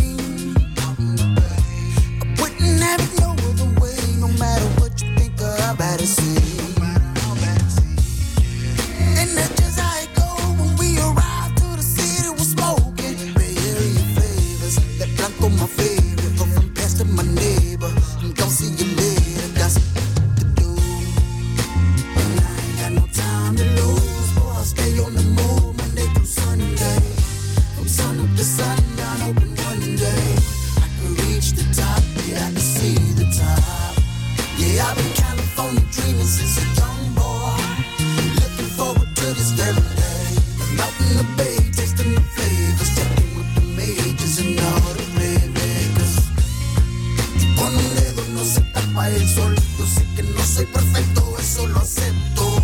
el 49.10 49.28
sol. 49.28 49.56
Yo 49.78 49.86
sé 49.86 50.06
que 50.16 50.24
no 50.24 50.44
soy 50.44 50.66
perfecto, 50.66 51.36
eso 51.40 51.68
lo 51.68 51.80
acepto. 51.80 52.64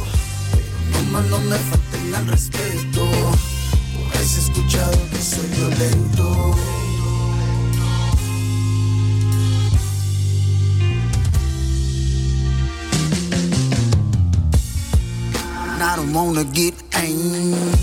Pero 0.92 1.04
no, 1.12 1.22
no, 1.22 1.30
no 1.30 1.40
me 1.50 1.58
falten 1.58 2.16
al 2.16 2.28
respeto. 2.28 3.06
Por 3.06 4.18
ahí 4.18 4.26
se 4.26 4.40
ha 4.40 4.44
escuchado 4.44 4.98
que 5.12 5.22
soy 5.22 5.48
violento. 5.48 6.56
I 15.82 15.96
don't 15.96 16.14
wanna 16.14 16.44
get 16.44 16.76
angry. 16.94 17.79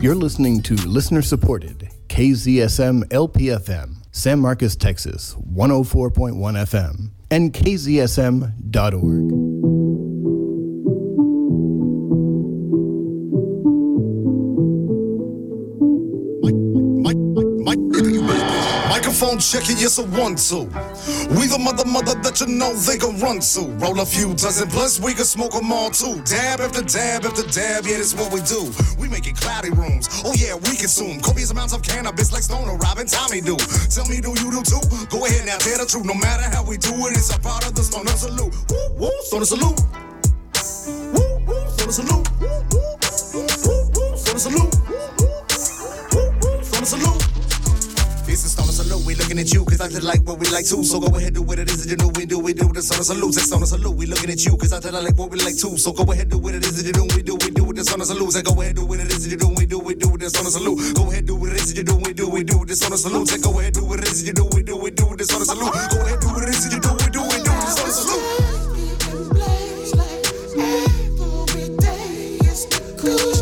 You're 0.00 0.14
listening 0.14 0.62
to 0.62 0.74
listener 0.74 1.22
supported 1.22 1.90
KZSM 2.06 3.06
LPFM, 3.06 3.96
San 4.12 4.38
Marcos, 4.38 4.76
Texas, 4.76 5.34
104.1 5.34 6.34
FM, 6.36 7.10
and 7.32 7.52
KZSM.org. 7.52 9.37
Microphone 19.28 19.60
checking, 19.60 19.76
yes, 19.76 19.98
a 19.98 20.04
one, 20.16 20.36
two. 20.36 20.64
We 21.36 21.52
the 21.52 21.60
mother, 21.60 21.84
mother 21.84 22.16
that 22.24 22.40
you 22.40 22.48
know 22.48 22.72
they 22.72 22.96
can 22.96 23.20
run 23.20 23.40
to. 23.40 23.60
Roll 23.76 24.00
a 24.00 24.06
few 24.06 24.32
dozen 24.32 24.68
plus, 24.70 24.98
we 24.98 25.12
can 25.12 25.26
smoke 25.26 25.52
them 25.52 25.70
all 25.70 25.90
too. 25.90 26.22
Dab 26.24 26.60
after 26.60 26.80
dab 26.80 27.26
after 27.26 27.44
dab, 27.44 27.84
yeah, 27.84 28.00
that's 28.00 28.16
what 28.16 28.32
we 28.32 28.40
do. 28.40 28.72
We 28.96 29.08
make 29.08 29.28
it 29.28 29.36
cloudy 29.36 29.68
rooms, 29.68 30.08
oh 30.24 30.32
yeah, 30.32 30.54
we 30.54 30.80
consume 30.80 31.20
copious 31.20 31.50
amounts 31.50 31.74
of 31.74 31.82
cannabis 31.82 32.32
like 32.32 32.42
Stoner, 32.42 32.76
Rob, 32.76 32.96
and 32.96 33.08
Tommy 33.08 33.42
do. 33.42 33.56
Tell 33.92 34.08
me, 34.08 34.24
do 34.24 34.32
you 34.32 34.48
do 34.48 34.64
too? 34.64 34.80
Go 35.12 35.26
ahead 35.26 35.44
now, 35.44 35.60
tell 35.60 35.76
the 35.76 35.84
truth. 35.84 36.06
No 36.06 36.14
matter 36.14 36.48
how 36.48 36.64
we 36.64 36.78
do 36.78 36.96
it, 37.08 37.12
it's 37.12 37.28
a 37.28 37.38
part 37.38 37.68
of 37.68 37.74
the 37.74 37.84
Stoner 37.84 38.16
salute. 38.16 38.54
Woo, 38.72 39.12
woo, 39.12 39.12
Stoner 39.28 39.44
salute. 39.44 39.76
Woo, 41.12 41.36
woo, 41.44 41.68
Stoner 41.76 41.92
salute. 41.92 42.24
Woo, 42.40 42.64
woo, 43.92 44.16
Stoner 44.16 44.40
salute. 44.40 44.67
Looking 49.18 49.38
at 49.38 49.52
you, 49.52 49.64
cause 49.64 49.80
I 49.80 49.88
did 49.88 50.04
like 50.04 50.22
what 50.22 50.38
we 50.38 50.46
like 50.48 50.64
too. 50.64 50.84
So 50.84 51.00
go 51.00 51.10
ahead, 51.16 51.34
do 51.34 51.42
what 51.42 51.58
it 51.58 51.68
is 51.68 51.84
that 51.84 51.90
you 51.90 51.96
know 51.98 52.10
we 52.14 52.24
do, 52.24 52.38
we 52.38 52.54
do 52.54 52.72
the 52.72 52.80
Stoner 52.80 53.02
Salute. 53.02 53.34
Say 53.34 53.42
Stoner 53.42 53.66
Salute, 53.66 53.96
we 53.96 54.06
looking 54.06 54.30
at 54.30 54.44
you, 54.44 54.56
cause 54.56 54.72
I 54.72 54.80
did 54.80 54.94
like 54.94 55.18
what 55.18 55.30
we 55.30 55.38
like 55.42 55.58
too. 55.58 55.76
So 55.76 55.92
go 55.92 56.06
ahead, 56.12 56.30
do 56.30 56.38
what 56.38 56.54
it 56.54 56.64
is 56.64 56.78
that 56.78 56.86
you 56.86 56.94
know 56.94 57.06
we 57.14 57.22
do, 57.22 57.34
we 57.34 57.50
do 57.50 57.64
with 57.64 57.76
the 57.76 57.84
Stoner 57.84 58.04
Salute. 58.04 58.32
Say 58.32 58.42
go 58.42 58.54
ahead, 58.60 58.76
do 58.76 58.86
what 58.86 59.00
it 59.00 59.10
is 59.10 59.24
that 59.24 59.30
you 59.30 59.36
do, 59.36 59.48
we 59.58 59.66
do, 59.66 59.78
we 59.78 59.94
do 59.94 60.16
the 60.16 60.30
Stoner 60.30 60.50
Salute. 60.50 60.94
Go 60.94 61.10
ahead, 61.10 61.26
do 61.26 61.34
what 61.34 61.50
it 61.50 61.58
is 61.58 61.74
that 61.74 61.76
you 61.76 61.84
do, 61.84 61.96
we 61.98 62.12
do, 62.14 62.28
we 62.30 62.44
do 62.44 62.64
the 62.64 62.74
Stoner 62.76 62.96
Salute. 62.96 63.28
Say 63.28 63.38
go 63.42 63.58
ahead, 63.58 63.74
do 63.74 63.84
what 63.84 63.98
it 63.98 64.08
is 64.08 64.22
that 64.22 64.28
you 64.28 64.34
do, 64.34 64.46
we 64.54 64.62
do, 64.62 64.76
we 64.76 64.90
do 64.90 65.06
the 65.16 65.24
Stoner 65.24 65.44
Salute. 65.44 65.74
Go 65.74 65.98
ahead, 66.06 66.20
do 66.20 66.28
what 66.28 66.42
it 66.44 66.54
is 66.54 66.64
that 66.64 66.72
you 66.72 66.80
do, 66.80 66.92
we 66.94 67.10
do, 67.10 67.22
we 67.26 67.36
do 67.42 67.52
the 67.52 67.70
Stoner 67.74 67.92
Salute. 67.92 68.58
That 73.08 73.37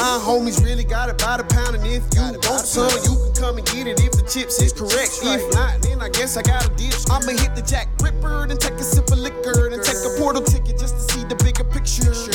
my 0.00 0.16
homies 0.16 0.64
really 0.64 0.84
got 0.84 1.10
it 1.10 1.18
by 1.18 1.36
the 1.36 1.44
pound. 1.44 1.76
And 1.76 1.84
if 1.84 2.02
you 2.16 2.22
want 2.48 2.64
some, 2.64 2.88
you 3.04 3.20
can 3.20 3.32
come 3.36 3.58
and 3.58 3.66
get 3.66 3.86
it 3.86 4.00
if 4.00 4.12
the 4.12 4.24
chips 4.24 4.60
is 4.60 4.72
correct. 4.72 5.20
If 5.20 5.52
not, 5.52 5.82
then 5.82 6.00
I 6.00 6.08
guess 6.08 6.36
I 6.36 6.42
got 6.42 6.64
a 6.64 6.70
ditch. 6.74 6.96
I'ma 7.12 7.36
hit 7.36 7.54
the 7.54 7.62
Jack 7.62 7.88
Ripper, 8.00 8.48
then 8.48 8.56
take 8.56 8.80
a 8.80 8.82
sip 8.82 9.12
of 9.12 9.18
liquor, 9.18 9.68
then 9.68 9.82
take 9.84 10.00
a 10.00 10.16
portal 10.16 10.42
ticket 10.42 10.78
just 10.80 10.96
to 10.96 11.09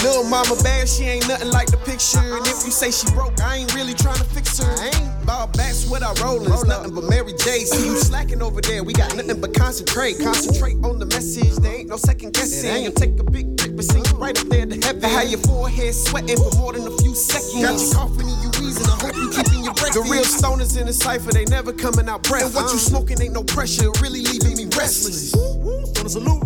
Little 0.05 0.23
mama 0.23 0.55
bad, 0.61 0.87
she 0.87 1.05
ain't 1.05 1.27
nothing 1.27 1.49
like 1.49 1.65
the 1.65 1.77
picture. 1.77 2.21
And 2.21 2.45
if 2.45 2.61
you 2.63 2.69
say 2.69 2.91
she 2.91 3.09
broke, 3.09 3.41
I 3.41 3.57
ain't 3.57 3.73
really 3.73 3.95
trying 3.95 4.21
to 4.21 4.23
fix 4.23 4.59
her. 4.59 4.69
I 4.77 4.93
ain't 4.93 5.25
ball 5.25 5.47
backs 5.47 5.89
what 5.89 6.03
I 6.03 6.13
rollin'. 6.21 6.53
It's 6.53 6.63
nothing 6.63 6.93
but 6.93 7.05
Mary 7.09 7.33
J. 7.33 7.65
See 7.65 7.87
you 7.87 7.97
slacking 7.97 8.43
over 8.43 8.61
there. 8.61 8.83
We 8.83 8.93
got 8.93 9.15
nothing 9.15 9.41
but 9.41 9.55
concentrate. 9.55 10.19
Concentrate 10.19 10.77
on 10.85 10.99
the 10.99 11.07
message. 11.07 11.55
There 11.55 11.73
ain't 11.73 11.89
no 11.89 11.97
second 11.97 12.35
guessing. 12.35 12.83
You 12.83 12.91
take 12.91 13.19
a 13.19 13.23
big 13.23 13.57
trip 13.57 13.71
and 13.71 13.83
sing 13.83 14.05
you 14.05 14.13
right 14.17 14.37
up 14.37 14.47
there 14.47 14.67
to 14.67 14.77
heaven. 14.85 15.09
How 15.09 15.23
your 15.23 15.39
forehead 15.39 15.95
sweating 15.95 16.37
for 16.37 16.53
more 16.59 16.73
than 16.73 16.85
a 16.85 16.95
few 17.01 17.15
seconds. 17.15 17.65
Got 17.65 17.81
you 17.81 17.89
coughing 17.97 18.29
and 18.29 18.39
you 18.45 18.49
wheezing. 18.61 18.85
I 18.85 19.09
hope 19.09 19.15
you 19.17 19.29
keeping 19.33 19.63
your 19.65 19.73
breath. 19.73 19.97
The 19.97 20.05
real 20.05 20.21
stoners 20.21 20.77
in 20.79 20.85
the 20.85 20.93
cipher, 20.93 21.31
they 21.33 21.45
never 21.45 21.73
coming 21.73 22.07
out 22.07 22.21
breath. 22.21 22.45
And 22.45 22.53
what 22.53 22.71
you 22.71 22.77
smoking 22.77 23.19
ain't 23.23 23.33
no 23.33 23.41
pressure, 23.43 23.89
really 24.05 24.21
leaving 24.21 24.53
me 24.53 24.65
restless. 24.77 25.33
Woo, 25.33 25.57
woo, 25.65 25.85
Salute. 26.05 26.45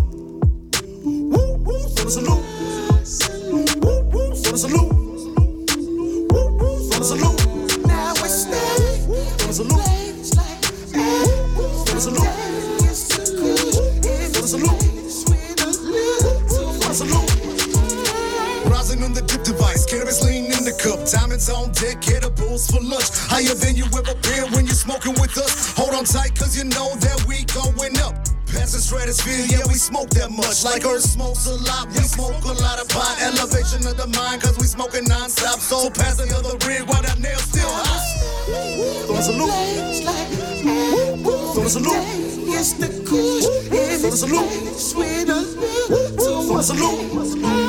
Woo, 1.03 1.59
woo, 1.59 1.89
Salute. 2.07 2.58
Higher 23.29 23.53
than 23.53 23.77
you 23.77 23.85
ever 23.85 24.15
been 24.15 24.51
when 24.51 24.65
you're 24.65 24.75
smoking 24.75 25.13
with 25.13 25.37
us. 25.37 25.71
Hold 25.77 25.93
on 25.93 26.03
tight, 26.03 26.35
cause 26.35 26.57
you 26.57 26.65
know 26.65 26.95
that 26.95 27.25
we 27.25 27.45
going 27.45 27.97
up. 27.99 28.28
Past 28.51 28.73
the 28.73 28.81
stratosphere, 28.81 29.45
yeah, 29.45 29.61
we 29.67 29.75
smoke 29.75 30.09
that 30.11 30.31
much. 30.31 30.63
Like 30.63 30.85
Earth 30.85 31.03
smokes 31.03 31.45
a 31.45 31.53
lot, 31.53 31.87
we 31.89 32.01
smoke 32.01 32.43
a 32.45 32.53
lot 32.53 32.81
of 32.81 32.89
pot. 32.89 33.17
Elevation 33.21 33.85
of 33.85 33.95
the 33.97 34.07
mind, 34.17 34.41
cause 34.41 34.57
we 34.57 34.65
smoking 34.65 35.05
non-stop. 35.05 35.59
So 35.59 35.89
pass 35.89 36.17
the 36.17 36.25
other 36.33 36.57
rig 36.65 36.87
while 36.89 37.01
that 37.01 37.19
nail 37.19 37.37
still 37.37 37.69
hot. 37.69 38.01
Stoner 39.05 39.21
salute. 39.21 39.53
Stoner 41.53 41.69
salute. 41.69 42.29
It's 42.49 42.73
the 42.73 42.89
kush. 43.05 43.45
Stoner 43.99 44.17
salute. 44.17 44.75
Sweeter. 44.75 45.43
Stoner 46.17 46.63
salute. 46.63 47.68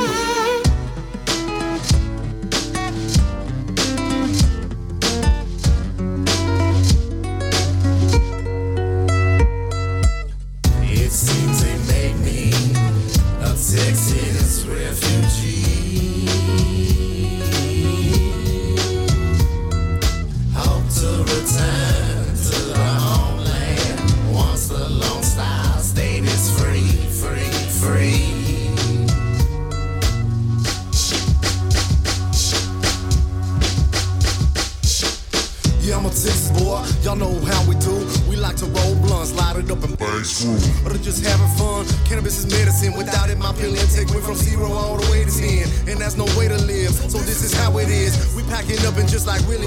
Y'all 37.11 37.19
know 37.19 37.41
how 37.51 37.59
we 37.67 37.75
do. 37.83 37.91
We 38.31 38.37
like 38.37 38.55
to 38.63 38.67
roll 38.67 38.95
blunts, 39.03 39.35
light 39.35 39.57
it 39.57 39.69
up 39.69 39.83
and 39.83 39.99
bass 39.99 40.47
through. 40.47 40.87
Or 40.87 40.95
just 40.95 41.27
having 41.27 41.51
fun. 41.59 41.85
Cannabis 42.07 42.39
is 42.39 42.47
medicine. 42.47 42.95
Without 42.95 43.29
it, 43.29 43.37
my 43.37 43.53
pill 43.55 43.75
intake 43.75 44.15
went 44.15 44.23
from 44.23 44.37
zero 44.37 44.71
all 44.71 44.97
the 44.97 45.11
way 45.11 45.25
to 45.25 45.33
ten. 45.35 45.67
And 45.91 45.99
that's 45.99 46.15
no 46.17 46.23
way 46.39 46.47
to 46.47 46.55
live. 46.71 46.95
So 46.95 47.19
this 47.19 47.43
is 47.43 47.53
how 47.53 47.77
it 47.79 47.89
is. 47.89 48.15
We 48.37 48.45
packing 48.45 48.79
up 48.87 48.97
and 48.97 49.09
just 49.09 49.27
like 49.27 49.43
really. 49.49 49.67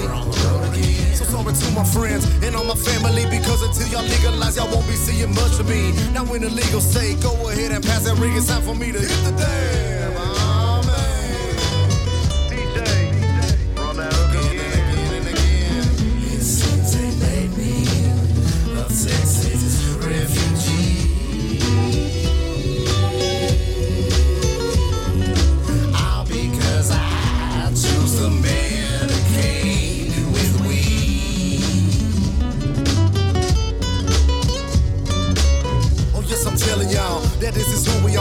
So 1.12 1.24
sorry 1.28 1.52
to 1.52 1.70
my 1.76 1.84
friends 1.84 2.24
and 2.40 2.56
all 2.56 2.64
my 2.64 2.80
family 2.80 3.28
because 3.28 3.60
until 3.60 3.92
y'all 3.92 4.08
legalize, 4.08 4.56
y'all 4.56 4.72
won't 4.72 4.88
be 4.88 4.96
seeing 4.96 5.34
much 5.34 5.60
of 5.60 5.68
me. 5.68 5.92
Now 6.14 6.24
when 6.24 6.40
the 6.40 6.48
legal 6.48 6.80
say 6.80 7.12
go 7.20 7.50
ahead 7.50 7.72
and 7.72 7.84
pass 7.84 8.08
that 8.08 8.16
ring, 8.16 8.34
it's 8.38 8.48
time 8.48 8.62
for 8.62 8.74
me 8.74 8.90
to 8.90 9.00
hit 9.00 9.20
the 9.20 9.36
dam. 9.36 9.93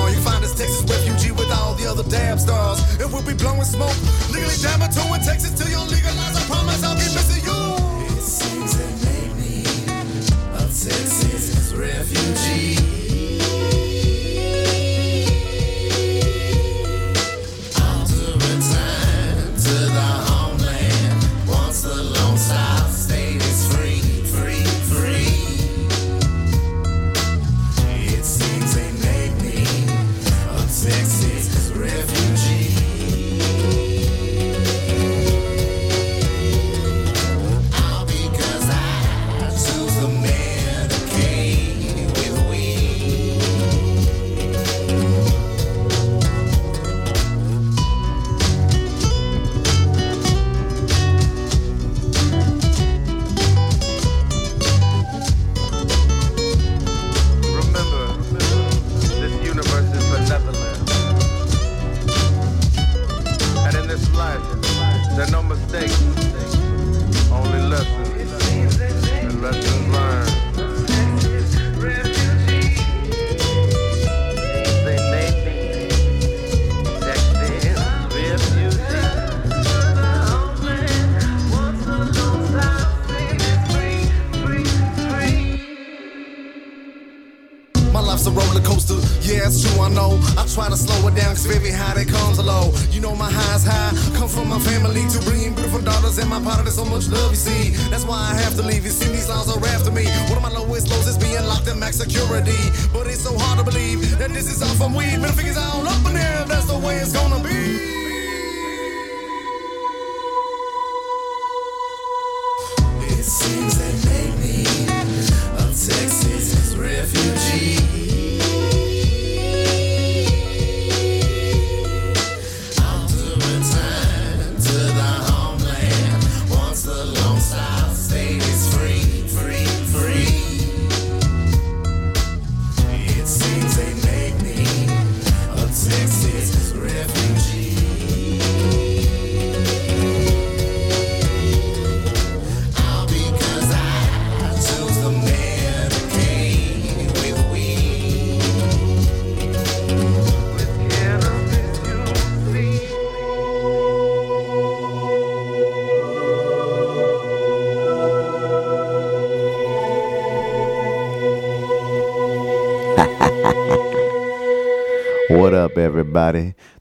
Are. 0.03 0.09
You 0.09 0.19
find 0.21 0.43
us 0.43 0.53
Texas 0.53 0.83
refugee 0.89 1.31
with 1.31 1.51
all 1.51 1.73
the 1.75 1.85
other 1.87 2.03
dab 2.03 2.39
stars, 2.39 2.79
and 2.99 3.11
we'll 3.11 3.23
be 3.23 3.33
blowing 3.33 3.63
smoke, 3.63 3.95
legally 4.31 4.55
jamming 4.59 4.91
to 4.91 5.01
in 5.13 5.21
Texas 5.21 5.51
till 5.57 5.69
you're 5.69 5.87
legalized. 5.87 6.37
I 6.37 6.43
promise 6.45 6.83
I'll 6.83 6.95
be 6.95 7.07
missing 7.15 7.43
you. 7.43 7.61
It 8.17 8.21
seems 8.21 8.77
made 9.05 9.33
me 9.35 9.63
a 10.55 10.63
Texas 10.67 11.73
refugee. 11.73 13.02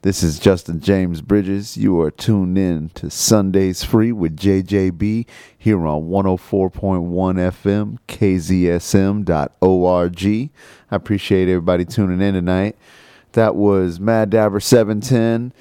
This 0.03 0.21
is 0.21 0.37
Justin 0.37 0.79
James 0.81 1.21
Bridges. 1.21 1.77
You 1.77 2.01
are 2.01 2.11
tuned 2.11 2.57
in 2.57 2.89
to 2.89 3.09
Sundays 3.09 3.85
Free 3.85 4.11
with 4.11 4.35
JJB 4.35 5.25
here 5.57 5.87
on 5.87 6.09
104.1 6.09 7.09
FM, 7.09 7.97
KZSM.org. 8.09 9.31
I 10.91 10.93
appreciate 10.93 11.47
everybody 11.47 11.85
tuning 11.85 12.19
in 12.19 12.33
tonight. 12.33 12.75
That 13.31 13.55
was 13.55 13.99
MadDabber710, 13.99 15.53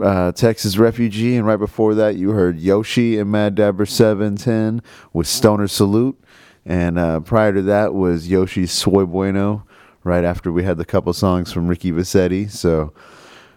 uh, 0.00 0.32
Texas 0.32 0.78
Refugee. 0.78 1.36
And 1.36 1.46
right 1.46 1.58
before 1.58 1.94
that, 1.94 2.16
you 2.16 2.30
heard 2.30 2.58
Yoshi 2.58 3.18
and 3.18 3.30
MadDabber710 3.30 4.80
with 5.12 5.26
Stoner 5.26 5.68
Salute. 5.68 6.18
And 6.64 6.98
uh, 6.98 7.20
prior 7.20 7.52
to 7.52 7.60
that 7.60 7.92
was 7.92 8.26
Yoshi's 8.26 8.72
Soy 8.72 9.04
Bueno 9.04 9.66
right 10.02 10.24
after 10.24 10.50
we 10.50 10.64
had 10.64 10.78
the 10.78 10.86
couple 10.86 11.12
songs 11.12 11.52
from 11.52 11.68
Ricky 11.68 11.92
Vassetti. 11.92 12.50
So, 12.50 12.94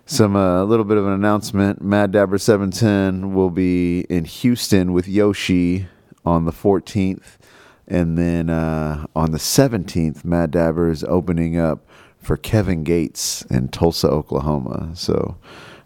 some 0.05 0.35
a 0.35 0.63
little 0.63 0.85
bit 0.85 0.97
of 0.97 1.05
an 1.05 1.13
announcement. 1.13 1.83
MadDabber710 1.83 3.33
will 3.33 3.49
be 3.49 4.01
in 4.01 4.25
Houston 4.25 4.93
with 4.93 5.07
Yoshi 5.07 5.87
on 6.25 6.45
the 6.45 6.51
14th, 6.51 7.37
and 7.87 8.17
then 8.17 8.49
uh, 8.49 9.05
on 9.15 9.31
the 9.31 9.37
17th, 9.37 10.23
Mad 10.25 10.51
Dabber 10.51 10.89
is 10.89 11.03
opening 11.03 11.57
up 11.57 11.85
for 12.19 12.37
Kevin 12.37 12.83
Gates 12.83 13.43
in 13.43 13.67
Tulsa, 13.67 14.07
Oklahoma. 14.07 14.91
So, 14.95 15.37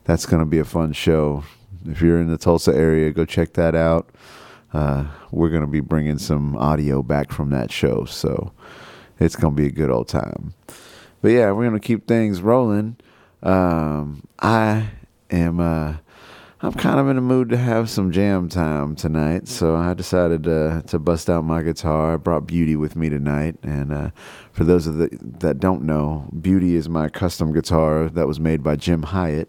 that's 0.05 0.25
going 0.25 0.41
to 0.41 0.45
be 0.45 0.59
a 0.59 0.65
fun 0.65 0.93
show. 0.93 1.43
If 1.85 2.01
you're 2.01 2.19
in 2.19 2.29
the 2.29 2.37
Tulsa 2.37 2.73
area, 2.73 3.11
go 3.11 3.25
check 3.25 3.53
that 3.53 3.75
out. 3.75 4.09
Uh, 4.71 5.05
we're 5.31 5.49
going 5.49 5.61
to 5.61 5.67
be 5.67 5.81
bringing 5.81 6.17
some 6.17 6.55
audio 6.55 7.03
back 7.03 7.31
from 7.31 7.49
that 7.49 7.71
show. 7.71 8.05
So, 8.05 8.53
it's 9.19 9.35
gonna 9.35 9.55
be 9.55 9.67
a 9.67 9.71
good 9.71 9.89
old 9.89 10.07
time. 10.07 10.53
But 11.21 11.29
yeah, 11.29 11.51
we're 11.51 11.65
gonna 11.65 11.79
keep 11.79 12.07
things 12.07 12.41
rolling. 12.41 12.95
Um, 13.41 14.27
I 14.39 14.89
am 15.29 15.59
uh, 15.59 15.95
I'm 16.61 16.73
kind 16.73 16.99
of 16.99 17.07
in 17.07 17.15
the 17.15 17.21
mood 17.21 17.49
to 17.49 17.57
have 17.57 17.89
some 17.89 18.11
jam 18.11 18.49
time 18.49 18.93
tonight, 18.93 19.47
so 19.47 19.77
I 19.77 19.93
decided 19.93 20.45
uh, 20.45 20.81
to 20.87 20.99
bust 20.99 21.29
out 21.29 21.45
my 21.45 21.61
guitar. 21.61 22.13
I 22.13 22.17
brought 22.17 22.47
Beauty 22.47 22.75
with 22.75 22.97
me 22.97 23.07
tonight, 23.07 23.55
and 23.63 23.93
uh, 23.93 24.09
for 24.51 24.65
those 24.65 24.85
of 24.85 24.97
the, 24.97 25.09
that 25.21 25.61
don't 25.61 25.83
know, 25.83 26.27
Beauty 26.41 26.75
is 26.75 26.89
my 26.89 27.07
custom 27.07 27.53
guitar 27.53 28.09
that 28.09 28.27
was 28.27 28.41
made 28.41 28.61
by 28.61 28.75
Jim 28.75 29.03
Hyatt 29.03 29.47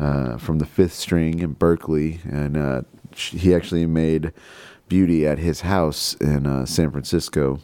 uh, 0.00 0.36
from 0.36 0.58
the 0.58 0.66
Fifth 0.66 0.94
String 0.94 1.38
in 1.38 1.52
Berkeley, 1.52 2.18
and 2.24 2.56
uh, 2.56 2.82
he 3.14 3.54
actually 3.54 3.86
made 3.86 4.32
Beauty 4.88 5.24
at 5.24 5.38
his 5.38 5.60
house 5.60 6.14
in 6.14 6.48
uh, 6.48 6.66
San 6.66 6.90
Francisco. 6.90 7.60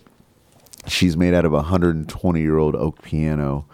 She's 0.87 1.17
made 1.17 1.35
out 1.35 1.45
of 1.45 1.53
a 1.53 1.57
120 1.57 2.41
year 2.41 2.59
old 2.59 2.77
oak 2.77 3.03
piano. 3.03 3.67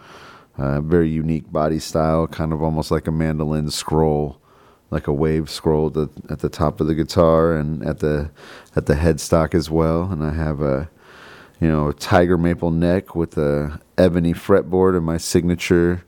Uh, 0.57 0.79
very 0.79 1.09
unique 1.09 1.51
body 1.51 1.79
style, 1.79 2.27
kind 2.27 2.53
of 2.53 2.63
almost 2.63 2.89
like 2.89 3.07
a 3.07 3.11
mandolin 3.11 3.69
scroll, 3.69 4.39
like 4.89 5.07
a 5.07 5.13
wave 5.13 5.49
scroll 5.49 5.87
at 6.29 6.39
the, 6.39 6.49
top 6.49 6.79
of 6.79 6.87
the 6.87 6.95
guitar 6.95 7.53
and 7.57 7.85
at 7.85 7.99
the 7.99 8.31
at 8.73 8.85
the 8.85 8.93
headstock 8.93 9.53
as 9.53 9.69
well. 9.69 10.03
And 10.03 10.23
I 10.23 10.31
have 10.31 10.61
a 10.61 10.89
you 11.59 11.67
know 11.67 11.89
a 11.89 11.93
tiger 11.93 12.37
maple 12.37 12.71
neck 12.71 13.15
with 13.15 13.37
a 13.37 13.81
ebony 13.97 14.33
fretboard 14.33 14.95
and 14.95 15.05
my 15.05 15.17
signature. 15.17 16.05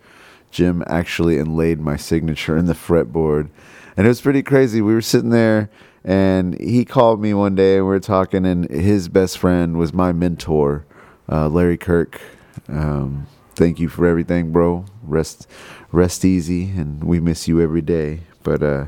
Jim 0.50 0.82
actually 0.88 1.38
inlaid 1.38 1.82
my 1.82 1.98
signature 1.98 2.56
in 2.56 2.68
the 2.68 2.74
fretboard, 2.74 3.50
and 3.98 4.06
it 4.06 4.10
was 4.10 4.22
pretty 4.22 4.44
crazy. 4.44 4.82
We 4.82 4.94
were 4.94 5.02
sitting 5.02 5.30
there, 5.30 5.70
and 6.06 6.58
he 6.58 6.86
called 6.86 7.22
me 7.22 7.34
one 7.34 7.54
day, 7.54 7.76
and 7.76 7.86
we 7.86 7.90
were 7.90 8.00
talking, 8.00 8.46
and 8.46 8.70
his 8.70 9.10
best 9.10 9.38
friend 9.38 9.76
was 9.76 9.94
my 9.94 10.14
mentor, 10.14 10.86
uh, 11.30 11.50
Larry 11.50 11.78
Kirk. 11.78 12.22
Um, 12.70 13.28
thank 13.58 13.80
you 13.80 13.90
for 13.90 14.06
everything, 14.06 14.52
bro. 14.52 14.86
Rest, 15.04 15.48
rest 15.92 16.24
easy, 16.24 16.66
and 16.70 17.04
we 17.04 17.20
miss 17.20 17.48
you 17.48 17.60
every 17.60 17.82
day. 17.82 18.22
But 18.44 18.62
uh, 18.62 18.86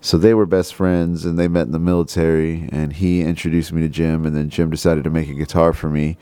so 0.00 0.18
they 0.18 0.34
were 0.34 0.46
best 0.46 0.74
friends, 0.74 1.24
and 1.24 1.38
they 1.38 1.48
met 1.48 1.66
in 1.66 1.72
the 1.72 1.78
military. 1.78 2.68
And 2.72 2.92
he 2.92 3.22
introduced 3.22 3.72
me 3.72 3.80
to 3.82 3.88
Jim, 3.88 4.26
and 4.26 4.36
then 4.36 4.50
Jim 4.50 4.70
decided 4.70 5.04
to 5.04 5.10
make 5.10 5.28
a 5.28 5.34
guitar 5.34 5.72
for 5.72 5.88
me. 5.88 6.18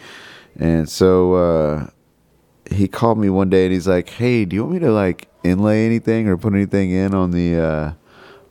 And 0.58 0.88
so 0.88 1.34
uh, 1.34 1.90
he 2.70 2.86
called 2.86 3.18
me 3.18 3.30
one 3.30 3.50
day, 3.50 3.64
and 3.64 3.72
he's 3.72 3.88
like, 3.88 4.10
"Hey, 4.10 4.44
do 4.44 4.54
you 4.54 4.62
want 4.62 4.74
me 4.74 4.80
to 4.80 4.92
like 4.92 5.28
inlay 5.42 5.86
anything 5.86 6.28
or 6.28 6.36
put 6.36 6.52
anything 6.52 6.90
in 6.90 7.14
on 7.14 7.30
the 7.30 7.56
uh, 7.56 7.92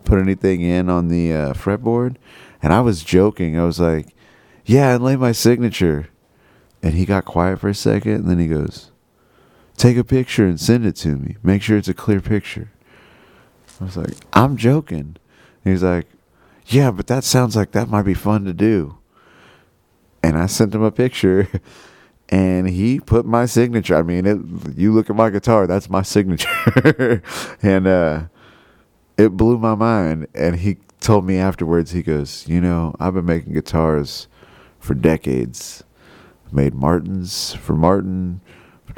put 0.06 0.19
anything 0.19 0.61
in 0.61 0.89
on 0.89 1.07
the 1.07 1.34
uh, 1.34 1.53
fretboard?" 1.53 2.15
And 2.61 2.73
I 2.73 2.81
was 2.81 3.03
joking. 3.03 3.60
I 3.60 3.64
was 3.64 3.80
like, 3.80 4.07
"Yeah, 4.65 4.95
inlay 4.95 5.15
my 5.15 5.31
signature." 5.31 6.10
And 6.81 6.93
he 6.93 7.06
got 7.06 7.26
quiet 7.26 7.60
for 7.60 7.68
a 7.68 7.76
second, 7.76 8.14
and 8.14 8.30
then 8.30 8.39
he 8.39 8.47
goes, 8.47 8.89
take 9.80 9.97
a 9.97 10.03
picture 10.03 10.45
and 10.45 10.60
send 10.60 10.85
it 10.85 10.95
to 10.97 11.15
me. 11.15 11.38
Make 11.41 11.64
sure 11.64 11.77
it's 11.77 11.88
a 11.88 11.93
clear 11.93 12.19
picture. 12.19 12.69
I 13.81 13.85
was 13.85 13.97
like, 13.97 14.14
I'm 14.34 14.57
joking. 14.57 15.15
He's 15.64 15.81
like, 15.81 16.06
Yeah, 16.68 16.91
but 16.91 17.07
that 17.07 17.23
sounds 17.23 17.56
like 17.56 17.72
that 17.72 17.89
might 17.89 18.03
be 18.03 18.14
fun 18.14 18.45
to 18.45 18.53
do. 18.53 18.97
And 20.22 20.38
I 20.38 20.47
sent 20.47 20.76
him 20.76 20.84
a 20.84 20.91
picture 20.91 21.47
and 22.30 22.69
he 22.69 22.99
put 22.99 23.26
my 23.26 23.45
signature. 23.45 23.95
I 23.95 24.03
mean, 24.03 24.26
it, 24.26 24.77
you 24.77 24.93
look 24.93 25.10
at 25.10 25.15
my 25.15 25.30
guitar, 25.30 25.65
that's 25.65 25.89
my 25.89 26.01
signature. 26.01 27.23
and 27.64 27.88
uh, 27.88 28.23
it 29.18 29.30
blew 29.30 29.57
my 29.57 29.76
mind. 29.76 30.27
And 30.35 30.57
he 30.57 30.77
told 30.99 31.26
me 31.26 31.38
afterwards, 31.38 31.91
he 31.91 32.03
goes, 32.03 32.47
You 32.47 32.60
know, 32.60 32.95
I've 32.99 33.14
been 33.14 33.26
making 33.26 33.53
guitars 33.53 34.27
for 34.80 34.93
decades. 34.93 35.84
Made 36.51 36.73
Martins 36.73 37.53
for 37.53 37.73
Martin, 37.76 38.41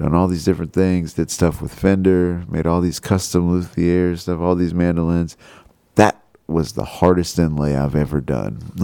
done 0.02 0.16
all 0.16 0.28
these 0.28 0.46
different 0.46 0.74
things, 0.74 1.14
did 1.14 1.30
stuff 1.30 1.62
with 1.62 1.74
Fender, 1.74 2.44
made 2.50 2.66
all 2.66 2.82
these 2.82 3.00
custom 3.00 3.52
luthier 3.52 4.16
stuff, 4.16 4.40
all 4.40 4.56
these 4.56 4.74
mandolins. 4.74 5.38
That 5.96 6.20
was 6.48 6.74
the 6.74 6.84
hardest 6.84 7.38
inlay 7.38 7.76
I've 7.76 7.96
ever 7.96 8.20
done. 8.20 8.62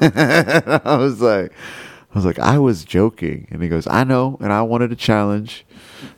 I 0.00 0.96
was 0.96 1.20
like, 1.20 1.52
I 1.52 2.14
was 2.14 2.24
like, 2.24 2.38
I 2.38 2.58
was 2.58 2.84
joking, 2.84 3.48
and 3.50 3.60
he 3.60 3.68
goes, 3.68 3.88
I 3.88 4.04
know, 4.04 4.38
and 4.40 4.52
I 4.52 4.62
wanted 4.62 4.92
a 4.92 4.96
challenge, 4.96 5.66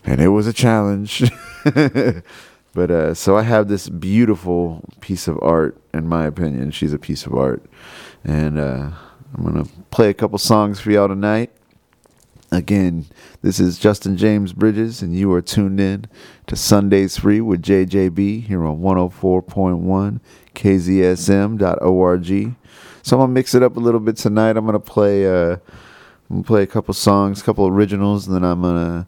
and 0.05 0.21
it 0.21 0.29
was 0.29 0.47
a 0.47 0.53
challenge. 0.53 1.31
but 1.65 2.91
uh, 2.91 3.15
so 3.15 3.39
I 3.39 3.43
have 3.43 3.69
this 3.69 3.89
beautiful 3.89 4.85
piece 5.01 5.27
of 5.27 5.39
art, 5.41 5.81
in 5.95 6.07
my 6.07 6.27
opinion. 6.27 6.71
She's 6.71 6.93
a 6.93 6.99
piece 6.99 7.25
of 7.25 7.35
art, 7.35 7.65
and 8.25 8.59
uh, 8.59 8.91
I'm 9.35 9.45
gonna 9.45 9.67
play 9.91 10.11
a 10.11 10.15
couple 10.15 10.37
songs 10.37 10.81
for 10.81 10.91
y'all 10.91 11.09
tonight. 11.09 11.51
Again, 12.51 13.07
this 13.43 13.59
is 13.59 13.79
Justin 13.79 14.17
James 14.17 14.53
Bridges, 14.53 15.03
and 15.03 15.15
you 15.17 15.33
are 15.33 15.43
tuned 15.43 15.81
in 15.81 16.07
to 16.47 16.55
Sundays 16.55 17.17
Free 17.19 17.41
with 17.41 17.63
JJB 17.63 18.47
here 18.47 18.65
on 18.65 18.81
104.1 18.81 20.21
KZSM.org. 20.55 22.27
So 23.03 23.17
I'm 23.17 23.21
gonna 23.21 23.33
mix 23.33 23.55
it 23.55 23.63
up 23.63 23.77
a 23.77 23.81
little 23.81 24.01
bit 24.01 24.17
tonight. 24.17 24.57
I'm 24.57 24.67
gonna 24.67 24.79
play, 24.79 25.27
uh, 25.27 25.57
I'm 26.31 26.37
gonna 26.37 26.43
play 26.45 26.63
a 26.63 26.67
couple 26.67 26.95
songs, 26.95 27.41
a 27.41 27.45
couple 27.45 27.67
originals, 27.67 28.27
and 28.27 28.37
then 28.37 28.45
I'm 28.45 28.63
gonna, 28.63 29.07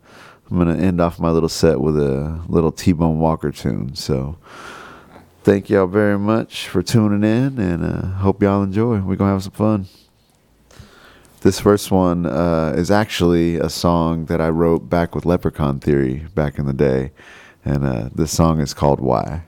I'm 0.50 0.58
gonna 0.58 0.76
end 0.76 1.00
off 1.00 1.20
my 1.20 1.30
little 1.30 1.48
set 1.48 1.80
with 1.80 1.96
a 1.96 2.42
little 2.48 2.72
T-Bone 2.72 3.20
Walker 3.20 3.52
tune. 3.52 3.94
So 3.94 4.36
thank 5.44 5.70
y'all 5.70 5.86
very 5.86 6.18
much 6.18 6.68
for 6.68 6.82
tuning 6.82 7.22
in, 7.22 7.58
and 7.60 7.84
uh, 7.84 8.06
hope 8.18 8.42
y'all 8.42 8.62
enjoy. 8.62 9.00
We're 9.00 9.16
gonna 9.16 9.32
have 9.32 9.44
some 9.44 9.52
fun. 9.52 9.86
This 11.40 11.60
first 11.60 11.90
one 11.90 12.26
uh, 12.26 12.74
is 12.76 12.90
actually 12.90 13.56
a 13.56 13.68
song 13.68 14.24
that 14.26 14.40
I 14.40 14.48
wrote 14.48 14.88
back 14.88 15.14
with 15.14 15.26
Leprechaun 15.26 15.78
Theory 15.80 16.26
back 16.34 16.58
in 16.58 16.66
the 16.66 16.72
day, 16.72 17.12
and 17.64 17.84
uh, 17.84 18.08
this 18.14 18.32
song 18.32 18.60
is 18.60 18.72
called 18.74 19.00
"Why." 19.00 19.42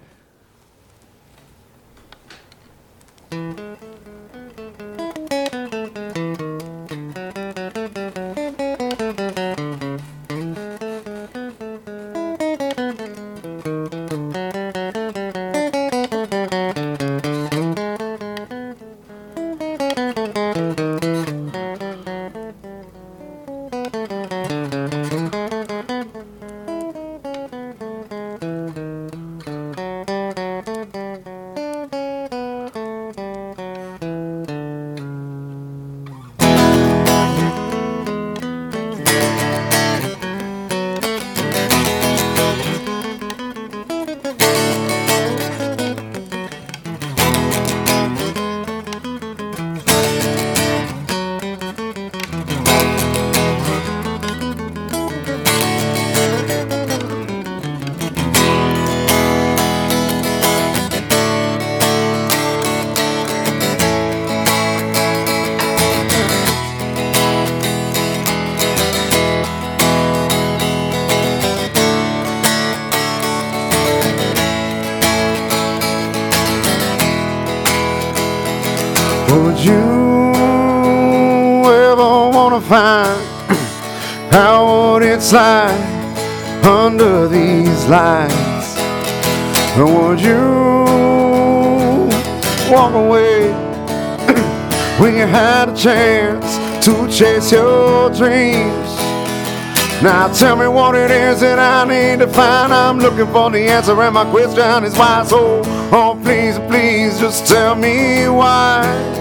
I'm 102.40 102.98
looking 102.98 103.26
for 103.32 103.50
the 103.50 103.60
answer, 103.60 104.00
and 104.00 104.14
my 104.14 104.24
question 104.30 104.84
is 104.84 104.96
why. 104.96 105.24
So, 105.24 105.62
oh 105.92 106.18
please, 106.22 106.58
please, 106.70 107.18
just 107.18 107.46
tell 107.46 107.74
me 107.74 108.28
why. 108.28 109.17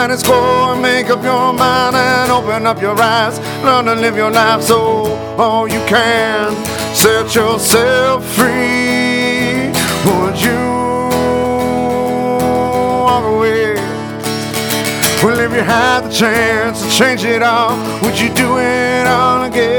And 0.00 0.80
make 0.80 1.10
up 1.10 1.24
your 1.24 1.52
mind 1.52 1.96
and 1.96 2.30
open 2.30 2.66
up 2.66 2.80
your 2.80 2.96
eyes. 3.00 3.40
Learn 3.64 3.86
to 3.86 3.94
live 3.94 4.16
your 4.16 4.30
life 4.30 4.62
so 4.62 5.06
all 5.36 5.66
you 5.66 5.80
can. 5.86 6.54
Set 6.94 7.34
yourself 7.34 8.24
free. 8.36 9.72
Would 10.06 10.40
you 10.40 10.62
walk 13.02 13.24
away? 13.24 13.74
Well, 15.22 15.40
if 15.40 15.52
you 15.52 15.62
had 15.62 16.02
the 16.02 16.10
chance 16.10 16.82
to 16.82 16.90
change 16.90 17.24
it 17.24 17.42
all, 17.42 17.76
would 18.02 18.18
you 18.20 18.32
do 18.34 18.58
it 18.58 19.06
all 19.06 19.42
again? 19.42 19.77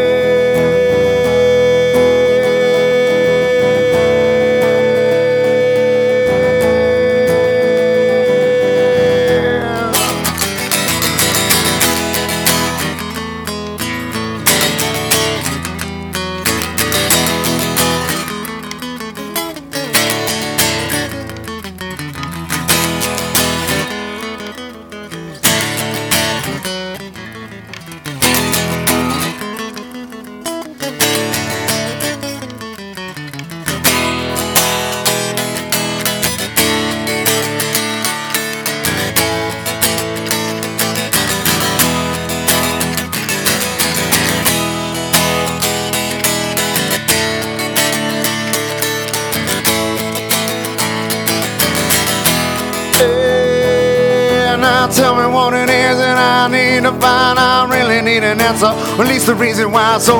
Now 54.69 54.85
tell 54.87 55.15
me 55.19 55.25
what 55.33 55.53
it 55.53 55.69
is 55.69 55.97
that 55.97 56.17
I 56.17 56.47
need 56.47 56.83
to 56.83 56.91
find. 57.01 57.39
I 57.39 57.65
really 57.75 58.01
need 58.01 58.23
an 58.23 58.39
answer. 58.39 58.71
At 59.01 59.07
least 59.07 59.25
the 59.25 59.33
reason 59.35 59.71
why. 59.71 59.97
So, 59.97 60.15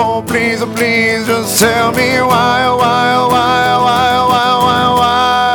oh 0.00 0.24
please, 0.26 0.62
oh, 0.62 0.72
please, 0.74 1.26
just 1.26 1.60
tell 1.60 1.92
me 1.92 2.08
why, 2.30 2.64
oh, 2.70 2.76
why, 2.78 3.14
oh, 3.20 3.28
why, 3.28 3.60
oh, 3.76 3.84
why, 3.84 4.08
oh, 4.16 4.28
why, 4.32 4.44
oh, 4.56 4.64
why, 4.66 4.84
oh, 4.88 4.96
why. 5.00 5.51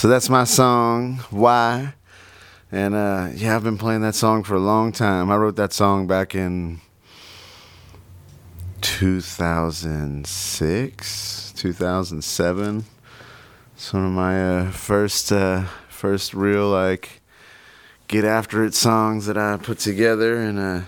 So 0.00 0.08
that's 0.08 0.30
my 0.30 0.44
song, 0.44 1.16
Why? 1.28 1.92
And 2.72 2.94
uh, 2.94 3.28
yeah, 3.34 3.54
I've 3.54 3.62
been 3.62 3.76
playing 3.76 4.00
that 4.00 4.14
song 4.14 4.44
for 4.44 4.54
a 4.54 4.58
long 4.58 4.92
time. 4.92 5.30
I 5.30 5.36
wrote 5.36 5.56
that 5.56 5.74
song 5.74 6.06
back 6.06 6.34
in 6.34 6.80
2006, 8.80 11.52
2007. 11.54 12.84
It's 13.74 13.92
one 13.92 14.06
of 14.06 14.12
my 14.12 14.60
uh, 14.60 14.70
first, 14.70 15.32
uh, 15.32 15.64
first 15.90 16.32
real 16.32 16.70
like 16.70 17.20
get 18.08 18.24
after 18.24 18.64
it 18.64 18.72
songs 18.72 19.26
that 19.26 19.36
I 19.36 19.58
put 19.58 19.80
together, 19.80 20.36
and 20.36 20.58
uh, 20.58 20.80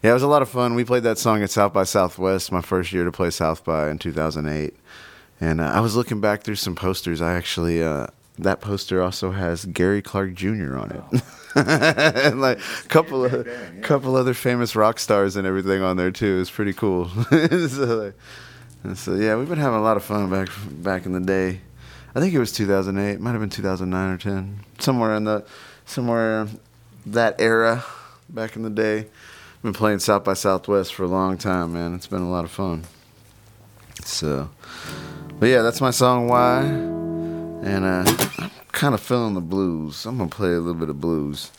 yeah, 0.00 0.12
it 0.12 0.14
was 0.14 0.22
a 0.22 0.28
lot 0.28 0.42
of 0.42 0.48
fun. 0.48 0.76
We 0.76 0.84
played 0.84 1.02
that 1.02 1.18
song 1.18 1.42
at 1.42 1.50
South 1.50 1.72
by 1.72 1.82
Southwest, 1.82 2.52
my 2.52 2.62
first 2.62 2.92
year 2.92 3.04
to 3.04 3.10
play 3.10 3.30
South 3.30 3.64
by 3.64 3.90
in 3.90 3.98
2008. 3.98 4.76
And 5.40 5.60
uh, 5.60 5.64
I 5.64 5.80
was 5.80 5.96
looking 5.96 6.20
back 6.20 6.44
through 6.44 6.54
some 6.54 6.76
posters. 6.76 7.20
I 7.20 7.34
actually 7.34 7.82
uh, 7.82 8.06
that 8.38 8.60
poster 8.60 9.02
also 9.02 9.32
has 9.32 9.64
Gary 9.64 10.02
Clark 10.02 10.34
Jr. 10.34 10.78
on 10.78 10.90
it, 10.90 11.22
oh. 11.56 11.60
and 12.26 12.40
like 12.40 12.58
a 12.58 12.88
couple 12.88 13.24
of 13.24 13.48
couple 13.82 14.16
other 14.16 14.34
famous 14.34 14.76
rock 14.76 14.98
stars 14.98 15.36
and 15.36 15.46
everything 15.46 15.82
on 15.82 15.96
there 15.96 16.10
too. 16.10 16.38
It's 16.40 16.50
pretty 16.50 16.72
cool. 16.72 17.08
so, 17.30 18.04
like, 18.04 18.14
and 18.84 18.96
so 18.96 19.14
yeah, 19.14 19.36
we've 19.36 19.48
been 19.48 19.58
having 19.58 19.78
a 19.78 19.82
lot 19.82 19.96
of 19.96 20.04
fun 20.04 20.30
back 20.30 20.48
back 20.70 21.06
in 21.06 21.12
the 21.12 21.20
day. 21.20 21.60
I 22.14 22.20
think 22.20 22.34
it 22.34 22.38
was 22.38 22.52
2008, 22.52 23.20
might 23.20 23.32
have 23.32 23.40
been 23.40 23.50
2009 23.50 24.14
or 24.14 24.18
10, 24.18 24.60
somewhere 24.78 25.14
in 25.14 25.24
the 25.24 25.44
somewhere 25.84 26.48
that 27.06 27.40
era 27.40 27.84
back 28.28 28.56
in 28.56 28.62
the 28.62 28.70
day. 28.70 28.98
I've 28.98 29.62
Been 29.62 29.72
playing 29.72 29.98
South 29.98 30.24
by 30.24 30.34
Southwest 30.34 30.94
for 30.94 31.02
a 31.02 31.08
long 31.08 31.36
time, 31.38 31.72
man. 31.72 31.94
It's 31.94 32.06
been 32.06 32.22
a 32.22 32.30
lot 32.30 32.44
of 32.44 32.50
fun. 32.50 32.84
So, 34.04 34.48
but 35.38 35.46
yeah, 35.46 35.62
that's 35.62 35.80
my 35.80 35.90
song 35.90 36.28
"Why," 36.28 36.62
and 37.62 37.84
uh, 37.84 38.04
I'm 38.38 38.50
kind 38.72 38.94
of 38.94 39.00
feeling 39.00 39.34
the 39.34 39.40
blues. 39.40 40.06
I'm 40.06 40.18
gonna 40.18 40.30
play 40.30 40.50
a 40.50 40.60
little 40.60 40.74
bit 40.74 40.88
of 40.88 41.00
blues. 41.00 41.50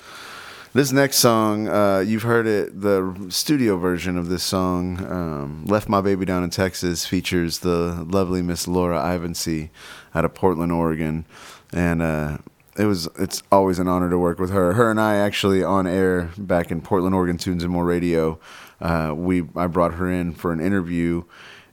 This 0.72 0.92
next 0.92 1.18
song, 1.18 1.68
uh, 1.68 2.04
you've 2.06 2.24
heard 2.24 2.46
it. 2.46 2.82
The 2.82 3.28
studio 3.30 3.78
version 3.78 4.18
of 4.18 4.30
this 4.30 4.44
song, 4.44 5.04
um, 5.12 5.66
"Left 5.66 5.90
My 5.90 6.02
Baby 6.02 6.26
Down 6.26 6.44
in 6.44 6.52
Texas," 6.52 7.06
features 7.06 7.60
the 7.60 8.06
lovely 8.08 8.42
Miss 8.42 8.68
Laura 8.68 9.00
Ivancie 9.00 9.70
out 10.14 10.26
of 10.26 10.34
Portland, 10.36 10.72
Oregon, 10.72 11.26
and 11.74 12.02
uh, 12.02 12.38
it 12.78 12.86
was. 12.86 13.08
It's 13.18 13.42
always 13.52 13.80
an 13.80 13.88
honor 13.88 14.10
to 14.10 14.18
work 14.18 14.40
with 14.40 14.52
her. 14.52 14.74
Her 14.74 14.92
and 14.92 15.02
I 15.02 15.16
actually 15.16 15.64
on 15.64 15.88
air 15.88 16.30
back 16.38 16.72
in 16.72 16.82
Portland, 16.82 17.16
Oregon, 17.16 17.38
Tunes 17.38 17.64
and 17.64 17.72
More 17.74 17.86
Radio. 17.86 18.40
Uh, 18.80 19.14
we 19.16 19.44
I 19.56 19.68
brought 19.68 19.96
her 19.96 20.10
in 20.10 20.34
for 20.34 20.54
an 20.54 20.60
interview 20.60 21.24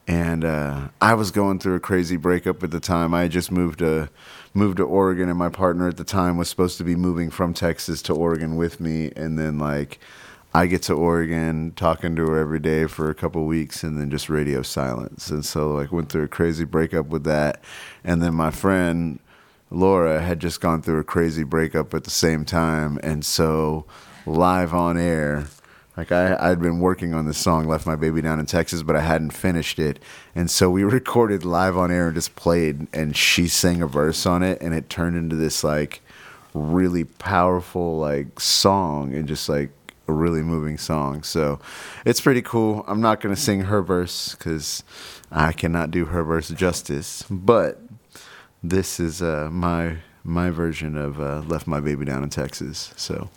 and 0.06 0.44
uh, 0.44 0.88
I 1.00 1.14
was 1.14 1.30
going 1.30 1.58
through 1.58 1.74
a 1.74 1.80
crazy 1.80 2.16
breakup 2.16 2.62
at 2.62 2.70
the 2.70 2.80
time. 2.80 3.12
I 3.14 3.28
just 3.28 3.50
moved 3.50 3.80
to 3.80 4.08
moved 4.54 4.78
to 4.78 4.84
Oregon, 4.84 5.28
and 5.28 5.38
my 5.38 5.48
partner 5.48 5.88
at 5.88 5.96
the 5.96 6.04
time 6.04 6.36
was 6.36 6.48
supposed 6.48 6.78
to 6.78 6.84
be 6.84 6.96
moving 6.96 7.30
from 7.30 7.52
Texas 7.52 8.00
to 8.02 8.14
Oregon 8.14 8.56
with 8.56 8.80
me. 8.80 9.12
And 9.16 9.38
then 9.38 9.58
like, 9.58 9.98
I 10.54 10.66
get 10.66 10.82
to 10.82 10.94
Oregon, 10.94 11.72
talking 11.76 12.16
to 12.16 12.26
her 12.26 12.38
every 12.38 12.60
day 12.60 12.86
for 12.86 13.10
a 13.10 13.14
couple 13.14 13.44
weeks, 13.44 13.82
and 13.82 13.98
then 13.98 14.10
just 14.10 14.30
radio 14.30 14.62
silence. 14.62 15.30
And 15.30 15.44
so 15.44 15.72
like, 15.72 15.92
went 15.92 16.10
through 16.10 16.24
a 16.24 16.28
crazy 16.28 16.64
breakup 16.64 17.06
with 17.06 17.24
that. 17.24 17.62
And 18.02 18.22
then 18.22 18.34
my 18.34 18.50
friend 18.50 19.18
Laura 19.70 20.20
had 20.22 20.40
just 20.40 20.60
gone 20.60 20.80
through 20.80 21.00
a 21.00 21.04
crazy 21.04 21.42
breakup 21.42 21.92
at 21.92 22.04
the 22.04 22.10
same 22.10 22.44
time, 22.44 22.98
and 23.02 23.24
so 23.24 23.84
live 24.24 24.72
on 24.72 24.96
air. 24.96 25.46
Like 25.96 26.12
I, 26.12 26.36
I'd 26.38 26.60
been 26.60 26.80
working 26.80 27.14
on 27.14 27.26
this 27.26 27.38
song, 27.38 27.66
"Left 27.66 27.86
My 27.86 27.96
Baby 27.96 28.20
Down 28.20 28.38
in 28.38 28.46
Texas," 28.46 28.82
but 28.82 28.96
I 28.96 29.00
hadn't 29.00 29.30
finished 29.30 29.78
it, 29.78 29.98
and 30.34 30.50
so 30.50 30.68
we 30.70 30.84
recorded 30.84 31.44
live 31.44 31.76
on 31.76 31.90
air 31.90 32.06
and 32.06 32.14
just 32.14 32.36
played. 32.36 32.86
And 32.92 33.16
she 33.16 33.48
sang 33.48 33.82
a 33.82 33.86
verse 33.86 34.26
on 34.26 34.42
it, 34.42 34.60
and 34.60 34.74
it 34.74 34.90
turned 34.90 35.16
into 35.16 35.36
this 35.36 35.64
like 35.64 36.02
really 36.54 37.04
powerful 37.04 37.98
like 37.98 38.38
song, 38.40 39.14
and 39.14 39.26
just 39.26 39.48
like 39.48 39.70
a 40.08 40.12
really 40.12 40.42
moving 40.42 40.78
song. 40.78 41.22
So 41.22 41.58
it's 42.04 42.20
pretty 42.20 42.42
cool. 42.42 42.84
I'm 42.86 43.00
not 43.00 43.20
gonna 43.20 43.36
sing 43.36 43.62
her 43.62 43.82
verse 43.82 44.34
because 44.34 44.82
I 45.30 45.52
cannot 45.52 45.90
do 45.90 46.06
her 46.06 46.22
verse 46.22 46.48
justice, 46.50 47.24
but 47.30 47.80
this 48.62 49.00
is 49.00 49.22
uh, 49.22 49.48
my 49.50 49.98
my 50.24 50.50
version 50.50 50.96
of 50.96 51.20
uh, 51.20 51.40
"Left 51.46 51.66
My 51.66 51.80
Baby 51.80 52.04
Down 52.04 52.22
in 52.22 52.30
Texas." 52.30 52.92
So, 52.96 53.30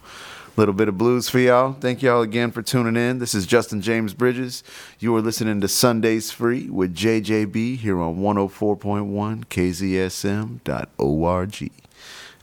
little 0.58 0.74
bit 0.74 0.88
of 0.88 0.98
blues 0.98 1.30
for 1.30 1.40
y'all. 1.40 1.74
Thank 1.74 2.02
y'all 2.02 2.22
again 2.22 2.52
for 2.52 2.62
tuning 2.62 2.96
in. 2.96 3.20
This 3.20 3.34
is 3.34 3.46
Justin 3.46 3.82
James 3.82 4.14
Bridges. 4.14 4.64
You 5.00 5.16
are 5.16 5.22
listening 5.22 5.62
to 5.62 5.68
Sundays 5.68 6.32
Free 6.32 6.70
with 6.70 6.96
JJB 6.96 7.78
here 7.78 8.02
on 8.02 8.18
104.1 8.18 9.46
KZSM.org. 9.46 10.62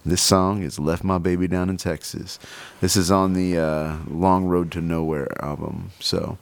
This 0.04 0.22
song 0.22 0.62
is 0.62 0.78
Left 0.78 1.02
My 1.02 1.18
Baby 1.18 1.48
Down 1.48 1.68
in 1.68 1.76
Texas. 1.76 2.38
This 2.80 2.96
is 2.96 3.10
on 3.10 3.32
the 3.32 3.58
uh, 3.58 3.96
Long 4.08 4.44
Road 4.44 4.70
to 4.72 4.80
Nowhere 4.80 5.28
album. 5.42 5.90
So, 5.98 6.38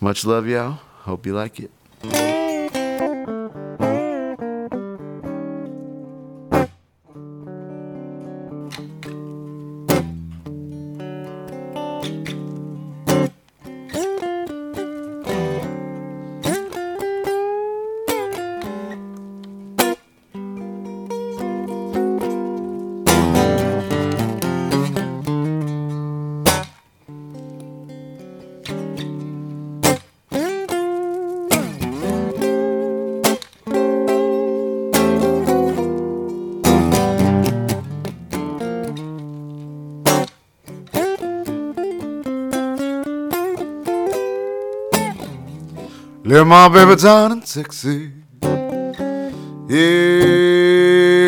much 0.00 0.24
love, 0.24 0.48
y'all. 0.48 0.80
Hope 1.02 1.26
you 1.26 1.34
like 1.34 1.60
it. 1.60 2.37
Live 46.48 46.72
my 46.72 46.86
baby 46.86 46.96
down 46.96 47.32
in 47.32 47.40
Texas. 47.42 47.84
Yeah, 47.84 48.48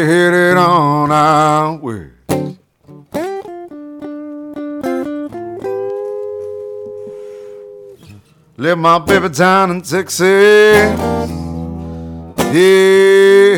hit 0.07 0.33
it 0.33 0.57
on 0.57 1.13
out 1.13 1.83
west. 1.83 2.15
Live 8.57 8.79
my 8.79 8.99
baby 8.99 9.29
down 9.29 9.73
in 9.73 9.83
Texas. 9.83 10.21
Yeah, 12.51 12.57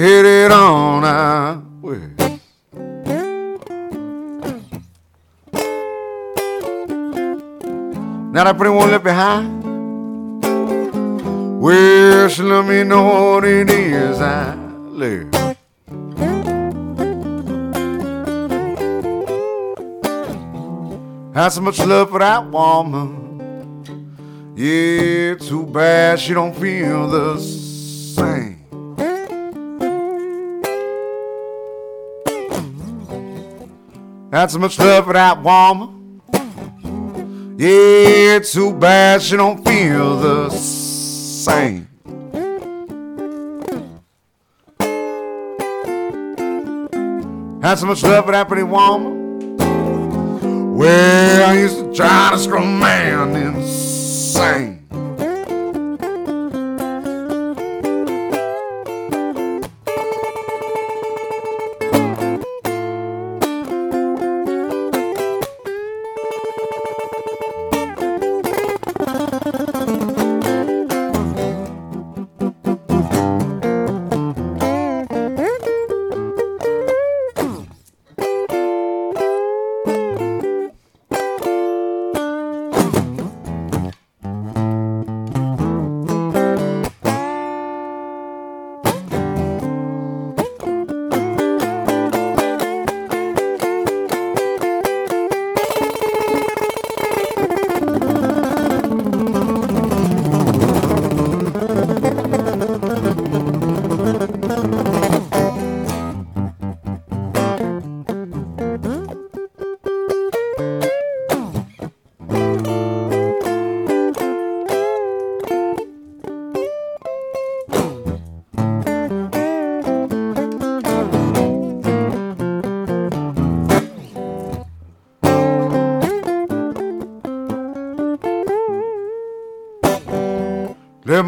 hit 0.00 0.24
it 0.26 0.50
on 0.50 1.04
out 1.04 1.62
west. 1.80 2.40
Now 8.32 8.42
that 8.42 8.56
pretty 8.56 8.74
one 8.74 8.90
left 8.90 9.04
behind. 9.04 9.61
She 12.32 12.42
let 12.42 12.66
me 12.66 12.82
know 12.82 13.34
what 13.34 13.44
it 13.44 13.68
is 13.68 14.20
I 14.20 14.54
live. 14.54 15.34
Had 21.34 21.50
so 21.50 21.60
much 21.60 21.78
love 21.80 22.08
for 22.08 22.20
that 22.20 22.50
woman. 22.50 24.54
Yeah, 24.56 25.34
too 25.34 25.66
bad 25.66 26.18
she 26.18 26.32
don't 26.32 26.56
feel 26.56 27.08
the 27.08 27.38
same. 27.38 28.64
Had 34.32 34.50
so 34.50 34.58
much 34.58 34.78
love 34.78 35.04
for 35.04 35.12
that 35.12 35.42
woman. 35.42 36.22
Yeah, 37.58 38.38
too 38.38 38.72
bad 38.72 39.20
she 39.20 39.36
don't 39.36 39.62
feel 39.62 40.16
the 40.16 40.48
same. 40.48 40.81
Had 47.62 47.78
so 47.78 47.86
much 47.86 48.02
love 48.04 48.26
for 48.26 48.32
that 48.32 48.46
pretty 48.46 48.62
woman. 48.62 49.56
Well, 50.76 51.50
I 51.50 51.54
used 51.54 51.78
to 51.78 51.92
try 51.92 52.30
to 52.32 52.38
screw 52.38 52.64
man 52.64 53.34
insane. 53.34 54.71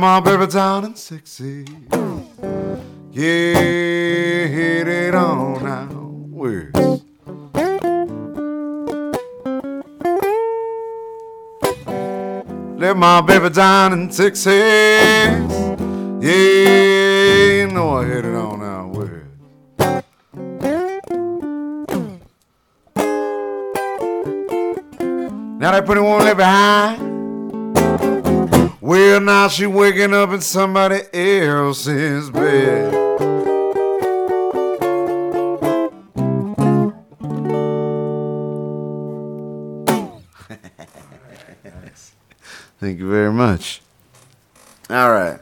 Live 0.04 0.22
my 0.22 0.30
baby 0.36 0.46
down 0.52 0.84
in 0.84 0.94
sexy. 0.96 1.64
Yeah, 3.10 3.54
hit 3.54 4.86
it 4.86 5.14
on 5.14 5.66
out 5.66 5.94
west. 6.28 6.76
Live 12.78 12.96
my 12.98 13.22
baby 13.22 13.48
down 13.48 13.94
in 13.94 14.10
Texas. 14.10 14.46
Yeah, 14.46 15.38
you 16.20 17.68
know 17.68 17.96
I 17.96 18.04
hit 18.04 18.26
it 18.26 18.34
on 18.34 18.62
out 18.62 18.90
west. 18.90 19.10
Now 25.58 25.70
that 25.72 25.86
pretty 25.86 26.02
one 26.02 26.24
left 26.24 26.36
behind. 26.36 27.03
Well, 29.14 29.22
now 29.22 29.46
she 29.46 29.64
waking 29.64 30.12
up 30.12 30.30
in 30.30 30.40
somebody 30.40 31.02
else's 31.12 32.30
bed. 32.30 32.92
Thank 42.80 42.98
you 42.98 43.08
very 43.08 43.32
much. 43.32 43.82
All 44.90 45.12
right. 45.12 45.38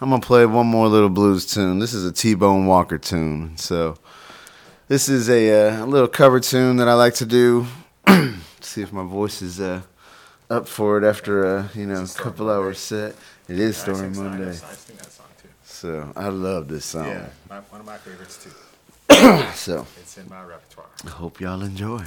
I'm 0.00 0.08
going 0.08 0.22
to 0.22 0.26
play 0.26 0.46
one 0.46 0.68
more 0.68 0.88
little 0.88 1.10
blues 1.10 1.44
tune. 1.44 1.78
This 1.78 1.92
is 1.92 2.06
a 2.06 2.12
T 2.12 2.32
Bone 2.32 2.64
Walker 2.64 2.96
tune. 2.96 3.58
So, 3.58 3.98
this 4.88 5.10
is 5.10 5.28
a, 5.28 5.68
uh, 5.68 5.84
a 5.84 5.86
little 5.86 6.08
cover 6.08 6.40
tune 6.40 6.78
that 6.78 6.88
I 6.88 6.94
like 6.94 7.12
to 7.16 7.26
do. 7.26 7.66
See 8.62 8.80
if 8.80 8.94
my 8.94 9.04
voice 9.04 9.42
is 9.42 9.60
uh, 9.60 9.82
up 10.50 10.66
for 10.68 10.98
it 10.98 11.04
after 11.04 11.44
a 11.56 11.70
you 11.74 11.86
know 11.86 12.04
couple 12.16 12.50
hours 12.50 12.78
set. 12.78 13.14
It 13.48 13.58
is 13.58 13.76
Yeah, 13.76 13.92
I 13.92 13.96
Stormy 13.96 14.16
Monday. 14.16 14.52
sing 14.52 14.96
that 14.96 15.10
song, 15.12 15.26
too. 15.40 15.48
So 15.64 16.12
I 16.16 16.28
love 16.28 16.68
this 16.68 16.84
song. 16.84 17.06
Yeah, 17.06 17.26
my, 17.48 17.60
one 17.60 17.80
of 17.80 17.86
my 17.86 17.96
favorites 17.98 18.44
too. 18.44 18.50
so 19.54 19.86
it's 20.00 20.18
in 20.18 20.28
my 20.28 20.42
repertoire. 20.42 20.86
I 21.06 21.10
hope 21.10 21.40
y'all 21.40 21.62
enjoy. 21.62 22.04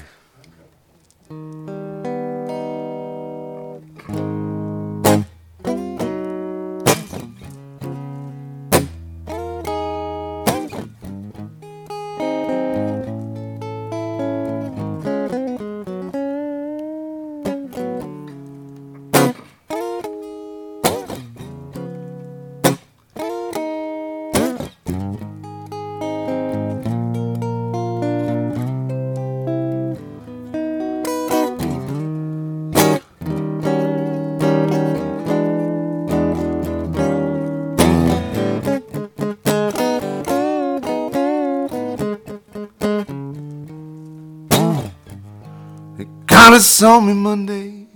Kindly 46.53 46.65
saw 46.65 46.99
me 46.99 47.13
Monday. 47.13 47.87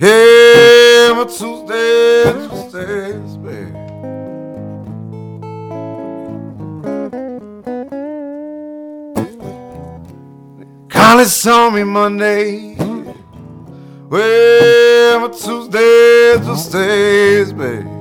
Hey, 0.00 1.12
my 1.14 1.24
Tuesday, 1.26 2.24
Tuesdays, 2.48 3.36
baby. 3.36 3.70
Kindly 10.88 11.24
saw 11.26 11.70
me 11.70 11.84
Monday. 11.84 12.74
Well, 14.10 15.20
my 15.20 15.28
Tuesday, 15.28 16.36
Tuesdays, 16.44 17.52
baby. 17.52 17.93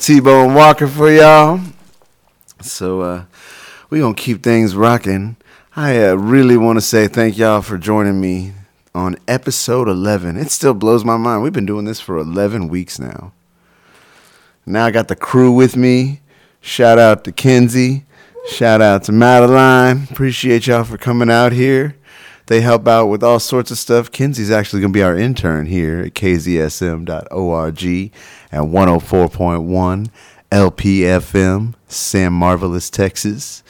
Little 0.00 0.16
T-Bone 0.16 0.54
Walker 0.54 0.86
for 0.86 1.10
y'all. 1.10 1.60
So 2.62 3.02
uh, 3.02 3.24
we 3.90 4.00
gonna 4.00 4.14
keep 4.14 4.42
things 4.42 4.74
rocking. 4.74 5.36
I 5.76 6.02
uh, 6.02 6.14
really 6.14 6.56
want 6.56 6.78
to 6.78 6.80
say 6.80 7.06
thank 7.06 7.36
y'all 7.36 7.60
for 7.60 7.76
joining 7.76 8.18
me 8.18 8.54
on 8.94 9.16
episode 9.28 9.88
11. 9.88 10.38
It 10.38 10.50
still 10.50 10.72
blows 10.72 11.04
my 11.04 11.18
mind. 11.18 11.42
We've 11.42 11.52
been 11.52 11.66
doing 11.66 11.84
this 11.84 12.00
for 12.00 12.16
11 12.16 12.68
weeks 12.68 12.98
now. 12.98 13.32
Now 14.64 14.86
I 14.86 14.90
got 14.90 15.08
the 15.08 15.16
crew 15.16 15.52
with 15.52 15.76
me. 15.76 16.20
Shout 16.62 16.98
out 16.98 17.24
to 17.24 17.32
Kenzie. 17.32 18.06
Shout 18.48 18.80
out 18.80 19.04
to 19.04 19.12
Madeline. 19.12 20.08
Appreciate 20.10 20.66
y'all 20.66 20.84
for 20.84 20.96
coming 20.96 21.30
out 21.30 21.52
here. 21.52 21.96
They 22.50 22.62
help 22.62 22.88
out 22.88 23.06
with 23.06 23.22
all 23.22 23.38
sorts 23.38 23.70
of 23.70 23.78
stuff. 23.78 24.10
Kenzie's 24.10 24.50
actually 24.50 24.80
going 24.80 24.92
to 24.92 24.96
be 24.96 25.04
our 25.04 25.16
intern 25.16 25.66
here 25.66 26.00
at 26.00 26.14
kzsm.org 26.14 27.12
at 28.50 28.60
104.1 28.60 30.10
LPFM, 30.50 31.74
San 31.86 32.32
Marvelous, 32.32 32.90
Texas. 32.90 33.62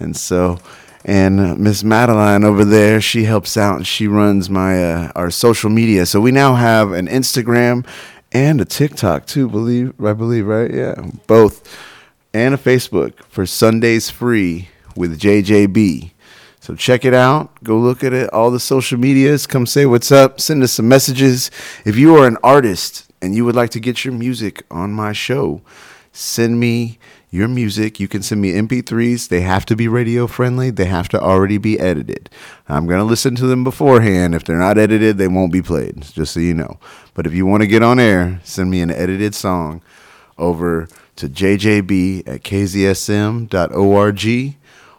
And 0.00 0.16
so, 0.16 0.58
and 1.04 1.38
uh, 1.38 1.56
Miss 1.56 1.84
Madeline 1.84 2.42
over 2.42 2.64
there, 2.64 3.02
she 3.02 3.24
helps 3.24 3.58
out 3.58 3.76
and 3.76 3.86
she 3.86 4.08
runs 4.08 4.48
my 4.48 4.82
uh, 4.82 5.12
our 5.14 5.30
social 5.30 5.68
media. 5.68 6.06
So 6.06 6.18
we 6.18 6.30
now 6.32 6.54
have 6.54 6.92
an 6.92 7.08
Instagram 7.08 7.86
and 8.32 8.62
a 8.62 8.64
TikTok 8.64 9.26
too. 9.26 9.46
Believe 9.46 9.92
I 10.02 10.14
believe 10.14 10.46
right? 10.46 10.72
Yeah, 10.72 11.10
both, 11.26 11.68
and 12.32 12.54
a 12.54 12.56
Facebook 12.56 13.22
for 13.24 13.44
Sundays 13.44 14.08
Free 14.08 14.70
with 14.96 15.20
JJB. 15.20 16.12
So 16.66 16.74
check 16.74 17.04
it 17.04 17.14
out. 17.14 17.62
Go 17.62 17.78
look 17.78 18.02
at 18.02 18.12
it. 18.12 18.28
All 18.32 18.50
the 18.50 18.58
social 18.58 18.98
medias. 18.98 19.46
Come 19.46 19.66
say 19.66 19.86
what's 19.86 20.10
up. 20.10 20.40
Send 20.40 20.64
us 20.64 20.72
some 20.72 20.88
messages. 20.88 21.48
If 21.84 21.94
you 21.94 22.16
are 22.16 22.26
an 22.26 22.38
artist 22.42 23.08
and 23.22 23.36
you 23.36 23.44
would 23.44 23.54
like 23.54 23.70
to 23.70 23.78
get 23.78 24.04
your 24.04 24.12
music 24.12 24.64
on 24.68 24.90
my 24.90 25.12
show, 25.12 25.60
send 26.10 26.58
me 26.58 26.98
your 27.30 27.46
music. 27.46 28.00
You 28.00 28.08
can 28.08 28.20
send 28.20 28.40
me 28.40 28.50
MP3s. 28.54 29.28
They 29.28 29.42
have 29.42 29.64
to 29.66 29.76
be 29.76 29.86
radio 29.86 30.26
friendly. 30.26 30.70
They 30.70 30.86
have 30.86 31.08
to 31.10 31.20
already 31.20 31.56
be 31.56 31.78
edited. 31.78 32.30
I'm 32.68 32.88
going 32.88 32.98
to 32.98 33.04
listen 33.04 33.36
to 33.36 33.46
them 33.46 33.62
beforehand. 33.62 34.34
If 34.34 34.42
they're 34.42 34.58
not 34.58 34.76
edited, 34.76 35.18
they 35.18 35.28
won't 35.28 35.52
be 35.52 35.62
played, 35.62 36.02
just 36.02 36.34
so 36.34 36.40
you 36.40 36.52
know. 36.52 36.80
But 37.14 37.28
if 37.28 37.32
you 37.32 37.46
want 37.46 37.60
to 37.60 37.68
get 37.68 37.84
on 37.84 38.00
air, 38.00 38.40
send 38.42 38.72
me 38.72 38.80
an 38.80 38.90
edited 38.90 39.36
song 39.36 39.82
over 40.36 40.88
to 41.14 41.28
jjb 41.28 42.26
at 42.26 42.42
kzsm.org. 42.42 44.16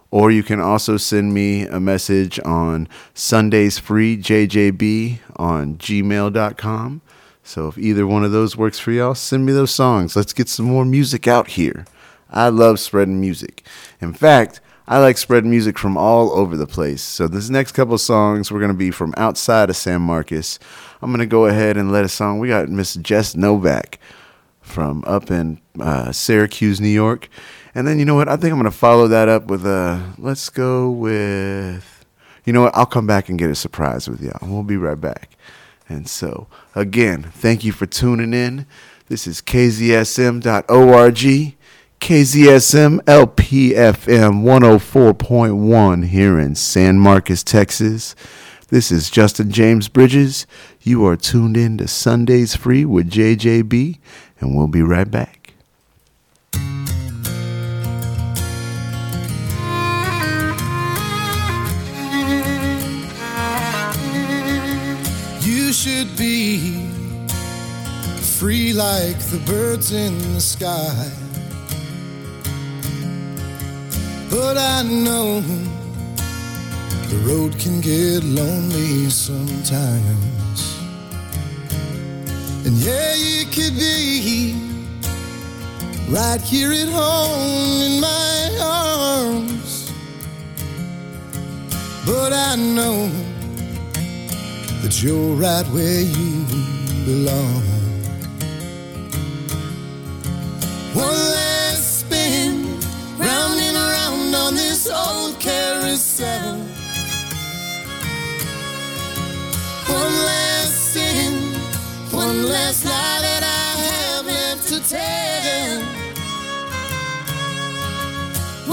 Or 0.10 0.32
you 0.32 0.44
can 0.44 0.60
also 0.60 0.98
send 0.98 1.34
me 1.34 1.64
a 1.64 1.80
message 1.80 2.40
on 2.46 2.88
Sundays 3.14 3.78
Free 3.78 4.18
JJB 4.18 5.20
on 5.36 5.78
gmail.com. 5.78 7.02
So 7.44 7.68
if 7.68 7.78
either 7.78 8.06
one 8.06 8.24
of 8.24 8.32
those 8.32 8.58
works 8.58 8.80
for 8.80 8.92
y'all, 8.92 9.16
send 9.16 9.46
me 9.46 9.54
those 9.54 9.74
songs. 9.74 10.16
Let's 10.16 10.34
get 10.34 10.50
some 10.50 10.66
more 10.66 10.86
music 10.86 11.28
out 11.28 11.50
here. 11.50 11.86
I 12.30 12.50
love 12.50 12.80
spreading 12.80 13.22
music. 13.22 13.66
In 14.02 14.14
fact, 14.14 14.60
I 14.90 15.00
like 15.00 15.18
spreading 15.18 15.50
music 15.50 15.78
from 15.78 15.98
all 15.98 16.32
over 16.32 16.56
the 16.56 16.68
place. 16.68 17.02
So 17.02 17.28
this 17.28 17.50
next 17.50 17.74
couple 17.74 17.98
songs 17.98 18.52
we're 18.52 18.60
to 18.72 18.78
be 18.78 18.92
from 18.92 19.14
outside 19.18 19.70
of 19.70 19.76
San 19.76 20.02
Marcos. 20.02 20.60
I'm 21.02 21.12
to 21.20 21.26
go 21.26 21.46
ahead 21.46 21.76
and 21.78 21.92
let 21.92 22.06
a 22.06 22.10
song. 22.10 22.40
We 22.40 22.48
got 22.48 22.70
Miss 22.70 22.96
Jess 22.96 23.36
Novak 23.36 24.00
from 24.62 25.04
up 25.06 25.30
in 25.30 25.60
uh, 25.80 26.12
Syracuse, 26.12 26.80
New 26.80 26.88
York. 26.88 27.30
And 27.78 27.88
then 27.88 28.00
you 28.00 28.06
know 28.06 28.16
what? 28.16 28.28
I 28.28 28.38
think 28.38 28.52
I'm 28.52 28.64
to 28.64 28.72
follow 28.72 29.08
that 29.08 29.30
up 29.30 29.52
with 29.52 29.64
a. 29.64 30.02
Let's 30.18 30.50
go 30.50 30.90
with. 30.90 32.04
You 32.44 32.52
know 32.52 32.64
what? 32.64 32.76
I'll 32.76 32.88
come 32.88 33.06
back 33.06 33.30
and 33.30 33.38
get 33.38 33.52
a 33.52 33.56
surprise 33.56 34.10
with 34.10 34.20
y'all. 34.20 34.40
We'll 34.42 34.64
be 34.64 34.78
right 34.78 35.00
back. 35.00 35.38
And 35.88 36.10
so, 36.10 36.48
again, 36.74 37.22
thank 37.22 37.64
you 37.64 37.72
for 37.72 37.86
tuning 37.86 38.34
in. 38.34 38.66
This 39.10 39.28
is 39.28 39.44
kzsm.org, 39.44 41.14
KZSM 42.00 43.00
LPFM 43.02 44.42
104.1 44.42 46.06
here 46.08 46.40
in 46.40 46.56
San 46.56 46.98
Marcos, 46.98 47.44
Texas. 47.44 48.16
This 48.70 48.92
is 48.92 49.12
Justin 49.12 49.52
James 49.52 49.88
Bridges. 49.88 50.48
You 50.82 51.06
are 51.06 51.16
tuned 51.16 51.56
in 51.56 51.78
to 51.78 51.88
Sundays 51.88 52.56
Free 52.56 52.86
with 52.86 53.12
JJB, 53.12 54.00
and 54.40 54.56
we'll 54.56 54.68
be 54.68 54.82
right 54.82 55.12
back. 55.12 55.37
Should 65.78 66.18
be 66.18 66.58
free 68.40 68.74
like 68.74 69.20
the 69.30 69.40
birds 69.46 69.92
in 69.92 70.18
the 70.34 70.42
sky. 70.42 71.12
But 74.28 74.58
I 74.58 74.82
know 74.82 75.40
the 77.12 77.18
road 77.28 77.60
can 77.60 77.80
get 77.80 78.24
lonely 78.24 79.12
sometimes. 79.12 80.80
And 82.66 82.76
yeah, 82.78 83.14
you 83.14 83.46
could 83.46 83.78
be 83.78 84.56
right 86.10 86.42
here 86.42 86.72
at 86.72 86.90
home 86.90 87.82
in 87.84 88.02
my 88.02 88.58
arms. 88.64 89.92
But 92.04 92.34
I 92.34 92.56
know 92.56 93.27
that 94.88 95.04
you're 95.04 95.36
right 95.36 95.66
where 95.74 96.02
you 96.02 96.46
belong. 97.04 97.62
One 100.94 101.20
last 101.36 102.00
spin, 102.00 102.64
round 103.18 103.60
and 103.60 103.76
around 103.76 104.34
on 104.34 104.54
this 104.56 104.88
old 104.90 105.38
carousel. 105.42 106.56
One 109.90 110.16
last 110.32 110.94
sin, 110.94 111.34
one 112.12 112.48
last 112.48 112.86
lie 112.86 113.20
that 113.28 113.44
I 113.44 113.70
have 113.88 114.26
left 114.26 114.70
to 114.70 114.80
tell. 114.88 115.82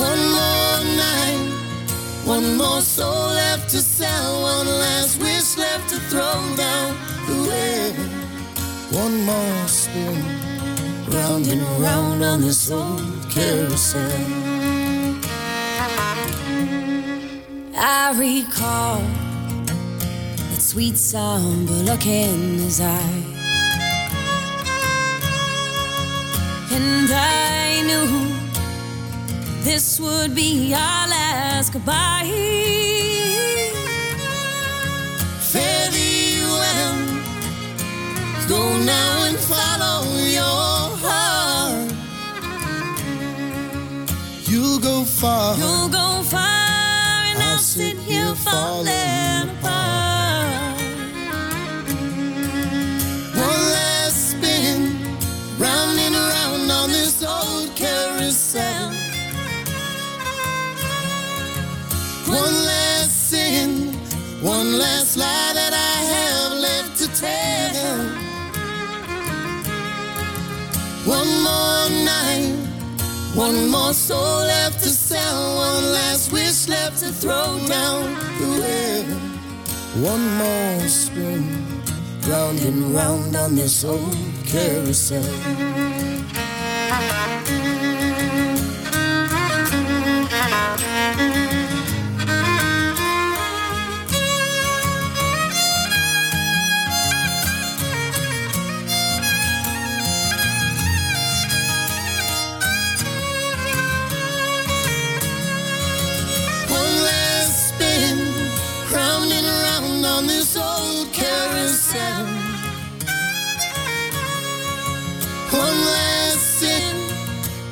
One 0.06 0.22
more 0.38 0.78
night, 0.96 1.43
one 2.24 2.56
more 2.56 2.80
soul 2.80 3.28
left 3.34 3.68
to 3.70 3.78
sell, 3.78 4.42
one 4.42 4.66
last 4.66 5.20
wish 5.20 5.56
left 5.58 5.90
to 5.90 5.96
throw 6.08 6.56
down 6.56 6.96
the 7.26 7.36
well. 7.48 7.92
One 9.02 9.24
more 9.24 9.68
spin, 9.68 10.24
round 11.08 11.46
and 11.48 11.62
round 11.82 12.24
on 12.24 12.40
this 12.40 12.70
old 12.70 13.02
carousel. 13.30 14.10
I 17.76 18.14
recall 18.16 19.00
that 20.50 20.62
sweet 20.62 20.96
somber 20.96 21.72
look 21.72 22.06
in 22.06 22.58
his 22.58 22.80
eye. 22.80 23.24
And 26.70 27.10
I 27.12 27.82
knew 27.86 28.33
this 29.64 29.98
would 29.98 30.34
be 30.34 30.74
our 30.74 31.08
last 31.08 31.72
goodbye. 31.72 32.28
Fare 35.40 35.90
thee 35.90 36.40
well. 36.60 36.96
Go 38.46 38.78
now 38.84 39.24
and 39.28 39.38
follow 39.38 40.02
your 40.38 40.98
heart. 41.04 41.92
You'll 44.48 44.80
go 44.80 45.04
far. 45.04 45.56
You'll 45.56 45.88
go 45.88 46.22
far, 46.24 47.24
and 47.30 47.42
I'll, 47.42 47.58
sit 47.58 47.96
here 47.98 48.34
falling 48.34 49.53
one 64.64 64.78
last 64.78 65.16
lie 65.16 65.52
that 65.54 65.72
I 65.72 65.96
have 66.14 66.52
left 66.66 66.96
to 67.00 67.06
tell. 67.20 67.98
One 71.16 71.32
more 71.48 71.88
night, 72.04 72.56
one 73.34 73.68
more 73.68 73.92
soul 73.92 74.38
left 74.54 74.82
to 74.84 74.88
sell, 74.88 75.56
one 75.56 75.92
last 75.92 76.32
wish 76.32 76.68
left 76.68 77.00
to 77.00 77.12
throw 77.12 77.58
down 77.68 78.14
the 78.40 78.48
well. 78.60 79.04
One 80.12 80.24
more 80.38 80.88
spin, 80.88 81.44
round 82.28 82.58
and 82.60 82.94
round 82.94 83.36
on 83.36 83.54
this 83.56 83.84
old 83.84 84.16
carousel. 84.46 85.22
One 91.16 91.43
One 115.54 115.80
last 115.96 116.58
sin, 116.58 116.96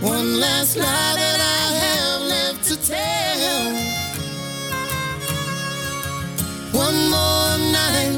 one 0.01 0.39
last 0.39 0.77
lie 0.77 1.15
that 1.23 1.41
I 1.59 1.65
have 1.85 2.21
left 2.35 2.63
to 2.69 2.77
tell. 2.95 3.65
One 6.85 6.99
more 7.11 7.59
night, 7.81 8.17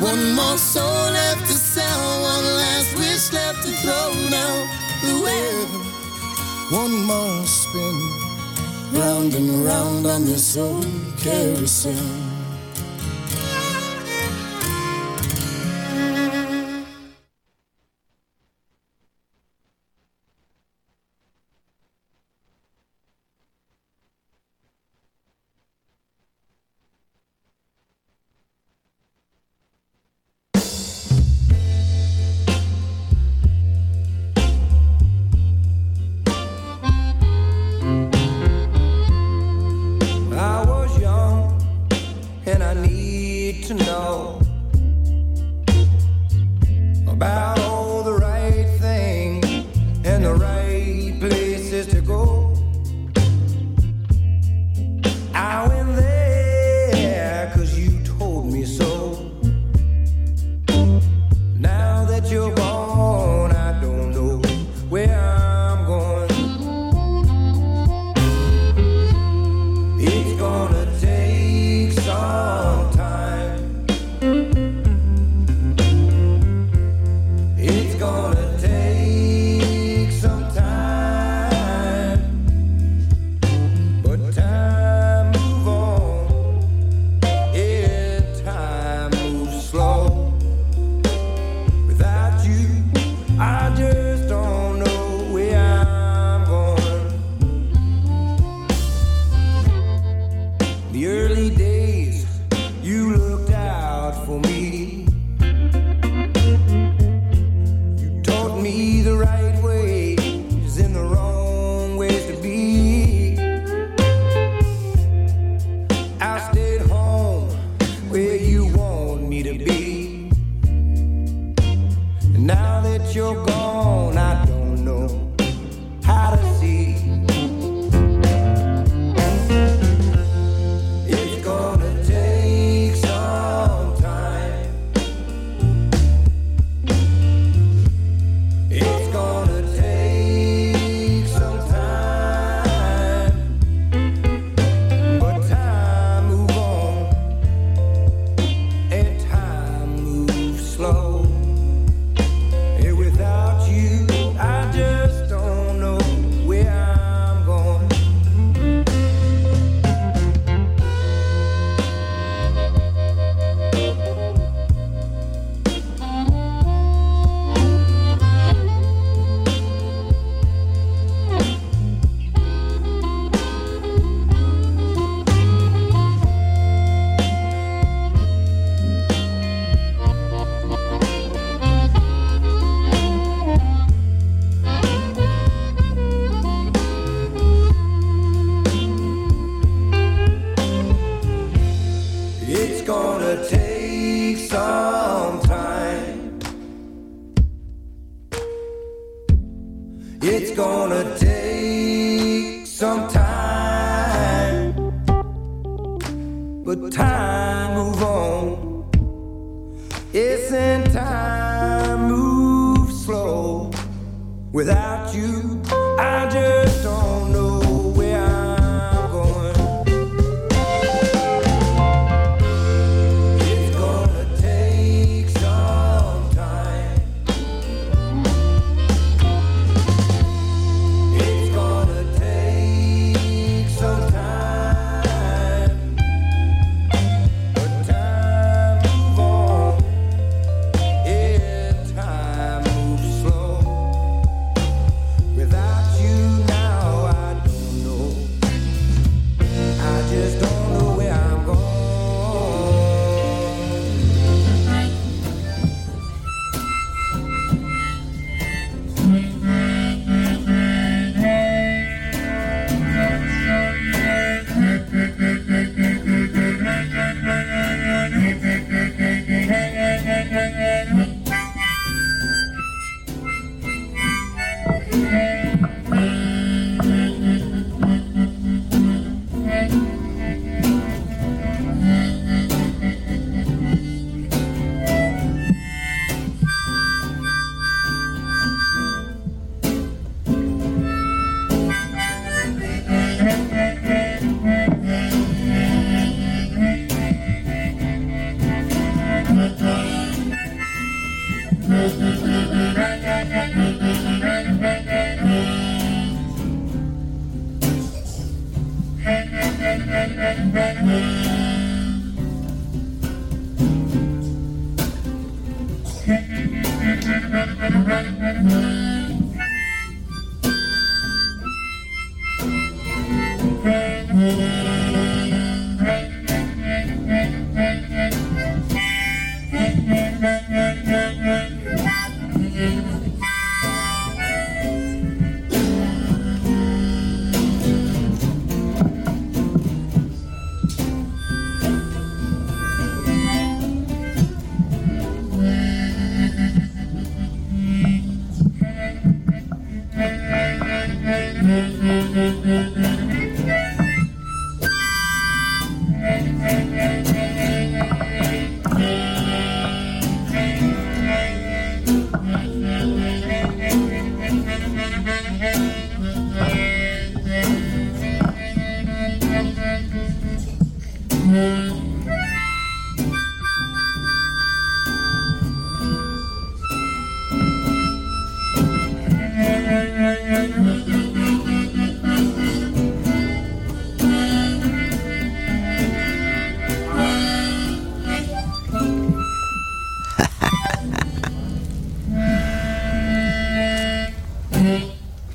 one 0.00 0.32
more 0.32 0.56
soul 0.56 1.10
left 1.12 1.46
to 1.50 1.56
sell, 1.74 2.22
one 2.22 2.46
last 2.62 2.96
wish 2.96 3.32
left 3.32 3.62
to 3.66 3.72
throw 3.82 4.08
down 4.30 4.60
the 5.04 5.14
well. 5.24 5.68
One 6.82 6.96
more 7.04 7.44
spin 7.46 7.96
round 8.98 9.34
and 9.34 9.64
round 9.64 10.06
on 10.06 10.24
this 10.24 10.56
old 10.56 10.86
carousel. 11.18 12.27
Know 43.78 44.40
about 47.06 47.67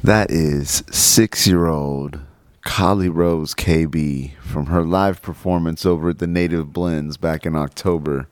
That 0.03 0.31
is 0.31 0.83
six 0.91 1.47
year 1.47 1.67
old 1.67 2.19
Collie 2.65 3.07
Rose 3.07 3.55
KB 3.55 4.35
from 4.39 4.65
her 4.65 4.83
live 4.83 5.21
performance 5.21 5.85
over 5.85 6.09
at 6.09 6.19
the 6.19 6.27
Native 6.27 6.73
Blends 6.73 7.15
back 7.15 7.45
in 7.45 7.55
October. 7.55 8.27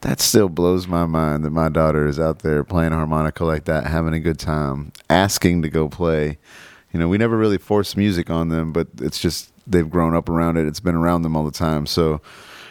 That 0.00 0.18
still 0.18 0.48
blows 0.48 0.88
my 0.88 1.06
mind 1.06 1.44
that 1.44 1.52
my 1.52 1.68
daughter 1.68 2.08
is 2.08 2.18
out 2.18 2.40
there 2.40 2.64
playing 2.64 2.90
harmonica 2.90 3.44
like 3.44 3.66
that, 3.66 3.86
having 3.86 4.14
a 4.14 4.18
good 4.18 4.40
time, 4.40 4.90
asking 5.08 5.62
to 5.62 5.68
go 5.68 5.88
play. 5.88 6.38
You 6.92 6.98
know, 6.98 7.06
we 7.06 7.18
never 7.18 7.36
really 7.36 7.58
force 7.58 7.96
music 7.96 8.28
on 8.28 8.48
them, 8.48 8.72
but 8.72 8.88
it's 9.00 9.20
just 9.20 9.52
they've 9.68 9.88
grown 9.88 10.16
up 10.16 10.28
around 10.28 10.56
it. 10.56 10.66
It's 10.66 10.80
been 10.80 10.96
around 10.96 11.22
them 11.22 11.36
all 11.36 11.44
the 11.44 11.52
time. 11.52 11.86
So 11.86 12.20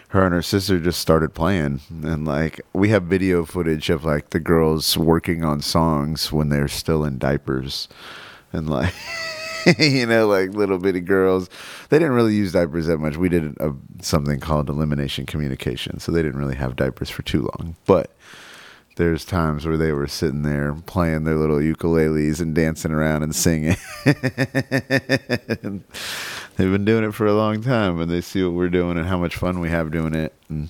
her 0.10 0.26
and 0.26 0.34
her 0.34 0.42
sister 0.42 0.80
just 0.80 1.00
started 1.00 1.34
playing. 1.34 1.82
And 2.04 2.26
like 2.26 2.62
we 2.74 2.90
have 2.90 3.04
video 3.04 3.46
footage 3.46 3.90
of 3.90 4.04
like 4.04 4.32
the 4.32 4.40
girls 4.40 4.98
working 4.98 5.44
on 5.44 5.62
songs 5.62 6.32
when 6.32 6.50
they're 6.50 6.68
still 6.68 7.04
in 7.04 7.18
diapers. 7.18 7.88
And 8.52 8.68
like 8.70 8.94
you 9.80 10.06
know 10.08 10.28
like 10.28 10.50
little 10.52 10.80
bitty 10.80 11.02
girls. 11.02 11.50
They 11.90 12.00
didn't 12.00 12.14
really 12.14 12.34
use 12.36 12.54
diapers 12.54 12.88
that 12.88 12.98
much. 12.98 13.18
We 13.18 13.30
did 13.30 13.56
a, 13.60 13.76
something 14.02 14.40
called 14.40 14.70
elimination 14.70 15.28
communication. 15.28 16.00
So 16.00 16.12
they 16.12 16.24
didn't 16.24 16.40
really 16.40 16.56
have 16.56 16.76
diapers 16.76 17.12
for 17.12 17.22
too 17.22 17.42
long. 17.42 17.76
But 17.86 18.12
there's 18.96 19.24
times 19.24 19.66
where 19.66 19.78
they 19.78 19.92
were 19.94 20.08
sitting 20.08 20.42
there 20.42 20.74
playing 20.74 21.24
their 21.24 21.38
little 21.38 21.58
ukuleles 21.58 22.42
and 22.42 22.56
dancing 22.56 22.92
around 22.92 23.22
and 23.22 23.36
singing. 23.36 23.78
They've 26.60 26.70
been 26.70 26.84
doing 26.84 27.06
it 27.06 27.14
for 27.14 27.26
a 27.26 27.34
long 27.34 27.62
time, 27.62 28.02
and 28.02 28.12
they 28.12 28.20
see 28.20 28.44
what 28.44 28.52
we're 28.52 28.68
doing 28.68 28.98
and 28.98 29.08
how 29.08 29.18
much 29.18 29.38
fun 29.38 29.62
we 29.62 29.70
have 29.70 29.92
doing 29.92 30.14
it. 30.14 30.34
And 30.50 30.70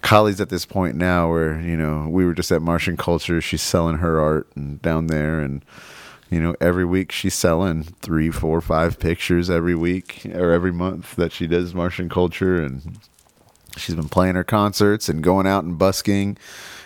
Collie's 0.00 0.40
at 0.40 0.48
this 0.48 0.64
point 0.64 0.96
now 0.96 1.28
where 1.28 1.60
you 1.60 1.76
know 1.76 2.08
we 2.08 2.24
were 2.24 2.32
just 2.32 2.50
at 2.50 2.62
Martian 2.62 2.96
Culture. 2.96 3.42
She's 3.42 3.60
selling 3.60 3.98
her 3.98 4.18
art 4.18 4.48
and 4.56 4.80
down 4.80 5.08
there, 5.08 5.40
and 5.40 5.62
you 6.30 6.40
know 6.40 6.56
every 6.58 6.86
week 6.86 7.12
she's 7.12 7.34
selling 7.34 7.82
three, 7.82 8.30
four, 8.30 8.62
five 8.62 8.98
pictures 8.98 9.50
every 9.50 9.74
week 9.74 10.22
or 10.32 10.52
every 10.52 10.72
month 10.72 11.16
that 11.16 11.32
she 11.32 11.46
does 11.46 11.74
Martian 11.74 12.08
Culture, 12.08 12.62
and 12.62 12.98
she's 13.76 13.94
been 13.94 14.08
playing 14.08 14.36
her 14.36 14.44
concerts 14.44 15.06
and 15.06 15.22
going 15.22 15.46
out 15.46 15.64
and 15.64 15.76
busking 15.76 16.38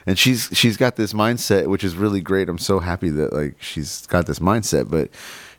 and 0.06 0.18
she's 0.18 0.48
she's 0.52 0.76
got 0.76 0.96
this 0.96 1.12
mindset 1.12 1.68
which 1.68 1.84
is 1.84 1.94
really 1.94 2.20
great 2.20 2.48
i'm 2.48 2.58
so 2.58 2.80
happy 2.80 3.10
that 3.10 3.32
like 3.32 3.54
she's 3.62 4.06
got 4.08 4.26
this 4.26 4.40
mindset 4.40 4.90
but 4.90 5.08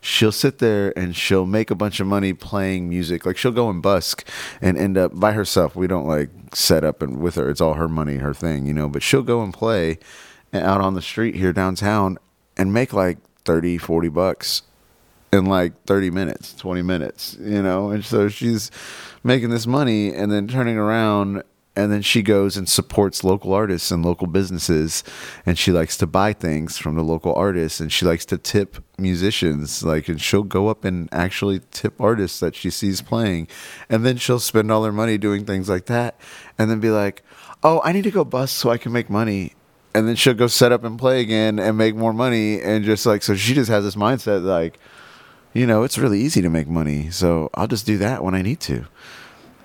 she'll 0.02 0.32
sit 0.32 0.58
there 0.58 0.92
and 0.98 1.16
she'll 1.16 1.46
make 1.46 1.70
a 1.70 1.74
bunch 1.74 2.00
of 2.00 2.06
money 2.06 2.34
playing 2.34 2.88
music. 2.88 3.24
Like 3.24 3.38
she'll 3.38 3.52
go 3.52 3.70
and 3.70 3.80
busk 3.80 4.28
and 4.60 4.76
end 4.76 4.98
up 4.98 5.18
by 5.18 5.32
herself. 5.32 5.74
We 5.74 5.86
don't 5.86 6.06
like 6.06 6.28
set 6.52 6.84
up 6.84 7.00
and 7.00 7.20
with 7.20 7.36
her. 7.36 7.48
It's 7.48 7.60
all 7.60 7.74
her 7.74 7.88
money 7.88 8.16
her 8.16 8.34
thing 8.34 8.66
you 8.66 8.74
know? 8.74 8.88
But 8.88 9.02
she'll 9.02 9.22
go 9.22 9.42
and 9.42 9.54
play 9.54 9.98
out 10.52 10.82
on 10.82 10.94
the 10.94 11.00
street 11.00 11.36
here 11.36 11.52
downtown 11.52 12.18
and 12.58 12.74
make 12.74 12.92
like 12.92 13.18
30 13.44 13.78
40 13.78 14.08
bucks 14.08 14.62
in 15.32 15.46
like 15.46 15.72
30 15.84 16.10
minutes, 16.10 16.52
20 16.54 16.82
minutes, 16.82 17.36
you 17.40 17.62
know? 17.62 17.90
And 17.90 18.04
so 18.04 18.28
she's 18.28 18.70
making 19.24 19.50
this 19.50 19.66
money 19.66 20.12
and 20.12 20.30
then 20.30 20.48
turning 20.48 20.76
around 20.76 21.42
and 21.74 21.90
then 21.90 22.02
she 22.02 22.22
goes 22.22 22.56
and 22.56 22.68
supports 22.68 23.24
local 23.24 23.52
artists 23.52 23.90
and 23.90 24.04
local 24.04 24.26
businesses 24.26 25.02
and 25.46 25.58
she 25.58 25.72
likes 25.72 25.96
to 25.96 26.06
buy 26.06 26.32
things 26.32 26.76
from 26.76 26.94
the 26.96 27.02
local 27.02 27.34
artists 27.34 27.80
and 27.80 27.92
she 27.92 28.04
likes 28.04 28.26
to 28.26 28.36
tip 28.36 28.82
musicians 28.98 29.82
like 29.82 30.08
and 30.08 30.20
she'll 30.20 30.42
go 30.42 30.68
up 30.68 30.84
and 30.84 31.08
actually 31.12 31.60
tip 31.70 31.98
artists 32.00 32.40
that 32.40 32.54
she 32.54 32.70
sees 32.70 33.00
playing 33.00 33.48
and 33.88 34.04
then 34.04 34.16
she'll 34.16 34.38
spend 34.38 34.70
all 34.70 34.84
her 34.84 34.92
money 34.92 35.16
doing 35.16 35.44
things 35.44 35.68
like 35.68 35.86
that 35.86 36.18
and 36.58 36.70
then 36.70 36.80
be 36.80 36.90
like 36.90 37.22
oh 37.62 37.80
i 37.84 37.92
need 37.92 38.04
to 38.04 38.10
go 38.10 38.24
bust 38.24 38.56
so 38.56 38.70
i 38.70 38.76
can 38.76 38.92
make 38.92 39.08
money 39.08 39.54
and 39.94 40.06
then 40.06 40.16
she'll 40.16 40.34
go 40.34 40.46
set 40.46 40.72
up 40.72 40.84
and 40.84 40.98
play 40.98 41.20
again 41.20 41.58
and 41.58 41.76
make 41.76 41.94
more 41.94 42.12
money 42.12 42.60
and 42.60 42.84
just 42.84 43.06
like 43.06 43.22
so 43.22 43.34
she 43.34 43.54
just 43.54 43.70
has 43.70 43.84
this 43.84 43.96
mindset 43.96 44.42
like 44.42 44.78
you 45.54 45.66
know, 45.66 45.82
it's 45.82 45.98
really 45.98 46.20
easy 46.20 46.40
to 46.42 46.48
make 46.48 46.68
money. 46.68 47.10
So 47.10 47.50
I'll 47.54 47.66
just 47.66 47.86
do 47.86 47.98
that 47.98 48.24
when 48.24 48.34
I 48.34 48.42
need 48.42 48.60
to. 48.60 48.86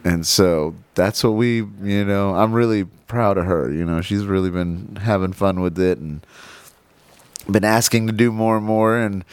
And 0.03 0.26
so 0.26 0.76
that's 0.95 1.24
what 1.24 1.32
we, 1.32 1.57
you 1.57 2.06
know, 2.06 2.36
I'm 2.36 2.53
really 2.53 2.86
proud 3.07 3.38
of 3.38 3.45
her. 3.45 3.72
You 3.72 3.86
know, 3.86 4.02
she's 4.02 4.26
really 4.26 4.49
been 4.49 4.98
having 5.02 5.34
fun 5.34 5.60
with 5.61 5.78
it 5.80 5.98
and 5.98 6.26
been 7.49 7.64
asking 7.65 8.07
to 8.07 8.14
do 8.14 8.32
more 8.32 8.57
and 8.57 8.65
more. 8.65 8.98
And 8.98 9.26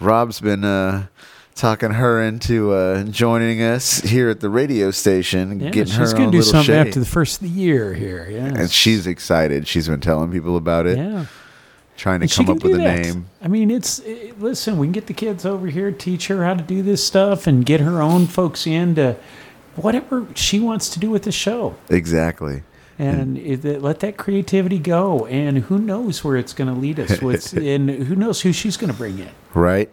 Rob's 0.00 0.40
been 0.40 0.64
uh, 0.64 1.06
talking 1.54 1.90
her 1.92 2.22
into 2.22 2.72
uh, 2.72 3.04
joining 3.04 3.60
us 3.62 4.00
here 4.00 4.30
at 4.30 4.40
the 4.40 4.48
radio 4.48 4.90
station, 4.90 5.60
Yeah, 5.60 5.70
getting 5.70 5.94
her 5.94 6.04
own 6.04 6.06
little 6.06 6.06
show. 6.06 6.06
And 6.06 6.08
she's 6.08 6.18
gonna 6.18 6.30
do 6.30 6.42
something 6.42 6.66
shade. 6.66 6.86
after 6.88 7.00
the 7.00 7.06
first 7.06 7.42
of 7.42 7.48
the 7.48 7.60
year 7.60 7.94
here. 7.94 8.28
Yeah. 8.30 8.46
And 8.46 8.70
she's 8.70 9.06
excited. 9.06 9.66
She's 9.68 9.88
been 9.88 10.00
telling 10.00 10.30
people 10.32 10.56
about 10.56 10.86
it. 10.86 10.96
Yeah. 10.98 11.26
Trying 11.96 12.20
to 12.20 12.24
And 12.24 12.32
come 12.32 12.48
up 12.48 12.62
with 12.62 12.72
do 12.72 12.74
a 12.74 12.78
that. 12.78 13.00
name. 13.02 13.26
I 13.42 13.48
mean, 13.48 13.70
it's 13.70 13.98
it, 14.00 14.40
listen. 14.40 14.78
We 14.78 14.86
can 14.86 14.92
get 14.92 15.06
the 15.08 15.12
kids 15.14 15.44
over 15.44 15.66
here, 15.66 15.92
teach 15.92 16.28
her 16.28 16.42
how 16.44 16.54
to 16.54 16.62
do 16.62 16.82
this 16.82 17.06
stuff, 17.06 17.46
and 17.46 17.66
get 17.66 17.80
her 17.80 18.00
own 18.00 18.26
folks 18.26 18.66
into 18.66 19.14
whatever 19.76 20.26
she 20.34 20.60
wants 20.60 20.88
to 20.90 20.98
do 21.00 21.10
with 21.10 21.22
the 21.24 21.32
show, 21.32 21.74
Exactly. 21.88 22.62
and 22.98 23.38
it, 23.38 23.64
it- 23.64 23.82
let 23.82 24.00
that 24.00 24.16
creativity 24.16 24.78
go. 24.78 25.26
And 25.26 25.58
who 25.58 25.78
knows 25.78 26.22
where 26.24 26.36
it's 26.36 26.52
going 26.52 26.72
to 26.72 26.78
lead 26.78 27.00
us? 27.00 27.20
With 27.22 27.52
and 27.54 27.88
who 27.90 28.14
knows 28.14 28.42
who 28.42 28.52
she's 28.52 28.76
going 28.76 28.92
to 28.92 28.96
bring 28.96 29.18
in? 29.18 29.30
Right. 29.54 29.90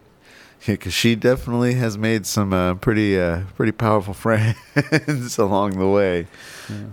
Yeah, 0.68 0.74
because 0.74 0.94
she 0.94 1.16
definitely 1.16 1.76
has 1.76 1.98
made 1.98 2.26
some 2.26 2.52
uh, 2.52 2.74
pretty 2.76 3.18
uh, 3.20 3.44
pretty 3.56 3.72
powerful 3.72 4.14
friends 4.74 5.38
along 5.38 5.80
the 5.80 5.88
way. 5.88 6.28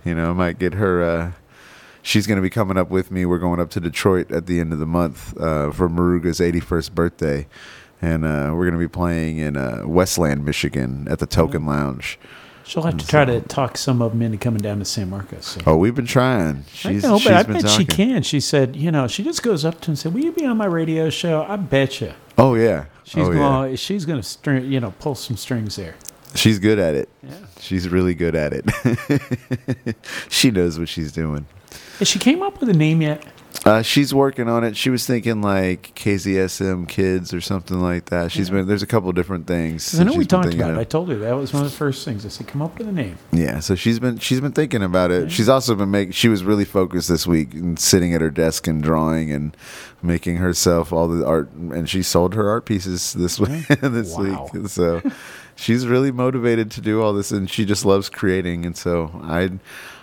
You 0.05 0.15
know, 0.15 0.29
I 0.29 0.33
might 0.33 0.57
get 0.57 0.73
her. 0.75 1.03
Uh, 1.03 1.31
she's 2.01 2.25
going 2.27 2.37
to 2.37 2.41
be 2.41 2.49
coming 2.49 2.77
up 2.77 2.89
with 2.89 3.11
me. 3.11 3.25
We're 3.25 3.39
going 3.39 3.59
up 3.59 3.69
to 3.71 3.81
Detroit 3.81 4.31
at 4.31 4.45
the 4.45 4.61
end 4.61 4.71
of 4.71 4.79
the 4.79 4.85
month 4.85 5.37
uh, 5.37 5.71
for 5.71 5.89
Maruga's 5.89 6.39
81st 6.39 6.93
birthday, 6.93 7.47
and 8.01 8.23
uh, 8.23 8.51
we're 8.55 8.63
going 8.63 8.71
to 8.73 8.79
be 8.79 8.87
playing 8.87 9.37
in 9.39 9.57
uh, 9.57 9.83
Westland, 9.85 10.45
Michigan, 10.45 11.05
at 11.11 11.19
the 11.19 11.27
Token 11.27 11.65
Lounge. 11.65 12.17
She'll 12.67 12.83
have 12.83 12.97
to 12.97 13.07
try 13.07 13.23
to 13.23 13.39
talk 13.39 13.77
some 13.77 14.01
of 14.01 14.11
them 14.11 14.21
into 14.21 14.37
coming 14.37 14.59
down 14.59 14.79
to 14.79 14.85
San 14.85 15.09
Marcos. 15.09 15.45
So. 15.45 15.61
Oh, 15.65 15.77
we've 15.77 15.95
been 15.95 16.05
trying. 16.05 16.65
She's, 16.73 17.05
I 17.05 17.07
know, 17.07 17.17
she's 17.17 17.29
but 17.29 17.33
I 17.33 17.43
bet 17.43 17.69
she 17.69 17.85
can. 17.85 18.23
She 18.23 18.41
said, 18.41 18.75
you 18.75 18.91
know, 18.91 19.07
she 19.07 19.23
just 19.23 19.41
goes 19.41 19.63
up 19.63 19.79
to 19.81 19.85
him 19.85 19.91
and 19.91 19.99
said, 19.99 20.13
"Will 20.13 20.25
you 20.25 20.33
be 20.33 20.45
on 20.45 20.57
my 20.57 20.65
radio 20.65 21.09
show?" 21.09 21.45
I 21.47 21.55
bet 21.55 22.01
you. 22.01 22.11
Oh 22.37 22.55
yeah. 22.55 22.87
She's 23.05 23.23
oh, 23.23 23.31
yeah. 23.31 23.37
going. 23.37 23.75
She's 23.77 24.05
going 24.05 24.19
to 24.19 24.27
string, 24.27 24.69
you 24.69 24.81
know, 24.81 24.93
pull 24.99 25.15
some 25.15 25.37
strings 25.37 25.77
there. 25.77 25.95
She's 26.35 26.59
good 26.59 26.77
at 26.77 26.93
it. 26.93 27.07
Yeah. 27.23 27.35
She's 27.61 27.87
really 27.87 28.13
good 28.13 28.35
at 28.35 28.51
it. 28.53 29.95
she 30.29 30.51
knows 30.51 30.77
what 30.77 30.89
she's 30.89 31.13
doing. 31.13 31.45
Has 31.99 32.09
she 32.09 32.19
came 32.19 32.43
up 32.43 32.59
with 32.59 32.67
a 32.67 32.73
name 32.73 33.01
yet? 33.01 33.25
Uh, 33.65 33.81
she's 33.81 34.13
working 34.13 34.47
on 34.47 34.63
it. 34.63 34.77
She 34.77 34.89
was 34.89 35.05
thinking 35.05 35.41
like 35.41 35.93
KZSM 35.95 36.87
Kids 36.87 37.33
or 37.33 37.41
something 37.41 37.79
like 37.81 38.05
that. 38.05 38.31
She's 38.31 38.49
been 38.49 38.65
there's 38.67 38.83
a 38.83 38.87
couple 38.87 39.11
different 39.11 39.45
things. 39.47 39.99
I 39.99 40.03
know 40.03 40.13
we 40.13 40.25
talked 40.25 40.53
about 40.53 40.71
it. 40.71 40.77
I 40.77 40.83
told 40.85 41.09
her 41.09 41.15
that 41.17 41.33
was 41.33 41.53
one 41.53 41.65
of 41.65 41.71
the 41.71 41.75
first 41.75 42.05
things. 42.05 42.25
I 42.25 42.29
said, 42.29 42.47
"Come 42.47 42.61
up 42.61 42.77
with 42.77 42.87
a 42.87 42.91
name." 42.91 43.17
Yeah, 43.33 43.59
so 43.59 43.75
she's 43.75 43.99
been 43.99 44.19
she's 44.19 44.39
been 44.39 44.53
thinking 44.53 44.83
about 44.83 45.11
it. 45.11 45.31
She's 45.31 45.49
also 45.49 45.75
been 45.75 45.91
making. 45.91 46.13
She 46.13 46.29
was 46.29 46.43
really 46.43 46.65
focused 46.65 47.09
this 47.09 47.27
week 47.27 47.53
and 47.53 47.77
sitting 47.77 48.13
at 48.13 48.21
her 48.21 48.29
desk 48.29 48.67
and 48.67 48.81
drawing 48.81 49.31
and 49.31 49.55
making 50.01 50.37
herself 50.37 50.93
all 50.93 51.07
the 51.07 51.25
art. 51.25 51.51
And 51.51 51.89
she 51.89 52.03
sold 52.03 52.35
her 52.35 52.49
art 52.49 52.65
pieces 52.65 53.13
this 53.13 53.39
week. 53.39 53.67
this 53.67 54.15
Wow. 54.15 54.49
week, 54.53 54.67
so 54.69 55.01
she's 55.55 55.87
really 55.87 56.11
motivated 56.11 56.71
to 56.71 56.81
do 56.81 57.01
all 57.01 57.11
this, 57.13 57.31
and 57.31 57.49
she 57.49 57.65
just 57.65 57.83
loves 57.83 58.07
creating. 58.07 58.65
And 58.65 58.77
so 58.77 59.11
I, 59.23 59.49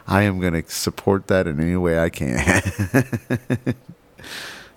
I 0.06 0.22
am 0.22 0.40
going 0.40 0.52
to 0.52 0.70
support 0.70 1.28
that 1.28 1.46
in 1.46 1.60
any 1.60 1.76
way 1.76 1.98
I 1.98 2.10
can. 2.10 2.62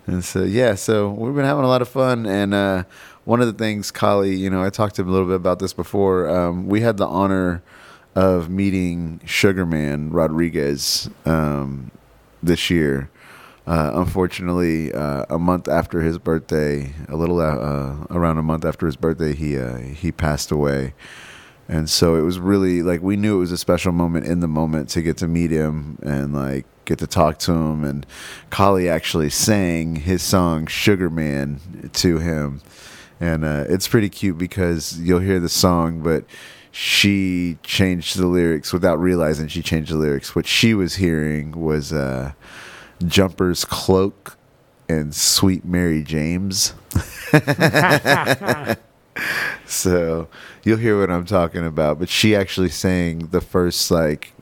And 0.08 0.24
so 0.24 0.44
yeah, 0.44 0.76
so 0.76 1.10
we've 1.10 1.36
been 1.36 1.46
having 1.46 1.66
a 1.66 1.68
lot 1.68 1.82
of 1.82 1.90
fun. 1.90 2.26
And 2.26 2.54
uh, 2.54 2.84
one 3.26 3.42
of 3.42 3.48
the 3.48 3.54
things, 3.54 3.92
Kali, 3.92 4.34
you 4.36 4.50
know, 4.50 4.64
I 4.64 4.70
talked 4.70 4.96
to 4.96 5.02
him 5.02 5.10
a 5.10 5.12
little 5.12 5.28
bit 5.28 5.36
about 5.36 5.60
this 5.60 5.74
before. 5.74 6.30
Um, 6.30 6.68
we 6.68 6.82
had 6.82 6.98
the 6.98 7.08
honor 7.08 7.62
of 8.16 8.50
meeting 8.50 9.20
Sugarman 9.26 10.12
Rodriguez 10.12 11.10
um, 11.26 11.92
this 12.42 12.70
year. 12.70 13.10
Uh, 13.68 13.92
unfortunately, 13.96 14.94
uh, 14.94 15.26
a 15.30 15.38
month 15.38 15.68
after 15.68 16.00
his 16.00 16.18
birthday, 16.18 16.94
a 17.10 17.18
little 17.18 17.42
uh, 17.42 17.98
around 18.10 18.38
a 18.38 18.44
month 18.44 18.64
after 18.64 18.86
his 18.86 18.96
birthday, 18.96 19.34
he 19.34 19.58
uh, 19.58 19.76
he 19.78 20.10
passed 20.10 20.52
away. 20.52 20.94
And 21.70 21.90
so 21.90 22.16
it 22.16 22.22
was 22.22 22.40
really 22.40 22.82
like 22.82 23.02
we 23.02 23.18
knew 23.18 23.38
it 23.38 23.40
was 23.40 23.52
a 23.52 23.58
special 23.58 23.92
moment 23.92 24.26
in 24.26 24.40
the 24.40 24.48
moment 24.48 24.90
to 24.90 25.02
get 25.02 25.18
to 25.18 25.28
meet 25.28 25.52
him 25.52 26.00
and 26.02 26.34
like 26.34 26.66
get 26.86 27.00
to 27.00 27.08
talk 27.08 27.40
to 27.40 27.52
him. 27.52 27.84
And 27.84 28.06
Kali 28.50 28.88
actually 28.88 29.30
sang 29.30 29.98
his 29.98 30.24
song 30.24 30.68
Sugar 30.68 31.10
Man 31.10 31.90
to 31.94 32.20
him. 32.20 32.62
And 33.20 33.44
uh, 33.44 33.66
it's 33.68 33.88
pretty 33.88 34.10
cute 34.10 34.38
because 34.38 35.00
you'll 35.00 35.20
hear 35.20 35.40
the 35.40 35.50
song, 35.50 36.02
but 36.02 36.24
she 36.72 37.58
changed 37.64 38.18
the 38.18 38.28
lyrics 38.28 38.72
without 38.72 39.00
realizing 39.00 39.48
she 39.48 39.64
changed 39.64 39.92
the 39.92 39.98
lyrics. 39.98 40.36
What 40.36 40.46
she 40.46 40.74
was 40.74 40.96
hearing 40.96 41.52
was 41.52 41.92
uh, 41.92 42.34
Jumper's 43.06 43.66
Cloak 43.66 44.38
and 44.88 45.14
Sweet 45.14 45.66
Mary 45.66 46.04
James. 46.04 46.74
so 49.66 50.28
you'll 50.64 50.78
hear 50.78 51.00
what 51.00 51.12
I'm 51.12 51.26
talking 51.26 51.66
about. 51.66 52.00
But 52.00 52.10
she 52.10 52.36
actually 52.36 52.70
sang 52.70 53.28
the 53.28 53.42
first 53.42 53.92
like 53.92 54.34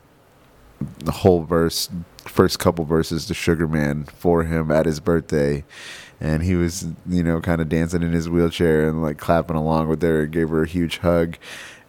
the 0.99 1.11
whole 1.11 1.43
verse, 1.43 1.89
first 2.26 2.60
couple 2.60 2.85
verses 2.85 3.26
to 3.27 3.34
Sugar 3.34 3.68
Man 3.68 4.06
for 4.06 4.43
him 4.43 4.72
at 4.72 4.85
his 4.85 4.99
birthday. 4.99 5.64
And 6.19 6.43
he 6.43 6.56
was, 6.56 6.88
you 7.07 7.23
know, 7.23 7.41
kind 7.41 7.61
of 7.61 7.68
dancing 7.68 8.02
in 8.02 8.14
his 8.14 8.30
wheelchair 8.30 8.88
and 8.88 9.02
like 9.02 9.18
clapping 9.18 9.57
along 9.57 9.89
with 9.89 10.02
her. 10.02 10.23
And 10.23 10.31
gave 10.31 10.49
her 10.49 10.64
a 10.64 10.68
huge 10.68 10.99
hug. 10.99 11.38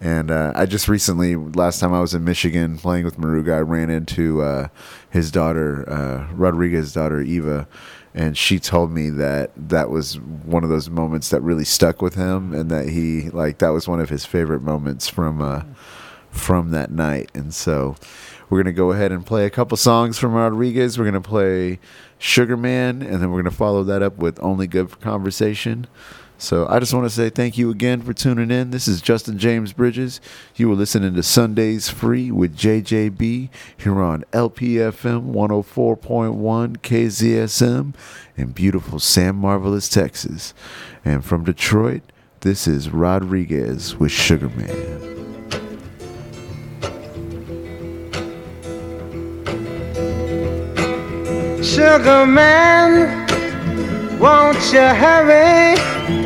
And 0.01 0.31
uh, 0.31 0.53
I 0.55 0.67
just 0.67 0.89
recently, 0.89 1.37
last 1.37 1.81
time 1.81 1.95
I 1.95 2.01
was 2.01 2.13
in 2.13 2.23
Michigan 2.23 2.77
playing 2.77 3.05
with 3.07 3.17
Maruga, 3.17 3.55
I 3.55 3.61
ran 3.61 3.89
into 3.89 4.43
uh, 4.43 4.69
his 5.09 5.31
daughter, 5.31 5.89
uh, 5.89 6.31
Rodriguez's 6.35 6.93
daughter, 6.93 7.23
Eva 7.23 7.67
and 8.17 8.37
she 8.37 8.59
told 8.59 8.91
me 8.91 9.11
that 9.11 9.51
that 9.57 9.91
was 9.91 10.19
one 10.19 10.65
of 10.65 10.71
those 10.71 10.91
moments 10.91 11.29
that 11.29 11.41
really 11.43 11.65
stuck 11.65 12.03
with 12.03 12.15
him 12.15 12.53
and 12.53 12.71
that 12.71 12.89
he 12.89 13.31
like 13.31 13.59
that 13.59 13.69
was 13.69 13.87
one 13.87 14.01
of 14.01 14.09
his 14.09 14.25
favorite 14.25 14.63
moments 14.63 15.07
from 15.09 15.41
uh 15.41 15.63
from 16.31 16.71
that 16.71 16.91
night 16.91 17.31
and 17.35 17.55
so 17.55 17.95
We're 18.49 18.63
to 18.63 18.73
go 18.73 18.93
ahead 18.93 19.11
and 19.11 19.27
play 19.27 19.45
a 19.45 19.51
couple 19.51 19.77
songs 19.77 20.19
from 20.19 20.33
Rodriguez. 20.33 20.99
We're 20.99 21.11
to 21.11 21.21
play 21.21 21.81
Sugar 22.19 22.57
Man, 22.57 23.03
and 23.03 23.21
then 23.21 23.33
we're 23.33 23.43
to 23.43 23.51
follow 23.51 23.83
that 23.85 24.03
up 24.03 24.19
with 24.19 24.39
Only 24.41 24.69
Good 24.69 24.91
for 24.91 24.97
Conversation. 24.99 25.89
So 26.39 26.67
I 26.69 26.79
just 26.81 26.93
want 26.93 27.07
to 27.07 27.11
say 27.11 27.31
thank 27.31 27.57
you 27.57 27.71
again 27.71 28.03
for 28.03 28.13
tuning 28.13 28.51
in. 28.51 28.71
This 28.71 28.87
is 28.87 29.01
Justin 29.01 29.39
James 29.39 29.73
Bridges. 29.73 30.21
You 30.55 30.69
were 30.69 30.75
listening 30.75 31.15
to 31.15 31.23
Sundays 31.23 31.89
Free 31.89 32.31
with 32.31 32.57
JJB 32.57 33.49
here 33.77 34.03
on 34.03 34.23
LPFM 34.33 35.33
104.1 35.33 36.77
KZSM 36.79 37.95
in 38.37 38.51
beautiful 38.51 39.01
San 39.01 39.37
Marvelous, 39.37 39.89
Texas. 39.89 40.53
And 41.07 41.25
from 41.25 41.45
Detroit, 41.45 42.03
this 42.41 42.69
is 42.69 42.91
Rodriguez 42.91 43.97
with 43.97 44.13
Sugar 44.13 44.51
Man. 44.51 45.15
Sugar 51.65 52.27
man, 52.27 53.27
won't 54.19 54.57
you 54.73 54.81
hurry? 54.81 56.26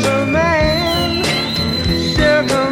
sugar 0.00 0.26
man, 0.26 1.22
sugar 1.84 2.42
man, 2.44 2.71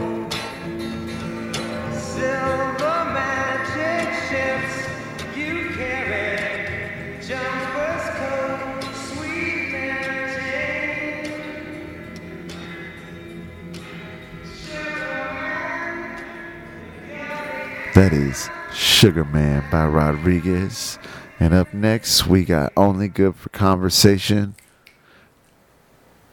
Sugar 19.01 19.25
Man 19.25 19.65
by 19.71 19.87
Rodriguez. 19.87 20.99
And 21.39 21.55
up 21.55 21.73
next, 21.73 22.27
we 22.27 22.45
got 22.45 22.71
Only 22.77 23.07
Good 23.07 23.35
for 23.35 23.49
Conversation 23.49 24.53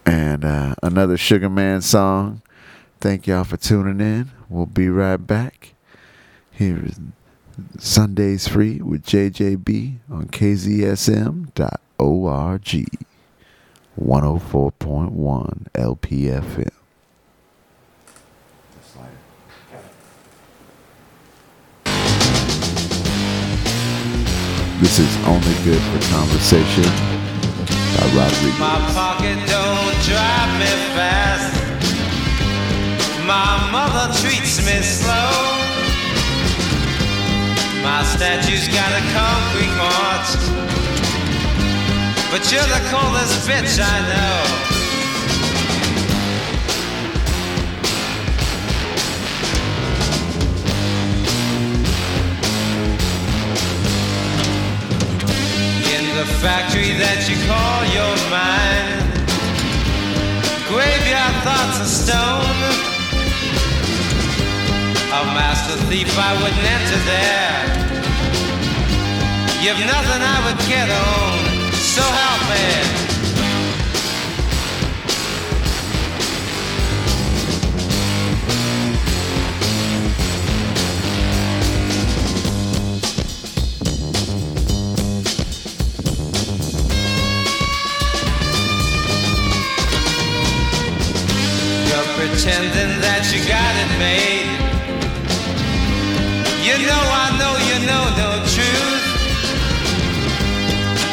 and 0.04 0.44
uh, 0.44 0.74
another 0.82 1.16
Sugar 1.16 1.48
Man 1.48 1.80
song. 1.80 2.42
Thank 3.00 3.26
y'all 3.26 3.44
for 3.44 3.56
tuning 3.56 4.02
in. 4.02 4.32
We'll 4.50 4.66
be 4.66 4.90
right 4.90 5.16
back. 5.16 5.72
Here 6.50 6.84
is 6.84 7.00
Sundays 7.78 8.48
Free 8.48 8.82
with 8.82 9.02
JJB 9.02 10.00
on 10.10 10.26
KZSM.org. 10.26 11.48
104.1 13.98 15.66
LPFM. 15.72 16.77
This 24.80 25.00
is 25.00 25.26
only 25.26 25.54
good 25.64 25.82
for 25.90 25.98
conversation 26.14 26.84
by 27.98 28.06
Rodriguez. 28.14 28.60
My 28.60 28.78
pocket 28.94 29.34
don't 29.50 29.96
drive 30.06 30.52
me 30.54 30.70
fast. 30.94 31.50
My 33.26 33.58
mother 33.74 34.14
treats 34.22 34.64
me 34.64 34.78
slow. 34.80 35.34
My 37.82 38.04
statue's 38.06 38.68
got 38.68 38.94
a 38.94 39.02
concrete 39.18 39.74
march. 39.74 40.30
But 42.30 42.46
you're 42.52 42.62
the 42.62 42.82
coolest 42.86 43.48
bitch 43.48 43.82
I 43.82 43.98
know. 44.06 44.87
Factory 56.24 56.92
that 56.98 57.28
you 57.30 57.36
call 57.46 57.80
your 57.94 58.14
mind. 58.26 59.06
Graveyard 60.66 61.36
thoughts 61.46 61.78
of 61.78 61.86
stone. 61.86 62.58
A 65.14 65.22
master 65.30 65.76
thief, 65.86 66.10
I 66.18 66.32
wouldn't 66.42 66.66
enter 66.76 67.00
there. 67.06 67.58
You've 69.62 69.86
nothing 69.86 70.22
I 70.22 70.38
would 70.46 70.60
get 70.66 70.90
on, 70.90 71.72
so 71.74 72.02
help 72.02 72.42
me. 72.50 72.97
Pretending 92.18 92.98
that 92.98 93.22
you 93.30 93.38
got 93.46 93.74
it 93.78 93.90
made. 94.02 94.50
You 96.66 96.74
know 96.82 96.98
I 96.98 97.30
know 97.38 97.54
you 97.70 97.78
know 97.86 98.04
no 98.18 98.42
truth. 98.42 99.06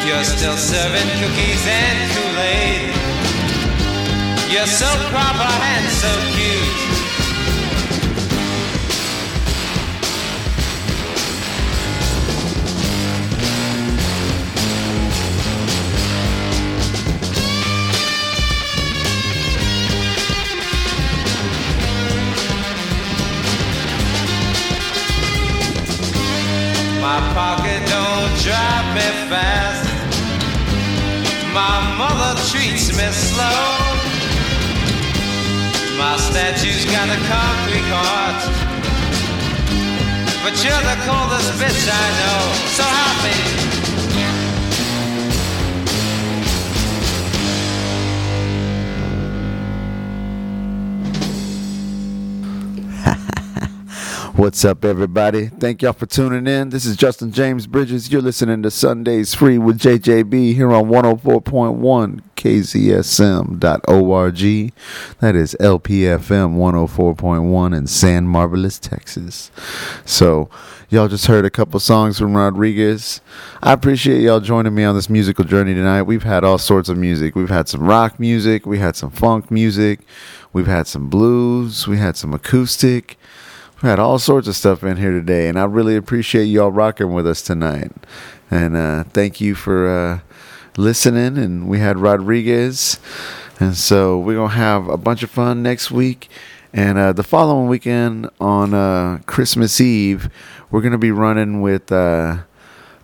You're 0.07 0.25
still 0.25 0.57
serving 0.57 1.09
cookies 1.21 1.63
and 1.69 1.97
Kool-Aid. 2.09 2.89
You're 4.49 4.65
so 4.65 4.89
proper 5.13 5.45
and 5.45 5.85
so 5.93 6.09
cute. 6.33 6.94
My 27.05 27.21
pocket 27.35 27.81
don't 27.85 28.33
drive 28.41 28.87
me 28.97 29.07
fast. 29.29 29.85
My 31.53 31.77
mother 32.01 32.33
treats 32.49 32.89
me 32.97 33.07
slow. 33.13 33.61
My 36.01 36.17
statue's 36.17 36.83
got 36.85 37.07
a 37.07 37.19
concrete 37.29 37.89
heart. 37.93 38.41
But 40.41 40.55
you're 40.65 40.85
the 40.91 40.97
coldest 41.05 41.51
bitch 41.61 41.85
I 41.85 42.05
know. 42.21 42.41
So 42.73 42.83
help 42.83 43.84
What's 54.35 54.65
up, 54.65 54.83
everybody? 54.83 55.47
Thank 55.47 55.81
y'all 55.81 55.93
for 55.93 56.07
tuning 56.07 56.45
in. 56.45 56.67
This 56.67 56.85
is 56.85 56.97
Justin 56.97 57.31
James 57.31 57.67
Bridges. 57.67 58.11
You're 58.11 58.21
listening 58.21 58.63
to 58.63 58.69
Sundays 58.69 59.33
Free 59.33 59.57
with 59.57 59.79
JJB 59.79 60.53
here 60.53 60.73
on 60.73 60.89
104.1 60.89 62.21
KZSM.org. 62.35 63.61
That 65.21 65.35
is 65.37 65.55
LPFM 65.61 66.57
104.1 66.57 67.77
in 67.77 67.87
San 67.87 68.27
Marvelous, 68.27 68.77
Texas. 68.77 69.51
So, 70.03 70.49
y'all 70.89 71.07
just 71.07 71.27
heard 71.27 71.45
a 71.45 71.49
couple 71.49 71.79
songs 71.79 72.19
from 72.19 72.35
Rodriguez. 72.35 73.21
I 73.63 73.71
appreciate 73.71 74.19
y'all 74.19 74.41
joining 74.41 74.75
me 74.75 74.83
on 74.83 74.95
this 74.95 75.09
musical 75.09 75.45
journey 75.45 75.73
tonight. 75.73 76.01
We've 76.01 76.23
had 76.23 76.43
all 76.43 76.57
sorts 76.57 76.89
of 76.89 76.97
music. 76.97 77.37
We've 77.37 77.47
had 77.47 77.69
some 77.69 77.83
rock 77.83 78.19
music, 78.19 78.65
we 78.65 78.79
had 78.79 78.97
some 78.97 79.11
funk 79.11 79.49
music, 79.49 80.01
we've 80.51 80.67
had 80.67 80.87
some 80.87 81.09
blues, 81.09 81.87
we 81.87 81.99
had 81.99 82.17
some 82.17 82.33
acoustic. 82.33 83.17
We 83.83 83.89
had 83.89 83.99
all 83.99 84.19
sorts 84.19 84.47
of 84.47 84.55
stuff 84.55 84.83
in 84.83 84.95
here 84.97 85.11
today, 85.11 85.49
and 85.49 85.59
I 85.59 85.65
really 85.65 85.97
appreciate 85.97 86.45
y'all 86.45 86.71
rocking 86.71 87.13
with 87.13 87.27
us 87.27 87.41
tonight. 87.41 87.91
And 88.49 88.77
uh, 88.77 89.03
thank 89.03 89.41
you 89.41 89.53
for 89.53 89.87
uh, 89.89 90.19
listening. 90.77 91.37
And 91.37 91.67
we 91.67 91.79
had 91.79 91.97
Rodriguez, 91.97 92.99
and 93.59 93.75
so 93.75 94.17
we're 94.17 94.35
gonna 94.35 94.53
have 94.53 94.87
a 94.87 94.97
bunch 94.97 95.23
of 95.23 95.29
fun 95.29 95.61
next 95.61 95.91
week. 95.91 96.29
And 96.71 96.97
uh, 96.97 97.11
the 97.11 97.23
following 97.23 97.67
weekend 97.67 98.29
on 98.39 98.73
uh, 98.73 99.19
Christmas 99.25 99.81
Eve, 99.81 100.29
we're 100.71 100.81
gonna 100.81 100.97
be 100.97 101.11
running 101.11 101.61
with. 101.61 101.91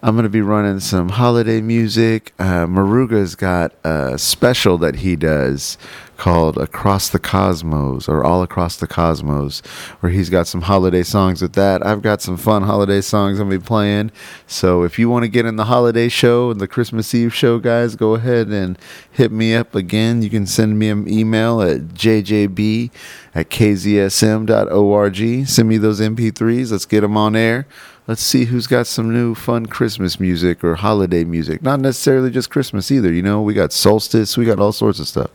I'm 0.03 0.15
gonna 0.15 0.29
be 0.29 0.41
running 0.41 0.79
some 0.79 1.09
holiday 1.09 1.61
music. 1.61 2.33
Uh, 2.39 2.65
Maruga's 2.65 3.35
got 3.35 3.73
a 3.83 4.17
special 4.17 4.79
that 4.79 4.95
he 4.95 5.15
does 5.15 5.77
called 6.17 6.57
Across 6.57 7.09
the 7.09 7.19
Cosmos 7.19 8.09
or 8.09 8.23
All 8.23 8.41
Across 8.41 8.77
the 8.77 8.87
Cosmos, 8.87 9.59
where 9.99 10.11
he's 10.11 10.31
got 10.31 10.47
some 10.47 10.61
holiday 10.61 11.03
songs 11.03 11.39
with 11.39 11.53
that. 11.53 11.85
I've 11.85 12.01
got 12.01 12.23
some 12.23 12.35
fun 12.35 12.63
holiday 12.63 13.01
songs 13.01 13.39
I'm 13.39 13.47
gonna 13.47 13.59
be 13.59 13.63
playing. 13.65 14.11
So 14.47 14.81
if 14.81 14.97
you 14.97 15.07
want 15.07 15.21
to 15.23 15.29
get 15.29 15.45
in 15.45 15.57
the 15.57 15.65
holiday 15.65 16.09
show 16.09 16.49
and 16.49 16.59
the 16.59 16.67
Christmas 16.67 17.13
Eve 17.13 17.33
show, 17.33 17.59
guys, 17.59 17.95
go 17.95 18.15
ahead 18.15 18.47
and 18.47 18.79
hit 19.11 19.31
me 19.31 19.53
up 19.53 19.75
again. 19.75 20.23
You 20.23 20.31
can 20.31 20.47
send 20.47 20.79
me 20.79 20.89
an 20.89 21.07
email 21.07 21.61
at 21.61 21.81
jjb 21.89 22.89
at 23.35 23.51
kzsm.org. 23.51 25.47
Send 25.47 25.69
me 25.69 25.77
those 25.77 25.99
MP3s. 25.99 26.71
Let's 26.71 26.85
get 26.85 27.01
them 27.01 27.17
on 27.17 27.35
air. 27.35 27.67
Let's 28.07 28.23
see 28.23 28.45
who's 28.45 28.67
got 28.67 28.87
some 28.87 29.13
new 29.13 29.35
fun 29.35 29.67
Christmas 29.67 30.19
music 30.19 30.63
or 30.63 30.75
holiday 30.75 31.23
music. 31.23 31.61
Not 31.61 31.79
necessarily 31.79 32.31
just 32.31 32.49
Christmas 32.49 32.91
either. 32.91 33.13
You 33.13 33.21
know, 33.21 33.41
we 33.41 33.53
got 33.53 33.71
solstice, 33.71 34.37
we 34.37 34.45
got 34.45 34.59
all 34.59 34.71
sorts 34.71 34.99
of 34.99 35.07
stuff 35.07 35.29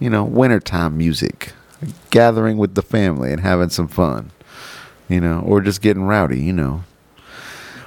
you 0.00 0.10
know, 0.10 0.24
wintertime 0.24 0.96
music, 0.96 1.52
gathering 2.10 2.56
with 2.56 2.74
the 2.74 2.82
family 2.82 3.32
and 3.32 3.42
having 3.42 3.68
some 3.68 3.86
fun, 3.86 4.32
you 5.08 5.20
know, 5.20 5.40
or 5.40 5.60
just 5.60 5.82
getting 5.82 6.04
rowdy, 6.04 6.40
you 6.40 6.54
know. 6.54 6.82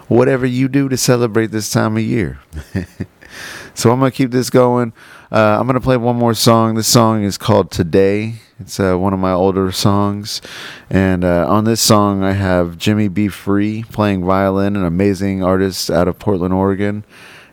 Whatever 0.07 0.45
you 0.45 0.67
do 0.67 0.87
to 0.89 0.97
celebrate 0.97 1.47
this 1.47 1.71
time 1.71 1.97
of 1.97 2.03
year. 2.03 2.39
so 3.73 3.91
I'm 3.91 3.99
to 4.01 4.11
keep 4.11 4.31
this 4.31 4.49
going. 4.49 4.93
Uh, 5.33 5.57
I'm 5.59 5.65
going 5.65 5.73
to 5.73 5.81
play 5.81 5.97
one 5.97 6.15
more 6.15 6.35
song. 6.35 6.75
This 6.75 6.87
song 6.87 7.23
is 7.23 7.39
called 7.39 7.71
Today. 7.71 8.35
It's 8.59 8.79
uh, 8.79 8.95
one 8.99 9.13
of 9.13 9.19
my 9.19 9.31
older 9.31 9.71
songs. 9.71 10.43
And 10.91 11.25
uh, 11.25 11.47
on 11.49 11.63
this 11.63 11.81
song, 11.81 12.23
I 12.23 12.33
have 12.33 12.77
Jimmy 12.77 13.07
B. 13.07 13.29
Free 13.29 13.83
playing 13.91 14.23
violin, 14.23 14.75
an 14.75 14.85
amazing 14.85 15.43
artist 15.43 15.89
out 15.89 16.07
of 16.07 16.19
Portland, 16.19 16.53
Oregon. 16.53 17.03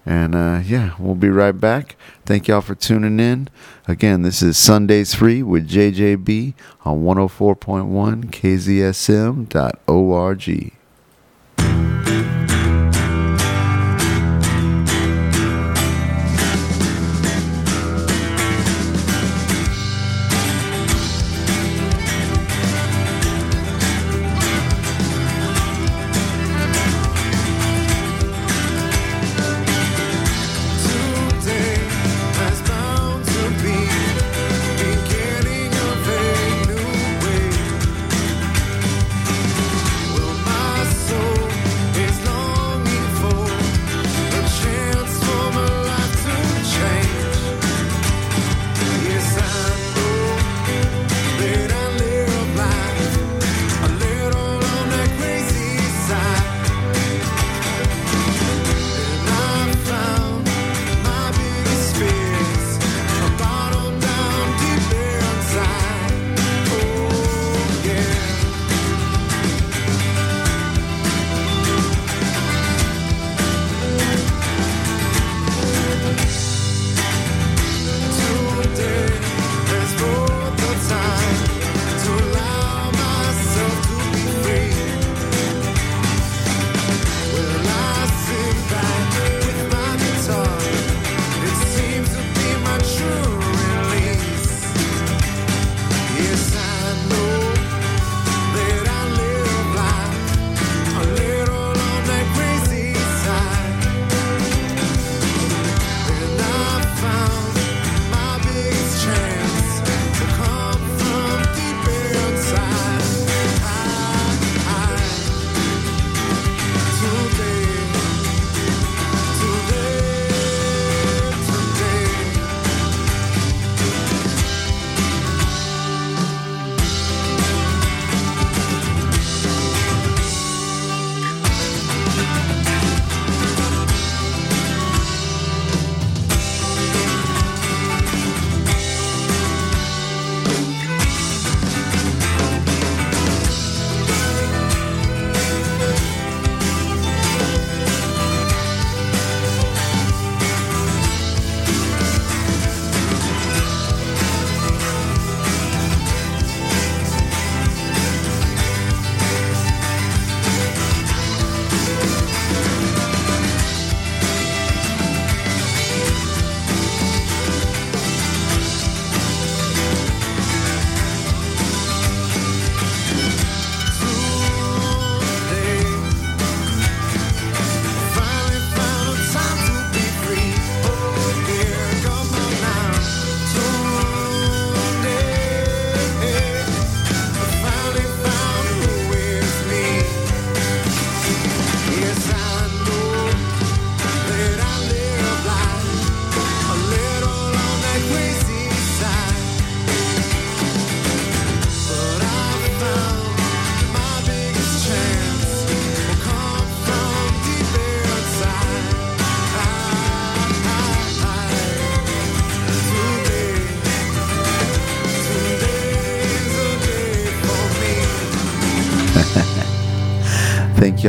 And 0.05 0.35
uh, 0.35 0.61
yeah, 0.62 0.94
we'll 0.98 1.15
be 1.15 1.31
right 1.31 1.59
back. 1.59 1.97
Thank 2.27 2.48
y'all 2.48 2.61
for 2.61 2.74
tuning 2.74 3.19
in. 3.19 3.48
Again, 3.89 4.20
this 4.20 4.43
is 4.43 4.59
Sundays 4.59 5.15
Free 5.15 5.43
with 5.43 5.66
JJB 5.66 6.52
on 6.85 7.02
104.1 7.02 8.27
KZSM.org. 11.57 11.90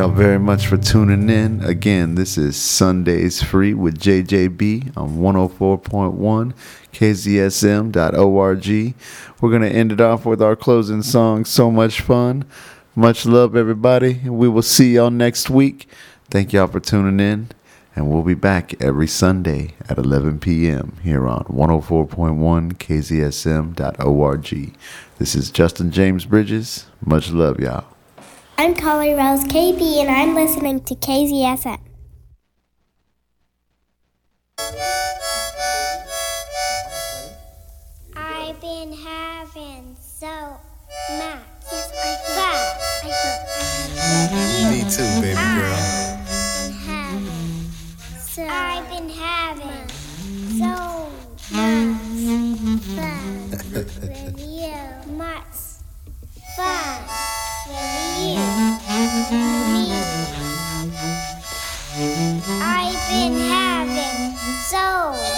y'all 0.01 0.09
very 0.09 0.39
much 0.39 0.65
for 0.65 0.77
tuning 0.77 1.29
in. 1.29 1.63
Again, 1.63 2.15
this 2.15 2.35
is 2.35 2.59
Sundays 2.59 3.43
Free 3.43 3.75
with 3.75 3.99
JJB 3.99 4.97
on 4.97 5.17
104.1 5.17 6.55
kzsm.org. 6.91 8.95
We're 9.39 9.49
going 9.51 9.61
to 9.61 9.69
end 9.69 9.91
it 9.91 10.01
off 10.01 10.25
with 10.25 10.41
our 10.41 10.55
closing 10.55 11.03
song, 11.03 11.45
So 11.45 11.69
Much 11.69 12.01
Fun. 12.01 12.45
Much 12.95 13.27
love, 13.27 13.55
everybody. 13.55 14.27
We 14.27 14.49
will 14.49 14.63
see 14.63 14.95
y'all 14.95 15.11
next 15.11 15.51
week. 15.51 15.87
Thank 16.31 16.51
y'all 16.51 16.65
for 16.65 16.79
tuning 16.79 17.19
in. 17.19 17.49
And 17.95 18.09
we'll 18.09 18.23
be 18.23 18.33
back 18.33 18.73
every 18.81 19.07
Sunday 19.07 19.75
at 19.87 19.99
11 19.99 20.39
p.m. 20.39 20.97
here 21.03 21.27
on 21.27 21.43
104.1 21.43 22.73
kzsm.org. 22.73 24.73
This 25.19 25.35
is 25.35 25.51
Justin 25.51 25.91
James 25.91 26.25
Bridges. 26.25 26.87
Much 27.05 27.29
love, 27.29 27.59
y'all. 27.59 27.90
I'm 28.61 28.75
Carly 28.75 29.15
Rose 29.15 29.43
KB, 29.45 29.81
and 30.01 30.11
I'm 30.11 30.35
listening 30.35 30.81
to 30.81 30.93
KZSM. 30.93 31.79
I've 38.15 38.61
been 38.61 38.93
having 38.93 39.95
so 39.99 40.59
much 41.09 41.41
fun. 42.35 42.77
Me 44.69 44.81
too, 44.91 45.09
baby 45.21 45.41
girl. 45.57 45.81
So 48.19 48.45
I've 48.45 48.87
been 48.91 49.09
having 49.09 49.89
so 50.59 51.09
much 51.25 51.41
fun 52.93 53.49
with 53.73 54.39
you. 54.39 54.77
Much 55.17 55.81
fun. 56.55 57.40
I've 62.63 63.01
been 63.09 63.35
having 63.49 64.35
so 64.69 65.30